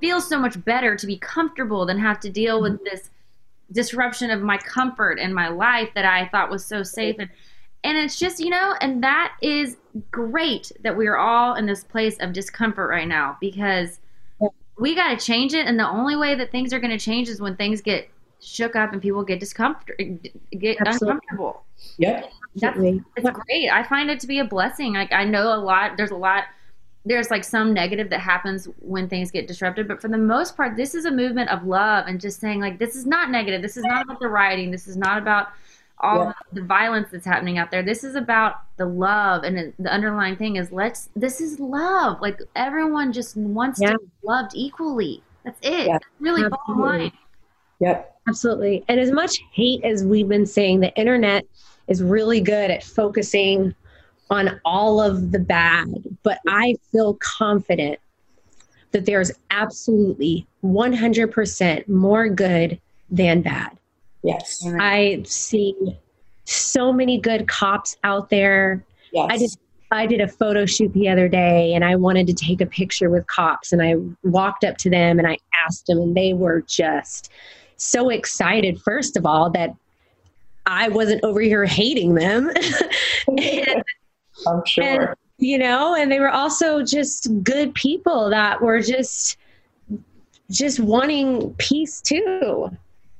feels 0.00 0.28
so 0.28 0.38
much 0.38 0.62
better 0.64 0.96
to 0.96 1.06
be 1.06 1.18
comfortable 1.18 1.86
than 1.86 1.98
have 1.98 2.20
to 2.20 2.30
deal 2.30 2.60
with 2.60 2.74
mm-hmm. 2.74 2.84
this 2.84 3.10
disruption 3.72 4.30
of 4.30 4.42
my 4.42 4.58
comfort 4.58 5.18
and 5.18 5.34
my 5.34 5.48
life 5.48 5.90
that 5.94 6.04
I 6.04 6.28
thought 6.28 6.50
was 6.50 6.64
so 6.64 6.82
safe 6.82 7.16
and 7.18 7.30
and 7.82 7.98
it's 7.98 8.18
just 8.18 8.38
you 8.38 8.50
know 8.50 8.74
and 8.80 9.02
that 9.02 9.34
is 9.42 9.76
great 10.10 10.70
that 10.82 10.96
we're 10.96 11.16
all 11.16 11.54
in 11.54 11.66
this 11.66 11.82
place 11.82 12.18
of 12.20 12.32
discomfort 12.32 12.90
right 12.90 13.08
now 13.08 13.36
because 13.40 14.00
we 14.78 14.94
got 14.94 15.18
to 15.18 15.24
change 15.24 15.54
it 15.54 15.66
and 15.66 15.78
the 15.78 15.88
only 15.88 16.16
way 16.16 16.34
that 16.34 16.50
things 16.50 16.72
are 16.72 16.80
going 16.80 16.96
to 16.96 17.02
change 17.02 17.28
is 17.28 17.40
when 17.40 17.56
things 17.56 17.80
get 17.80 18.08
shook 18.44 18.76
up 18.76 18.92
and 18.92 19.00
people 19.00 19.22
get 19.22 19.40
discomfort 19.40 19.98
get 20.52 20.76
Absolutely. 20.80 21.14
uncomfortable. 21.14 21.64
Yep. 21.98 22.30
That's 22.56 22.78
it's 23.16 23.30
great. 23.30 23.70
I 23.70 23.82
find 23.82 24.10
it 24.10 24.20
to 24.20 24.26
be 24.26 24.38
a 24.38 24.44
blessing. 24.44 24.94
Like 24.94 25.12
i 25.12 25.24
know 25.24 25.54
a 25.54 25.58
lot 25.58 25.96
there's 25.96 26.10
a 26.10 26.16
lot 26.16 26.44
there's 27.04 27.30
like 27.30 27.44
some 27.44 27.74
negative 27.74 28.08
that 28.10 28.20
happens 28.20 28.68
when 28.78 29.08
things 29.08 29.30
get 29.30 29.46
disrupted 29.46 29.86
but 29.86 30.00
for 30.00 30.08
the 30.08 30.16
most 30.16 30.56
part 30.56 30.74
this 30.76 30.94
is 30.94 31.04
a 31.04 31.10
movement 31.10 31.50
of 31.50 31.64
love 31.64 32.06
and 32.06 32.20
just 32.20 32.40
saying 32.40 32.60
like 32.60 32.78
this 32.78 32.96
is 32.96 33.06
not 33.06 33.30
negative. 33.30 33.62
This 33.62 33.76
is 33.76 33.84
not 33.84 34.02
about 34.02 34.20
the 34.20 34.28
rioting. 34.28 34.70
This 34.70 34.86
is 34.86 34.96
not 34.96 35.18
about 35.18 35.48
all 35.98 36.24
yeah. 36.26 36.32
the 36.52 36.62
violence 36.62 37.08
that's 37.10 37.26
happening 37.26 37.58
out 37.58 37.70
there. 37.70 37.82
This 37.82 38.04
is 38.04 38.14
about 38.14 38.56
the 38.76 38.86
love. 38.86 39.44
And 39.44 39.72
the 39.78 39.92
underlying 39.92 40.36
thing 40.36 40.56
is 40.56 40.72
let's 40.72 41.08
this 41.16 41.40
is 41.40 41.58
love. 41.60 42.20
Like 42.20 42.40
everyone 42.56 43.12
just 43.12 43.36
wants 43.36 43.80
yeah. 43.80 43.92
to 43.92 43.98
be 43.98 44.06
loved 44.22 44.52
equally. 44.54 45.22
That's 45.44 45.58
it. 45.62 45.86
Yeah. 45.86 45.92
that's 45.94 46.06
really 46.20 46.44
Absolutely. 46.44 46.58
bottom 46.66 46.80
line. 46.80 47.12
Yep 47.80 48.13
Absolutely. 48.28 48.84
And 48.88 48.98
as 48.98 49.10
much 49.10 49.38
hate 49.52 49.84
as 49.84 50.04
we've 50.04 50.28
been 50.28 50.46
saying, 50.46 50.80
the 50.80 50.94
internet 50.96 51.44
is 51.88 52.02
really 52.02 52.40
good 52.40 52.70
at 52.70 52.82
focusing 52.82 53.74
on 54.30 54.60
all 54.64 55.00
of 55.00 55.32
the 55.32 55.38
bad, 55.38 55.88
but 56.22 56.38
I 56.48 56.76
feel 56.90 57.14
confident 57.20 57.98
that 58.92 59.04
there's 59.04 59.30
absolutely 59.50 60.46
100% 60.64 61.88
more 61.88 62.28
good 62.28 62.80
than 63.10 63.42
bad. 63.42 63.76
Yes. 64.22 64.66
I 64.80 65.22
see 65.26 65.74
so 66.44 66.92
many 66.92 67.18
good 67.18 67.46
cops 67.48 67.96
out 68.04 68.30
there. 68.30 68.82
Yes. 69.12 69.28
I 69.30 69.38
just 69.38 69.58
I 69.90 70.06
did 70.06 70.20
a 70.20 70.26
photo 70.26 70.66
shoot 70.66 70.92
the 70.92 71.08
other 71.08 71.28
day 71.28 71.72
and 71.74 71.84
I 71.84 71.94
wanted 71.94 72.26
to 72.26 72.32
take 72.32 72.60
a 72.60 72.66
picture 72.66 73.10
with 73.10 73.26
cops 73.26 73.72
and 73.72 73.80
I 73.82 73.94
walked 74.24 74.64
up 74.64 74.76
to 74.78 74.90
them 74.90 75.18
and 75.18 75.28
I 75.28 75.36
asked 75.64 75.86
them 75.86 76.00
and 76.00 76.16
they 76.16 76.32
were 76.32 76.62
just 76.62 77.30
so 77.76 78.08
excited, 78.10 78.80
first 78.80 79.16
of 79.16 79.26
all, 79.26 79.50
that 79.50 79.74
I 80.66 80.88
wasn't 80.88 81.24
over 81.24 81.40
here 81.40 81.64
hating 81.64 82.14
them. 82.14 82.50
and, 83.28 83.82
I'm 84.46 84.64
sure. 84.66 84.84
And, 84.84 85.14
you 85.38 85.58
know, 85.58 85.94
and 85.94 86.10
they 86.10 86.20
were 86.20 86.30
also 86.30 86.82
just 86.82 87.28
good 87.42 87.74
people 87.74 88.30
that 88.30 88.60
were 88.60 88.80
just 88.80 89.36
just 90.50 90.78
wanting 90.78 91.54
peace 91.54 92.00
too. 92.00 92.70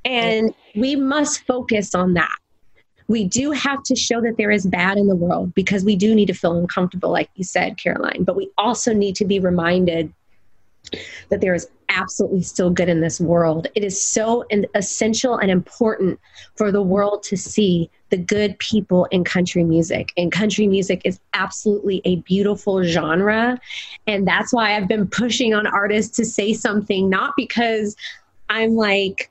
And 0.04 0.54
we 0.74 0.94
must 0.94 1.46
focus 1.46 1.94
on 1.94 2.14
that. 2.14 2.36
We 3.08 3.24
do 3.24 3.50
have 3.50 3.82
to 3.84 3.96
show 3.96 4.20
that 4.20 4.36
there 4.36 4.50
is 4.50 4.66
bad 4.66 4.96
in 4.96 5.08
the 5.08 5.16
world 5.16 5.54
because 5.54 5.84
we 5.84 5.96
do 5.96 6.14
need 6.14 6.26
to 6.26 6.34
feel 6.34 6.56
uncomfortable, 6.56 7.10
like 7.10 7.30
you 7.34 7.44
said, 7.44 7.78
Caroline. 7.78 8.24
But 8.24 8.36
we 8.36 8.50
also 8.56 8.92
need 8.92 9.16
to 9.16 9.24
be 9.24 9.40
reminded 9.40 10.12
that 11.30 11.40
there 11.40 11.54
is 11.54 11.68
absolutely 11.94 12.42
still 12.42 12.70
good 12.70 12.88
in 12.88 13.00
this 13.00 13.20
world. 13.20 13.68
It 13.74 13.84
is 13.84 14.02
so 14.02 14.44
essential 14.74 15.36
and 15.36 15.50
important 15.50 16.20
for 16.56 16.70
the 16.70 16.82
world 16.82 17.22
to 17.24 17.36
see 17.36 17.90
the 18.10 18.16
good 18.16 18.58
people 18.58 19.06
in 19.06 19.24
country 19.24 19.64
music. 19.64 20.12
And 20.16 20.30
country 20.30 20.66
music 20.66 21.02
is 21.04 21.18
absolutely 21.32 22.02
a 22.04 22.16
beautiful 22.16 22.82
genre. 22.84 23.58
And 24.06 24.26
that's 24.26 24.52
why 24.52 24.76
I've 24.76 24.88
been 24.88 25.06
pushing 25.06 25.54
on 25.54 25.66
artists 25.66 26.16
to 26.16 26.24
say 26.24 26.52
something, 26.52 27.08
not 27.08 27.34
because 27.36 27.96
I'm 28.50 28.74
like, 28.74 29.30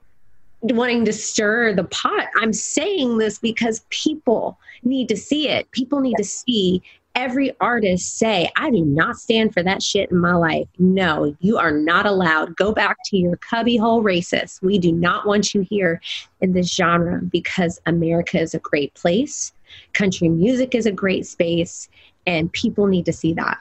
wanting 0.64 1.04
to 1.04 1.12
stir 1.12 1.74
the 1.74 1.84
pot. 1.84 2.28
I'm 2.38 2.54
saying 2.54 3.18
this 3.18 3.38
because 3.38 3.86
people 3.90 4.58
need 4.84 5.10
to 5.10 5.18
see 5.18 5.50
it. 5.50 5.70
People 5.72 6.00
need 6.00 6.16
to 6.16 6.24
see 6.24 6.82
every 7.16 7.56
artist 7.60 8.18
say, 8.18 8.50
I 8.56 8.70
do 8.70 8.84
not 8.84 9.18
stand 9.18 9.54
for 9.54 9.64
that 9.64 9.84
shit 9.84 10.12
in 10.12 10.18
my 10.18 10.34
life. 10.34 10.68
No, 10.80 11.36
you 11.40 11.58
are 11.58 11.72
not 11.72 12.06
allowed. 12.06 12.56
Go 12.56 12.74
back 12.74 12.98
to 13.06 13.18
your 13.18 13.38
cubbyhole 13.38 14.04
racist. 14.04 14.62
We 14.62 14.80
do 14.80 14.92
not 14.92 15.28
want 15.28 15.54
you 15.54 15.62
here 15.62 16.02
in 16.42 16.54
this 16.54 16.74
genre 16.74 17.22
because 17.22 17.80
America 17.86 18.40
is 18.40 18.54
a 18.54 18.60
great 18.60 18.94
place. 18.96 19.54
Country 19.94 20.30
music 20.30 20.76
is 20.76 20.86
a 20.86 20.92
great 20.92 21.26
space, 21.26 21.90
and 22.26 22.52
people 22.52 22.88
need 22.88 23.06
to 23.06 23.14
see 23.14 23.34
that. 23.34 23.60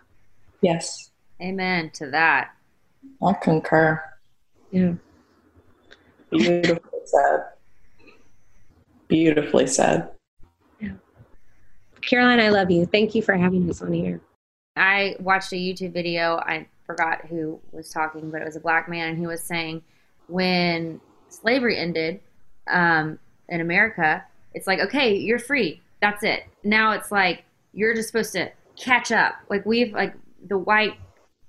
Yes. 0.60 1.10
Amen 1.40 1.90
to 1.94 2.10
that. 2.10 2.50
I 3.22 3.32
concur. 3.34 4.02
Yeah. 4.70 4.94
Beautifully 6.30 7.00
said. 7.04 7.44
Beautifully 9.08 9.66
said. 9.66 10.08
Caroline, 12.02 12.40
I 12.40 12.48
love 12.50 12.70
you. 12.70 12.86
Thank 12.86 13.14
you 13.14 13.22
for 13.22 13.34
having 13.34 13.68
us 13.70 13.80
on 13.82 13.92
here. 13.92 14.20
I 14.76 15.16
watched 15.20 15.52
a 15.52 15.56
YouTube 15.56 15.92
video. 15.92 16.36
I 16.38 16.66
forgot 16.86 17.26
who 17.26 17.60
was 17.72 17.90
talking, 17.90 18.30
but 18.30 18.42
it 18.42 18.44
was 18.44 18.56
a 18.56 18.60
black 18.60 18.88
man, 18.88 19.10
and 19.10 19.18
he 19.18 19.26
was 19.26 19.42
saying 19.42 19.82
when 20.28 21.00
slavery 21.28 21.76
ended 21.78 22.20
um, 22.68 23.18
in 23.48 23.60
America, 23.60 24.24
it's 24.54 24.66
like, 24.66 24.80
okay, 24.80 25.14
you're 25.16 25.38
free. 25.38 25.80
That's 26.00 26.22
it. 26.22 26.44
Now 26.64 26.92
it's 26.92 27.12
like 27.12 27.44
you're 27.72 27.94
just 27.94 28.08
supposed 28.08 28.32
to 28.32 28.50
catch 28.76 29.12
up. 29.12 29.34
Like 29.48 29.64
we've 29.64 29.92
like 29.92 30.14
the 30.48 30.58
white 30.58 30.94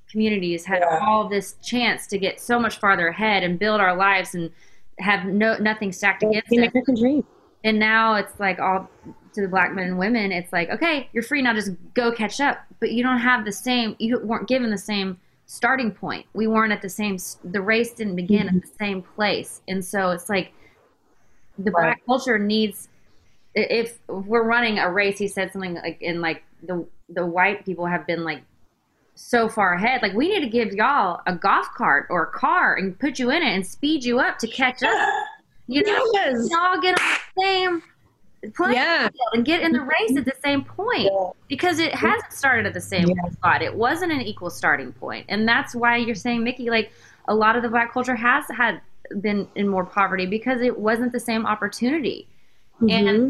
communities 0.09 0.63
had 0.65 0.79
Yeah. 0.81 0.99
all 1.01 1.27
this 1.27 1.55
chance 1.63 2.05
to 2.07 2.17
get 2.19 2.39
so 2.39 2.59
much 2.59 2.77
farther 2.79 3.07
ahead 3.07 3.43
and 3.43 3.57
build 3.57 3.81
our 3.81 3.95
lives 3.95 4.35
and 4.35 4.51
have 4.99 5.25
no 5.25 5.57
nothing 5.57 5.91
stacked 5.91 6.21
against 6.23 6.49
The 6.49 6.59
us. 6.59 6.67
American 6.69 6.95
dream. 6.95 7.25
And 7.63 7.79
now 7.79 8.15
it's 8.15 8.39
like 8.39 8.59
all 8.59 8.89
to 9.33 9.41
the 9.41 9.47
black 9.47 9.73
men 9.73 9.87
and 9.87 9.97
women, 9.97 10.31
it's 10.31 10.53
like, 10.53 10.69
okay, 10.69 11.09
you're 11.13 11.23
free 11.23 11.41
now, 11.41 11.53
just 11.53 11.71
go 11.93 12.11
catch 12.11 12.39
up. 12.39 12.59
But 12.79 12.91
you 12.91 13.03
don't 13.03 13.19
have 13.19 13.45
the 13.45 13.51
same, 13.51 13.95
you 13.99 14.19
weren't 14.19 14.47
given 14.47 14.69
the 14.69 14.77
same 14.77 15.19
starting 15.45 15.91
point. 15.91 16.25
We 16.33 16.47
weren't 16.47 16.71
at 16.71 16.81
the 16.81 16.89
same, 16.89 17.17
the 17.43 17.61
race 17.61 17.93
didn't 17.93 18.15
begin 18.15 18.47
at 18.47 18.53
the 18.53 18.59
mm-hmm. 18.61 18.83
same 18.83 19.01
place. 19.01 19.61
And 19.67 19.83
so 19.83 20.11
it's 20.11 20.29
like 20.29 20.53
the 21.57 21.71
black 21.71 22.05
culture 22.05 22.39
needs, 22.39 22.89
if 23.55 23.99
we're 24.07 24.43
running 24.43 24.79
a 24.79 24.91
race, 24.91 25.19
he 25.19 25.27
said 25.27 25.51
something 25.51 25.75
like, 25.75 26.01
in 26.01 26.21
like 26.21 26.43
the, 26.63 26.85
the 27.09 27.25
white 27.25 27.65
people 27.65 27.85
have 27.85 28.07
been 28.07 28.23
like 28.23 28.41
so 29.15 29.47
far 29.47 29.73
ahead. 29.73 30.01
Like 30.01 30.13
we 30.13 30.29
need 30.29 30.41
to 30.41 30.49
give 30.49 30.73
y'all 30.73 31.21
a 31.27 31.35
golf 31.35 31.67
cart 31.75 32.07
or 32.09 32.23
a 32.23 32.31
car 32.31 32.75
and 32.75 32.97
put 32.97 33.19
you 33.19 33.29
in 33.29 33.43
it 33.43 33.53
and 33.53 33.65
speed 33.65 34.03
you 34.03 34.19
up 34.19 34.37
to 34.39 34.47
catch 34.47 34.83
up. 34.83 35.09
You 35.67 35.81
know, 35.83 36.05
Yes. 36.13 36.49
y'all 36.51 36.81
get 36.81 36.99
on 36.99 37.07
the 37.07 37.41
same 37.41 37.83
playing 38.51 38.75
Yeah. 38.75 39.09
field 39.09 39.29
and 39.33 39.45
get 39.45 39.61
in 39.61 39.71
the 39.71 39.81
race 39.81 40.17
at 40.17 40.25
the 40.25 40.35
same 40.43 40.63
point 40.63 41.09
because 41.47 41.79
it 41.79 41.95
hasn't 41.95 42.33
started 42.33 42.65
at 42.65 42.73
the 42.73 42.81
same 42.81 43.07
spot. 43.31 43.61
It 43.61 43.73
wasn't 43.73 44.11
an 44.11 44.21
equal 44.21 44.49
starting 44.49 44.91
point, 44.93 45.25
and 45.29 45.47
that's 45.47 45.73
why 45.75 45.97
you're 45.97 46.15
saying, 46.15 46.43
Mickey, 46.43 46.69
like 46.69 46.91
a 47.27 47.35
lot 47.35 47.55
of 47.55 47.63
the 47.63 47.69
black 47.69 47.93
culture 47.93 48.15
has 48.15 48.45
had 48.55 48.81
been 49.21 49.47
in 49.55 49.67
more 49.67 49.85
poverty 49.85 50.25
because 50.25 50.61
it 50.61 50.77
wasn't 50.77 51.11
the 51.11 51.19
same 51.19 51.45
opportunity, 51.45 52.27
and 52.81 52.89
mm-hmm. 52.89 53.29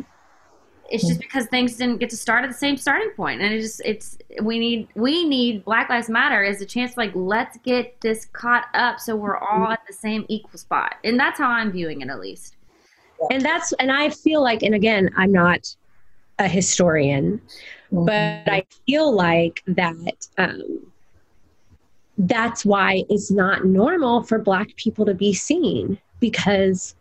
it's 0.89 1.07
just 1.07 1.19
because 1.19 1.45
things 1.47 1.75
didn't 1.75 1.99
get 1.99 2.09
to 2.09 2.17
start 2.17 2.43
at 2.43 2.49
the 2.49 2.57
same 2.57 2.77
starting 2.77 3.09
point 3.11 3.41
and 3.41 3.53
it 3.53 3.61
just 3.61 3.81
it's 3.85 4.17
we 4.41 4.57
need 4.57 4.87
we 4.95 5.27
need 5.27 5.63
black 5.63 5.89
lives 5.89 6.09
matter 6.09 6.43
as 6.43 6.61
a 6.61 6.65
chance 6.65 6.93
to 6.93 6.99
like 6.99 7.11
let's 7.13 7.57
get 7.59 7.99
this 8.01 8.25
caught 8.33 8.65
up 8.73 8.99
so 8.99 9.15
we're 9.15 9.37
all 9.37 9.63
mm-hmm. 9.63 9.71
at 9.73 9.79
the 9.87 9.93
same 9.93 10.25
equal 10.27 10.57
spot. 10.57 10.95
And 11.03 11.19
that's 11.19 11.37
how 11.39 11.49
i'm 11.49 11.71
viewing 11.71 12.01
it 12.01 12.09
at 12.09 12.19
least 12.19 12.55
and 13.31 13.41
that's 13.41 13.73
and 13.73 13.91
i 13.91 14.09
feel 14.09 14.41
like 14.41 14.63
and 14.63 14.75
again 14.75 15.09
i'm 15.17 15.31
not 15.31 15.75
a 16.39 16.47
historian 16.47 17.39
but 17.91 18.47
i 18.47 18.65
feel 18.85 19.11
like 19.11 19.61
that 19.67 19.95
um, 20.37 20.79
that's 22.17 22.63
why 22.63 23.03
it's 23.09 23.31
not 23.31 23.65
normal 23.65 24.23
for 24.23 24.39
black 24.39 24.75
people 24.75 25.05
to 25.05 25.13
be 25.13 25.33
seen 25.33 25.97
because 26.19 26.95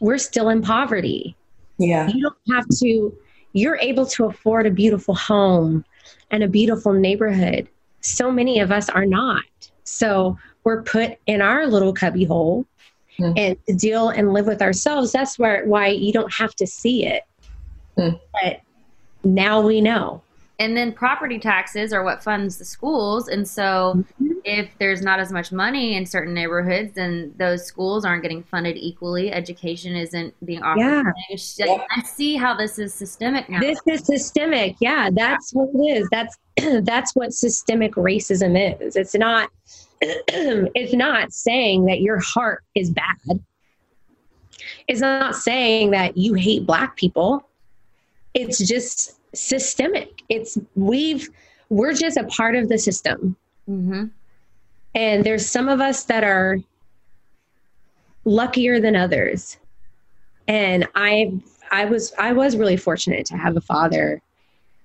we're 0.00 0.18
still 0.18 0.48
in 0.48 0.62
poverty. 0.62 1.36
Yeah. 1.78 2.08
you 2.08 2.22
don't 2.22 2.56
have 2.56 2.68
to 2.80 3.16
you're 3.52 3.76
able 3.76 4.06
to 4.06 4.26
afford 4.26 4.66
a 4.66 4.70
beautiful 4.70 5.14
home 5.14 5.84
and 6.30 6.42
a 6.42 6.48
beautiful 6.48 6.92
neighborhood. 6.92 7.68
So 8.00 8.30
many 8.30 8.58
of 8.58 8.72
us 8.72 8.88
are 8.88 9.06
not. 9.06 9.44
So 9.84 10.36
we're 10.64 10.82
put 10.82 11.18
in 11.26 11.40
our 11.40 11.66
little 11.66 11.92
cubby 11.92 12.24
hole 12.24 12.66
Mm. 13.18 13.34
and 13.36 13.66
to 13.66 13.74
deal 13.74 14.08
and 14.08 14.32
live 14.32 14.46
with 14.46 14.60
ourselves 14.60 15.12
that's 15.12 15.38
where 15.38 15.64
why 15.66 15.86
you 15.86 16.12
don't 16.12 16.32
have 16.32 16.54
to 16.56 16.66
see 16.66 17.06
it. 17.06 17.22
Mm. 17.96 18.18
but 18.32 18.60
now 19.22 19.60
we 19.60 19.80
know. 19.80 20.20
And 20.58 20.76
then 20.76 20.92
property 20.92 21.38
taxes 21.38 21.92
are 21.92 22.04
what 22.04 22.22
funds 22.22 22.58
the 22.58 22.64
schools. 22.64 23.28
And 23.28 23.46
so 23.46 24.04
if 24.44 24.68
there's 24.78 25.02
not 25.02 25.18
as 25.18 25.32
much 25.32 25.50
money 25.50 25.96
in 25.96 26.06
certain 26.06 26.34
neighborhoods 26.34 26.92
then 26.94 27.32
those 27.36 27.64
schools 27.64 28.04
aren't 28.04 28.22
getting 28.22 28.42
funded 28.42 28.76
equally. 28.76 29.32
Education 29.32 29.94
isn't 29.96 30.34
being 30.44 30.62
offered. 30.62 30.80
Yeah. 30.80 31.02
It's 31.30 31.56
just- 31.56 31.70
i 31.90 32.02
see 32.02 32.36
how 32.36 32.54
this 32.54 32.78
is 32.78 32.92
systemic 32.92 33.48
now. 33.48 33.60
This 33.60 33.80
is 33.86 34.04
systemic. 34.04 34.76
Yeah 34.80 35.10
that's 35.12 35.52
what 35.52 35.68
it 35.72 35.78
is. 35.78 36.08
That's 36.10 36.36
that's 36.82 37.14
what 37.14 37.32
systemic 37.32 37.94
racism 37.94 38.80
is. 38.80 38.96
It's 38.96 39.14
not 39.14 39.50
it's 40.74 40.94
not 40.94 41.32
saying 41.32 41.86
that 41.86 42.00
your 42.00 42.20
heart 42.20 42.62
is 42.74 42.90
bad. 42.90 43.40
It's 44.88 45.00
not 45.00 45.34
saying 45.34 45.90
that 45.90 46.16
you 46.16 46.34
hate 46.34 46.66
black 46.66 46.96
people. 46.96 47.48
It's 48.34 48.58
just 48.58 49.18
systemic. 49.34 50.22
It's 50.28 50.58
we've 50.74 51.28
we're 51.70 51.94
just 51.94 52.16
a 52.16 52.24
part 52.24 52.54
of 52.56 52.68
the 52.68 52.78
system. 52.78 53.36
Hmm 53.66 54.06
and 54.94 55.24
there's 55.24 55.48
some 55.48 55.68
of 55.68 55.80
us 55.80 56.04
that 56.04 56.24
are 56.24 56.58
luckier 58.24 58.80
than 58.80 58.96
others. 58.96 59.58
And 60.46 60.86
i 60.94 61.32
i 61.70 61.86
was 61.86 62.12
i 62.18 62.32
was 62.32 62.56
really 62.56 62.76
fortunate 62.76 63.24
to 63.24 63.36
have 63.36 63.56
a 63.56 63.60
father 63.62 64.20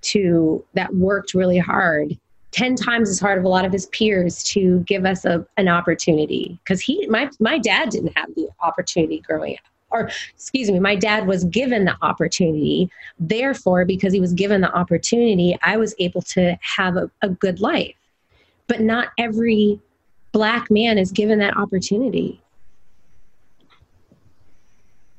to 0.00 0.64
that 0.72 0.94
worked 0.94 1.34
really 1.34 1.58
hard 1.58 2.18
10 2.52 2.74
times 2.76 3.08
as 3.08 3.20
hard 3.20 3.38
of 3.38 3.44
a 3.44 3.48
lot 3.48 3.64
of 3.64 3.72
his 3.72 3.86
peers 3.86 4.42
to 4.42 4.80
give 4.80 5.04
us 5.04 5.24
a, 5.24 5.46
an 5.56 5.68
opportunity. 5.68 6.58
Because 6.64 6.80
he 6.80 7.06
my 7.06 7.30
my 7.38 7.58
dad 7.58 7.90
didn't 7.90 8.16
have 8.16 8.34
the 8.34 8.48
opportunity 8.62 9.20
growing 9.20 9.54
up 9.54 9.60
or 9.90 10.10
excuse 10.32 10.70
me 10.70 10.78
my 10.78 10.94
dad 10.94 11.26
was 11.26 11.44
given 11.44 11.84
the 11.84 11.96
opportunity. 12.02 12.90
Therefore 13.18 13.84
because 13.84 14.12
he 14.12 14.20
was 14.20 14.32
given 14.32 14.60
the 14.60 14.72
opportunity 14.72 15.56
i 15.62 15.76
was 15.76 15.94
able 15.98 16.22
to 16.22 16.56
have 16.60 16.96
a, 16.96 17.10
a 17.22 17.28
good 17.28 17.60
life. 17.60 17.94
But 18.66 18.80
not 18.80 19.08
every 19.18 19.80
black 20.32 20.70
man 20.70 20.98
is 20.98 21.10
given 21.10 21.38
that 21.40 21.56
opportunity 21.56 22.40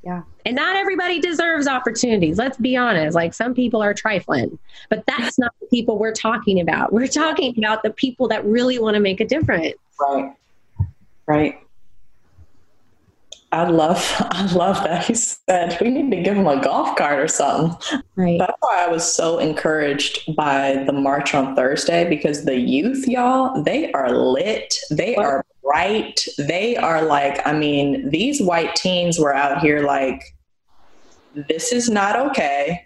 yeah. 0.03 0.23
And 0.45 0.55
not 0.55 0.75
everybody 0.75 1.19
deserves 1.19 1.67
opportunities. 1.67 2.37
Let's 2.37 2.57
be 2.57 2.75
honest. 2.75 3.13
Like 3.13 3.33
some 3.33 3.53
people 3.53 3.81
are 3.81 3.93
trifling 3.93 4.57
but 4.89 5.05
that's 5.05 5.37
not 5.37 5.53
the 5.59 5.67
people 5.67 5.97
we're 5.97 6.13
talking 6.13 6.59
about. 6.59 6.91
We're 6.91 7.07
talking 7.07 7.53
about 7.57 7.83
the 7.83 7.91
people 7.91 8.27
that 8.29 8.43
really 8.45 8.79
want 8.79 8.95
to 8.95 8.99
make 8.99 9.19
a 9.19 9.25
difference. 9.25 9.75
Right. 9.99 10.33
Right. 11.27 11.59
I 13.51 13.67
love 13.67 13.97
I 14.19 14.51
love 14.53 14.83
that 14.83 15.05
he 15.05 15.13
said 15.13 15.77
we 15.81 15.89
need 15.89 16.11
to 16.11 16.21
give 16.21 16.35
him 16.35 16.47
a 16.47 16.61
golf 16.61 16.95
cart 16.95 17.19
or 17.19 17.27
something. 17.27 17.77
right 18.15 18.39
That's 18.39 18.57
why 18.59 18.85
I 18.85 18.87
was 18.87 19.09
so 19.11 19.39
encouraged 19.39 20.35
by 20.35 20.83
the 20.85 20.93
march 20.93 21.33
on 21.33 21.55
Thursday 21.55 22.07
because 22.07 22.45
the 22.45 22.57
youth, 22.57 23.07
y'all, 23.07 23.61
they 23.63 23.91
are 23.91 24.11
lit. 24.11 24.73
They 24.89 25.15
are 25.15 25.45
bright. 25.63 26.25
They 26.37 26.75
are 26.77 27.03
like, 27.03 27.45
I 27.45 27.53
mean, 27.53 28.09
these 28.09 28.41
white 28.41 28.75
teens 28.75 29.19
were 29.19 29.33
out 29.33 29.61
here 29.61 29.83
like, 29.83 30.21
this 31.33 31.71
is 31.71 31.89
not 31.89 32.17
okay. 32.17 32.85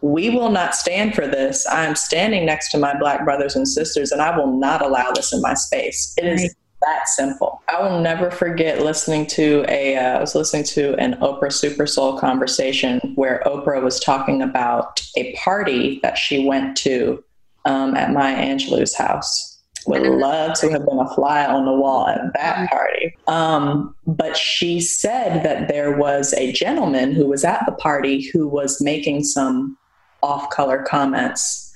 We 0.00 0.30
will 0.30 0.50
not 0.50 0.74
stand 0.74 1.14
for 1.14 1.26
this. 1.28 1.66
I'm 1.68 1.94
standing 1.94 2.44
next 2.44 2.70
to 2.70 2.78
my 2.78 2.98
black 2.98 3.24
brothers 3.24 3.54
and 3.54 3.68
sisters, 3.68 4.10
and 4.10 4.20
I 4.20 4.36
will 4.36 4.58
not 4.58 4.82
allow 4.82 5.12
this 5.12 5.32
in 5.32 5.40
my 5.40 5.54
space. 5.54 6.12
It 6.16 6.26
is 6.26 6.42
Right. 6.42 6.50
That 6.84 7.08
simple. 7.08 7.62
I 7.68 7.80
will 7.80 8.00
never 8.00 8.30
forget 8.30 8.82
listening 8.82 9.26
to 9.28 9.64
a. 9.68 9.96
Uh, 9.96 10.18
I 10.18 10.20
was 10.20 10.34
listening 10.34 10.64
to 10.64 10.94
an 10.96 11.14
Oprah 11.14 11.52
Super 11.52 11.86
Soul 11.86 12.18
conversation 12.18 13.00
where 13.14 13.42
Oprah 13.46 13.82
was 13.82 14.00
talking 14.00 14.42
about 14.42 15.00
a 15.16 15.34
party 15.36 16.00
that 16.02 16.18
she 16.18 16.46
went 16.46 16.76
to 16.78 17.22
um, 17.64 17.96
at 17.96 18.12
Maya 18.12 18.36
Angelou's 18.36 18.94
house. 18.94 19.48
Would 19.86 20.02
love 20.02 20.56
to 20.60 20.70
have 20.70 20.86
been 20.86 20.98
a 21.00 21.12
fly 21.12 21.44
on 21.44 21.64
the 21.64 21.72
wall 21.72 22.06
at 22.06 22.32
that 22.34 22.70
party. 22.70 23.16
Um, 23.26 23.96
but 24.06 24.36
she 24.36 24.80
said 24.80 25.42
that 25.42 25.66
there 25.66 25.96
was 25.96 26.32
a 26.34 26.52
gentleman 26.52 27.12
who 27.12 27.26
was 27.26 27.44
at 27.44 27.64
the 27.66 27.72
party 27.72 28.20
who 28.30 28.46
was 28.46 28.80
making 28.80 29.24
some 29.24 29.76
off 30.22 30.50
color 30.50 30.84
comments. 30.84 31.71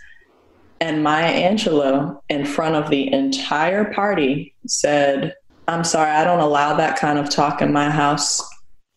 And 0.81 1.03
Maya 1.03 1.33
Angelou, 1.51 2.21
in 2.29 2.45
front 2.45 2.77
of 2.77 2.91
the 2.91 3.13
entire 3.13 3.93
party, 3.93 4.55
said, 4.67 5.35
I'm 5.69 5.85
sorry, 5.85 6.11
I 6.11 6.25
don't 6.25 6.41
allow 6.41 6.77
that 6.77 6.99
kind 6.99 7.19
of 7.19 7.31
talk 7.31 7.63
in 7.63 7.73
my 7.73 7.91
house. 7.91 8.43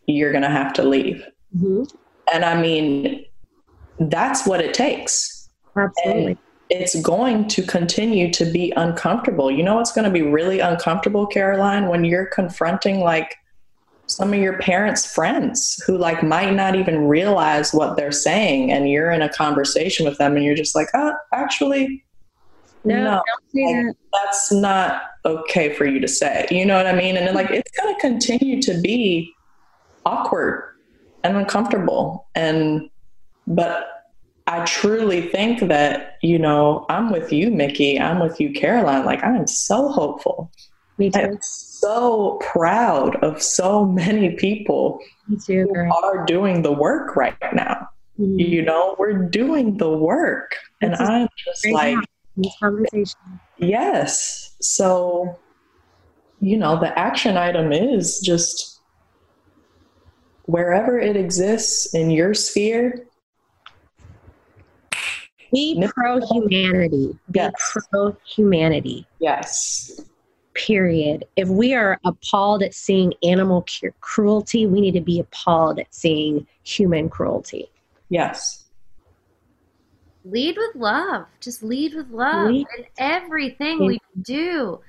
You're 0.05 0.31
going 0.31 0.43
to 0.43 0.49
have 0.49 0.73
to 0.73 0.83
leave. 0.83 1.23
Mhm. 1.57 1.89
And 2.33 2.45
I 2.45 2.61
mean, 2.61 3.25
that's 3.99 4.45
what 4.45 4.61
it 4.61 4.73
takes. 4.73 5.49
absolutely 5.75 6.37
it's 6.69 6.99
going 7.01 7.47
to 7.47 7.63
continue 7.63 8.31
to 8.31 8.45
be 8.45 8.71
uncomfortable. 8.77 9.49
You 9.49 9.63
know 9.63 9.75
what's 9.75 9.91
going 9.91 10.05
to 10.05 10.11
be 10.11 10.21
really 10.21 10.59
uncomfortable, 10.59 11.25
Caroline, 11.25 11.87
when 11.87 12.05
you're 12.05 12.27
confronting 12.27 12.99
like 12.99 13.35
some 14.09 14.33
of 14.33 14.39
your 14.39 14.57
parents' 14.59 15.05
friends 15.05 15.81
who 15.85 15.97
like 15.97 16.23
might 16.23 16.53
not 16.53 16.75
even 16.75 17.07
realize 17.07 17.73
what 17.73 17.95
they're 17.95 18.11
saying 18.11 18.71
and 18.71 18.89
you're 18.89 19.11
in 19.11 19.21
a 19.21 19.29
conversation 19.29 20.05
with 20.05 20.17
them 20.17 20.35
and 20.35 20.43
you're 20.43 20.55
just 20.55 20.75
like, 20.75 20.87
"Uh, 20.93 21.13
actually 21.33 22.03
No, 22.83 23.03
no, 23.03 23.21
like, 23.53 23.95
that's 24.13 24.51
not 24.51 25.03
okay 25.25 25.73
for 25.73 25.85
you 25.85 25.99
to 25.99 26.07
say. 26.07 26.47
You 26.49 26.65
know 26.65 26.77
what 26.77 26.87
I 26.87 26.93
mean? 26.93 27.17
And 27.17 27.27
then, 27.27 27.35
like, 27.35 27.51
it's 27.51 27.71
going 27.77 27.93
to 27.93 27.99
continue 28.01 28.61
to 28.61 28.79
be 28.81 29.33
awkward 30.05 30.75
and 31.23 31.35
uncomfortable. 31.35 32.27
And, 32.35 32.89
but 33.47 34.11
I 34.47 34.63
truly 34.65 35.21
think 35.21 35.59
that, 35.67 36.17
you 36.21 36.39
know, 36.39 36.85
I'm 36.89 37.11
with 37.11 37.33
you, 37.33 37.51
Mickey. 37.51 37.99
I'm 37.99 38.19
with 38.19 38.39
you, 38.39 38.53
Caroline. 38.53 39.05
Like, 39.05 39.23
I'm 39.23 39.45
so 39.45 39.89
hopeful. 39.89 40.49
Me 40.97 41.09
too. 41.11 41.37
So 41.79 42.37
proud 42.41 43.15
of 43.23 43.41
so 43.41 43.85
many 43.85 44.31
people 44.35 44.99
too, 45.45 45.67
who 45.73 45.93
are 46.03 46.25
doing 46.25 46.61
the 46.61 46.71
work 46.71 47.15
right 47.15 47.35
now. 47.53 47.87
Mhm. 48.19 48.39
You 48.49 48.61
know, 48.63 48.95
we're 48.99 49.13
doing 49.13 49.77
the 49.77 49.89
work. 49.89 50.55
And 50.81 50.93
This 50.93 50.99
I'm 51.01 51.27
just 51.37 51.65
like, 51.71 51.97
These. 52.91 53.15
Yes. 53.57 54.55
So, 54.61 55.37
you 56.39 56.57
know, 56.57 56.79
the 56.79 56.97
action 56.97 57.37
item 57.37 57.71
is 57.71 58.19
just 58.19 58.79
wherever 60.45 60.97
it 60.97 61.15
exists 61.15 61.93
in 61.93 62.09
your 62.09 62.33
sphere. 62.33 63.05
Be 65.51 65.83
pro 65.95 66.19
humanity. 66.19 67.17
Be 67.31 67.39
Yes. 67.39 67.77
pro 67.91 68.15
humanity. 68.35 69.05
Yes. 69.19 69.99
Period. 70.53 71.25
If 71.35 71.47
we 71.47 71.73
are 71.73 71.99
appalled 72.05 72.63
at 72.63 72.73
seeing 72.73 73.13
animal 73.23 73.63
cu- 73.63 73.91
cruelty, 74.01 74.65
we 74.65 74.81
need 74.81 74.93
to 74.93 75.01
be 75.01 75.19
appalled 75.19 75.79
at 75.79 75.93
seeing 75.93 76.45
human 76.63 77.09
cruelty. 77.09 77.69
Yes. 78.09 78.65
lead 80.25 80.57
with 80.57 80.75
love. 80.75 81.25
Just 81.39 81.63
lead 81.63 81.93
with 81.93 82.09
love 82.09 82.49
Lead- 82.49 82.67
in 82.77 82.85
everything 82.97 83.85
we 83.85 83.99
do. 84.21 84.79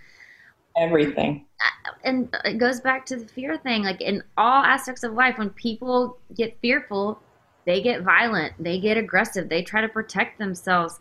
Everything. 0.76 1.46
Uh, 1.60 1.90
and 2.04 2.34
uh, 2.34 2.38
it 2.44 2.58
goes 2.58 2.80
back 2.80 3.04
to 3.06 3.16
the 3.16 3.26
fear 3.26 3.56
thing 3.58 3.82
like 3.82 4.00
in 4.00 4.22
all 4.36 4.64
aspects 4.64 5.02
of 5.02 5.12
life 5.12 5.36
when 5.38 5.50
people 5.50 6.18
get 6.34 6.58
fearful 6.60 7.20
they 7.66 7.82
get 7.82 8.02
violent 8.02 8.54
they 8.58 8.80
get 8.80 8.96
aggressive 8.96 9.48
they 9.50 9.62
try 9.62 9.80
to 9.82 9.88
protect 9.88 10.38
themselves 10.38 10.98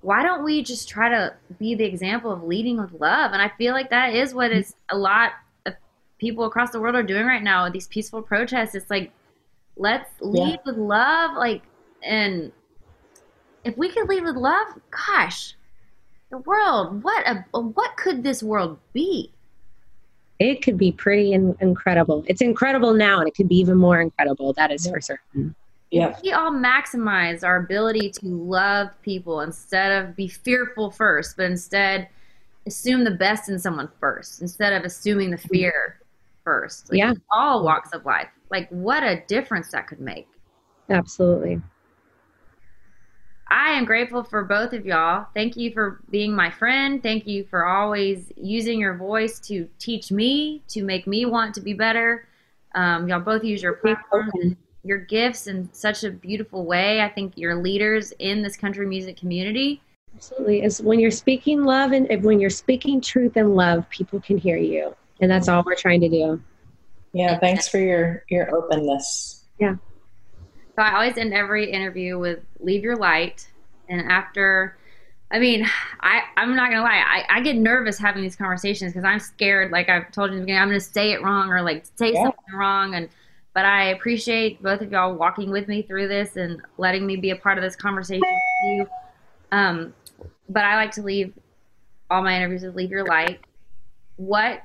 why 0.00 0.22
don't 0.22 0.44
we 0.44 0.62
just 0.62 0.88
try 0.88 1.08
to 1.08 1.34
be 1.58 1.74
the 1.74 1.84
example 1.84 2.30
of 2.30 2.42
leading 2.42 2.78
with 2.80 2.92
love 2.92 3.32
and 3.32 3.42
i 3.42 3.48
feel 3.58 3.72
like 3.72 3.90
that 3.90 4.14
is 4.14 4.34
what 4.34 4.52
is 4.52 4.74
a 4.90 4.96
lot 4.96 5.32
of 5.66 5.74
people 6.18 6.44
across 6.44 6.70
the 6.70 6.80
world 6.80 6.94
are 6.94 7.02
doing 7.02 7.26
right 7.26 7.42
now 7.42 7.68
these 7.68 7.86
peaceful 7.88 8.22
protests 8.22 8.74
it's 8.74 8.90
like 8.90 9.10
let's 9.76 10.10
lead 10.20 10.58
with 10.64 10.76
love 10.76 11.36
like 11.36 11.62
and 12.02 12.52
if 13.64 13.76
we 13.76 13.88
could 13.88 14.08
lead 14.08 14.22
with 14.22 14.36
love 14.36 14.68
gosh 14.90 15.54
the 16.30 16.38
world 16.38 17.02
what 17.02 17.26
a 17.26 17.60
what 17.60 17.96
could 17.96 18.22
this 18.22 18.42
world 18.42 18.78
be 18.92 19.32
It 20.38 20.62
could 20.62 20.78
be 20.78 20.92
pretty 20.92 21.32
in- 21.32 21.56
incredible. 21.60 22.22
It's 22.28 22.40
incredible 22.40 22.94
now, 22.94 23.18
and 23.18 23.26
it 23.26 23.34
could 23.34 23.48
be 23.48 23.56
even 23.56 23.76
more 23.76 24.00
incredible. 24.00 24.52
That 24.52 24.70
is 24.70 24.86
for 24.86 25.00
certain. 25.00 25.56
Yep. 25.90 26.20
we 26.22 26.32
all 26.32 26.50
maximize 26.50 27.42
our 27.42 27.56
ability 27.56 28.10
to 28.10 28.26
love 28.26 28.88
people 29.02 29.40
instead 29.40 29.90
of 30.04 30.14
be 30.14 30.28
fearful 30.28 30.90
first, 30.90 31.36
but 31.36 31.46
instead 31.46 32.08
assume 32.66 33.04
the 33.04 33.12
best 33.12 33.48
in 33.48 33.58
someone 33.58 33.88
first, 33.98 34.42
instead 34.42 34.74
of 34.74 34.84
assuming 34.84 35.30
the 35.30 35.38
fear 35.38 36.00
first. 36.44 36.90
Like, 36.90 36.98
Yeah. 36.98 37.14
All 37.32 37.64
walks 37.64 37.92
of 37.92 38.04
life. 38.04 38.28
Like, 38.50 38.68
what 38.68 39.02
a 39.02 39.22
difference 39.28 39.70
that 39.72 39.86
could 39.86 40.00
make. 40.00 40.28
Absolutely. 40.90 41.60
I 43.50 43.70
am 43.70 43.86
grateful 43.86 44.22
for 44.22 44.44
both 44.44 44.74
of 44.74 44.84
y'all. 44.84 45.26
Thank 45.32 45.56
you 45.56 45.72
for 45.72 46.02
being 46.10 46.34
my 46.34 46.50
friend. 46.50 47.02
Thank 47.02 47.26
you 47.26 47.44
for 47.44 47.64
always 47.64 48.30
using 48.36 48.78
your 48.78 48.94
voice 48.94 49.40
to 49.40 49.66
teach 49.78 50.12
me, 50.12 50.62
to 50.68 50.82
make 50.84 51.06
me 51.06 51.24
want 51.24 51.54
to 51.54 51.62
be 51.62 51.72
better. 51.72 52.28
Um, 52.74 53.08
y'all 53.08 53.20
both 53.20 53.44
use 53.44 53.62
your 53.62 53.74
platform 53.74 54.30
your 54.84 54.98
gifts 54.98 55.46
in 55.46 55.68
such 55.72 56.04
a 56.04 56.10
beautiful 56.10 56.64
way. 56.64 57.00
I 57.00 57.08
think 57.08 57.34
you're 57.36 57.56
leaders 57.56 58.12
in 58.18 58.42
this 58.42 58.56
country 58.56 58.86
music 58.86 59.16
community. 59.16 59.82
Absolutely. 60.14 60.62
It's 60.62 60.80
when 60.80 60.98
you're 60.98 61.10
speaking 61.10 61.64
love 61.64 61.92
and 61.92 62.24
when 62.24 62.40
you're 62.40 62.50
speaking 62.50 63.00
truth 63.00 63.36
and 63.36 63.54
love, 63.54 63.88
people 63.90 64.20
can 64.20 64.38
hear 64.38 64.56
you. 64.56 64.94
And 65.20 65.30
that's 65.30 65.48
all 65.48 65.62
we're 65.64 65.74
trying 65.74 66.00
to 66.00 66.08
do. 66.08 66.40
Yeah. 67.12 67.38
Thanks 67.38 67.68
for 67.68 67.78
your 67.78 68.24
your 68.28 68.54
openness. 68.54 69.44
Yeah. 69.58 69.76
So 70.76 70.82
I 70.82 70.94
always 70.94 71.16
end 71.16 71.34
every 71.34 71.70
interview 71.70 72.18
with 72.18 72.40
"Leave 72.60 72.84
your 72.84 72.96
light," 72.96 73.48
and 73.88 74.00
after, 74.12 74.76
I 75.30 75.40
mean, 75.40 75.66
I 76.00 76.22
I'm 76.36 76.54
not 76.54 76.70
gonna 76.70 76.82
lie, 76.82 77.02
I, 77.04 77.38
I 77.38 77.40
get 77.40 77.56
nervous 77.56 77.98
having 77.98 78.22
these 78.22 78.36
conversations 78.36 78.92
because 78.92 79.04
I'm 79.04 79.18
scared. 79.18 79.72
Like 79.72 79.88
I've 79.88 80.12
told 80.12 80.30
you 80.30 80.34
in 80.34 80.40
the 80.40 80.44
beginning, 80.44 80.62
I'm 80.62 80.68
gonna 80.68 80.80
say 80.80 81.12
it 81.12 81.22
wrong 81.22 81.50
or 81.50 81.62
like 81.62 81.84
say 81.96 82.12
Yeah. 82.12 82.24
something 82.24 82.54
wrong, 82.54 82.94
and 82.94 83.08
but 83.58 83.64
I 83.64 83.86
appreciate 83.86 84.62
both 84.62 84.82
of 84.82 84.92
y'all 84.92 85.16
walking 85.16 85.50
with 85.50 85.66
me 85.66 85.82
through 85.82 86.06
this 86.06 86.36
and 86.36 86.62
letting 86.76 87.04
me 87.04 87.16
be 87.16 87.30
a 87.30 87.36
part 87.36 87.58
of 87.58 87.64
this 87.64 87.74
conversation 87.74 88.22
with 88.22 88.70
you. 88.70 88.88
Um, 89.50 89.92
but 90.48 90.62
I 90.62 90.76
like 90.76 90.92
to 90.92 91.02
leave 91.02 91.34
all 92.08 92.22
my 92.22 92.36
interviews 92.36 92.62
with 92.62 92.76
"Leave 92.76 92.92
your 92.92 93.04
light." 93.04 93.40
What 94.14 94.62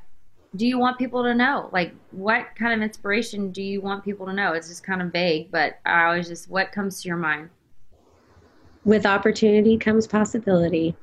do 0.55 0.67
you 0.67 0.77
want 0.77 0.99
people 0.99 1.23
to 1.23 1.33
know? 1.33 1.69
Like, 1.73 1.91
what 2.11 2.49
kind 2.55 2.71
of 2.71 2.83
inspiration 2.83 3.51
do 3.51 3.63
you 3.63 3.81
want 3.81 4.05
people 4.05 4.27
to 4.27 4.33
know? 4.33 4.53
It's 4.53 4.67
just 4.67 4.83
kind 4.83 5.01
of 5.01 5.11
vague, 5.11 5.49
but 5.49 5.79
I 5.87 6.03
always 6.03 6.27
just, 6.27 6.47
what 6.47 6.71
comes 6.71 7.01
to 7.01 7.07
your 7.07 7.17
mind? 7.17 7.49
With 8.85 9.07
opportunity 9.07 9.75
comes 9.75 10.05
possibility. 10.05 10.95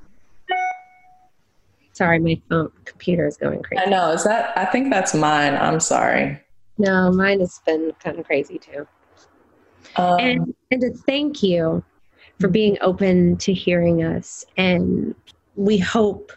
Sorry, 1.95 2.20
my 2.20 2.41
phone 2.49 2.70
computer 2.84 3.26
is 3.26 3.36
going 3.36 3.64
crazy. 3.64 3.82
I 3.84 3.91
know. 3.91 4.12
Is 4.12 4.22
that? 4.22 4.57
I 4.57 4.64
think 4.66 4.93
that's 4.93 5.12
mine. 5.12 5.57
I'm 5.57 5.80
sorry. 5.80 6.41
No, 6.81 7.12
mine 7.12 7.41
has 7.41 7.61
been 7.66 7.93
kind 8.03 8.18
of 8.18 8.24
crazy 8.24 8.59
too. 8.59 8.87
Um, 9.97 10.18
and 10.18 10.55
and 10.70 10.81
to 10.81 10.93
thank 11.07 11.43
you 11.43 11.85
for 12.39 12.49
being 12.49 12.78
open 12.81 13.37
to 13.39 13.53
hearing 13.53 14.03
us. 14.03 14.45
And 14.57 15.14
we 15.57 15.76
hope 15.76 16.33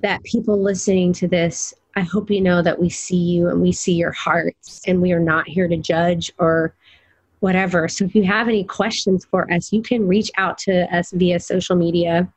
that 0.00 0.22
people 0.22 0.60
listening 0.60 1.14
to 1.14 1.26
this 1.26 1.72
i 1.96 2.00
hope 2.00 2.30
you 2.30 2.40
know 2.40 2.60
that 2.60 2.78
we 2.78 2.90
see 2.90 3.16
you 3.16 3.48
and 3.48 3.62
we 3.62 3.72
see 3.72 3.94
your 3.94 4.12
hearts 4.12 4.82
and 4.86 5.00
we 5.00 5.12
are 5.12 5.20
not 5.20 5.48
here 5.48 5.66
to 5.66 5.78
judge 5.78 6.30
or 6.38 6.74
whatever. 7.40 7.88
So 7.88 8.04
if 8.06 8.14
you 8.14 8.22
have 8.24 8.48
any 8.48 8.64
questions 8.64 9.24
for 9.24 9.50
us 9.50 9.72
you 9.72 9.82
can 9.82 10.06
reach 10.06 10.30
out 10.36 10.58
to 10.58 10.94
us 10.94 11.10
via 11.12 11.40
social 11.40 11.74
media 11.76 12.30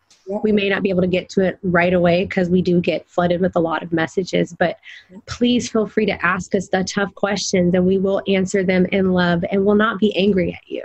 we 0.44 0.52
may 0.52 0.70
not 0.70 0.84
be 0.84 0.90
able 0.90 1.02
to 1.02 1.08
get 1.08 1.30
to 1.30 1.42
it 1.42 1.58
right 1.64 1.94
away 1.94 2.26
because 2.26 2.50
we 2.50 2.62
do 2.62 2.82
get 2.82 3.08
flooded 3.08 3.42
with 3.42 3.56
a 3.56 3.60
lot 3.60 3.82
of 3.82 3.92
messages 3.94 4.56
but 4.60 4.78
please 5.26 5.70
feel 5.70 5.88
free 5.88 6.06
to 6.06 6.26
ask 6.26 6.54
us 6.56 6.68
the 6.70 6.84
tough 6.84 7.14
questions 7.16 7.74
and 7.74 7.86
we 7.86 7.98
will 7.98 8.22
answer 8.28 8.64
them 8.64 8.86
in 8.92 9.14
love 9.14 9.44
and 9.52 9.66
will 9.66 9.76
not 9.76 10.00
be 10.00 10.16
angry 10.16 10.54
at 10.54 10.68
you 10.68 10.84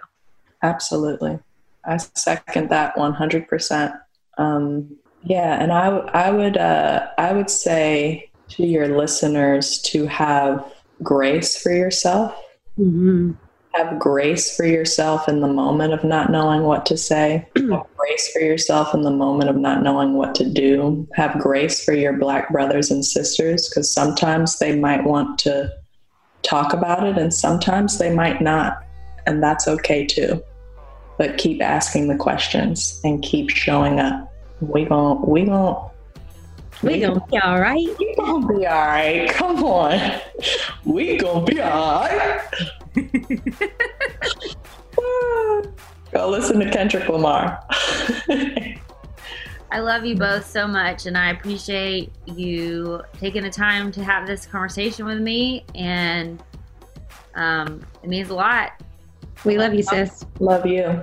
Absolutely. 0.62 1.38
I 1.84 1.96
second 1.96 2.70
that 2.70 2.94
100%. 2.96 4.00
Um, 4.38 4.96
yeah, 5.24 5.60
and 5.60 5.72
I, 5.72 5.88
I 5.88 6.30
would 6.30 6.56
uh, 6.56 7.08
I 7.18 7.32
would 7.32 7.50
say 7.50 8.30
to 8.50 8.66
your 8.66 8.96
listeners 8.96 9.80
to 9.82 10.06
have 10.06 10.72
grace 11.02 11.60
for 11.60 11.72
yourself. 11.72 12.34
mm-hmm. 12.78 13.32
Have 13.74 13.98
grace 13.98 14.54
for 14.56 14.66
yourself 14.66 15.28
in 15.28 15.40
the 15.40 15.48
moment 15.48 15.92
of 15.92 16.04
not 16.04 16.30
knowing 16.30 16.62
what 16.62 16.84
to 16.86 16.96
say. 16.96 17.48
have 17.56 17.86
grace 17.96 18.32
for 18.32 18.40
yourself 18.40 18.94
in 18.94 19.02
the 19.02 19.10
moment 19.10 19.48
of 19.48 19.56
not 19.56 19.82
knowing 19.82 20.14
what 20.14 20.34
to 20.36 20.48
do. 20.48 21.08
Have 21.14 21.38
grace 21.38 21.84
for 21.84 21.92
your 21.92 22.12
black 22.12 22.50
brothers 22.50 22.90
and 22.90 23.04
sisters 23.04 23.68
because 23.68 23.92
sometimes 23.92 24.58
they 24.58 24.78
might 24.78 25.04
want 25.04 25.38
to 25.40 25.72
talk 26.42 26.72
about 26.72 27.06
it 27.06 27.16
and 27.16 27.32
sometimes 27.32 27.98
they 27.98 28.14
might 28.14 28.40
not. 28.40 28.84
And 29.26 29.42
that's 29.42 29.68
okay 29.68 30.04
too 30.06 30.42
but 31.22 31.38
keep 31.38 31.62
asking 31.62 32.08
the 32.08 32.16
questions 32.16 33.00
and 33.04 33.22
keep 33.22 33.48
showing 33.48 34.00
up. 34.00 34.28
We 34.60 34.84
gon' 34.84 35.24
we 35.24 35.44
gon' 35.44 35.90
we 36.82 37.00
gonna 37.00 37.24
be 37.30 37.38
all 37.38 37.60
right 37.60 37.88
we 37.98 38.14
gonna 38.16 38.46
be 38.46 38.66
all 38.66 38.86
right. 38.86 39.28
Come 39.30 39.64
on, 39.64 40.20
we 40.84 41.16
gonna 41.16 41.44
be 41.44 41.60
all 41.60 42.02
right. 42.02 42.40
Go 46.12 46.28
listen 46.28 46.58
to 46.60 46.70
Kendrick 46.70 47.08
Lamar. 47.08 47.64
I 49.70 49.78
love 49.78 50.04
you 50.04 50.16
both 50.16 50.46
so 50.46 50.68
much, 50.68 51.06
and 51.06 51.16
I 51.16 51.30
appreciate 51.30 52.12
you 52.26 53.00
taking 53.18 53.42
the 53.42 53.50
time 53.50 53.90
to 53.92 54.04
have 54.04 54.26
this 54.26 54.44
conversation 54.44 55.06
with 55.06 55.20
me, 55.20 55.64
and 55.74 56.42
um, 57.34 57.80
it 58.02 58.08
means 58.10 58.28
a 58.28 58.34
lot. 58.34 58.72
we 59.44 59.56
love 59.56 59.72
you 59.72 59.82
sis 59.82 60.26
Love 60.38 60.66
you. 60.66 61.02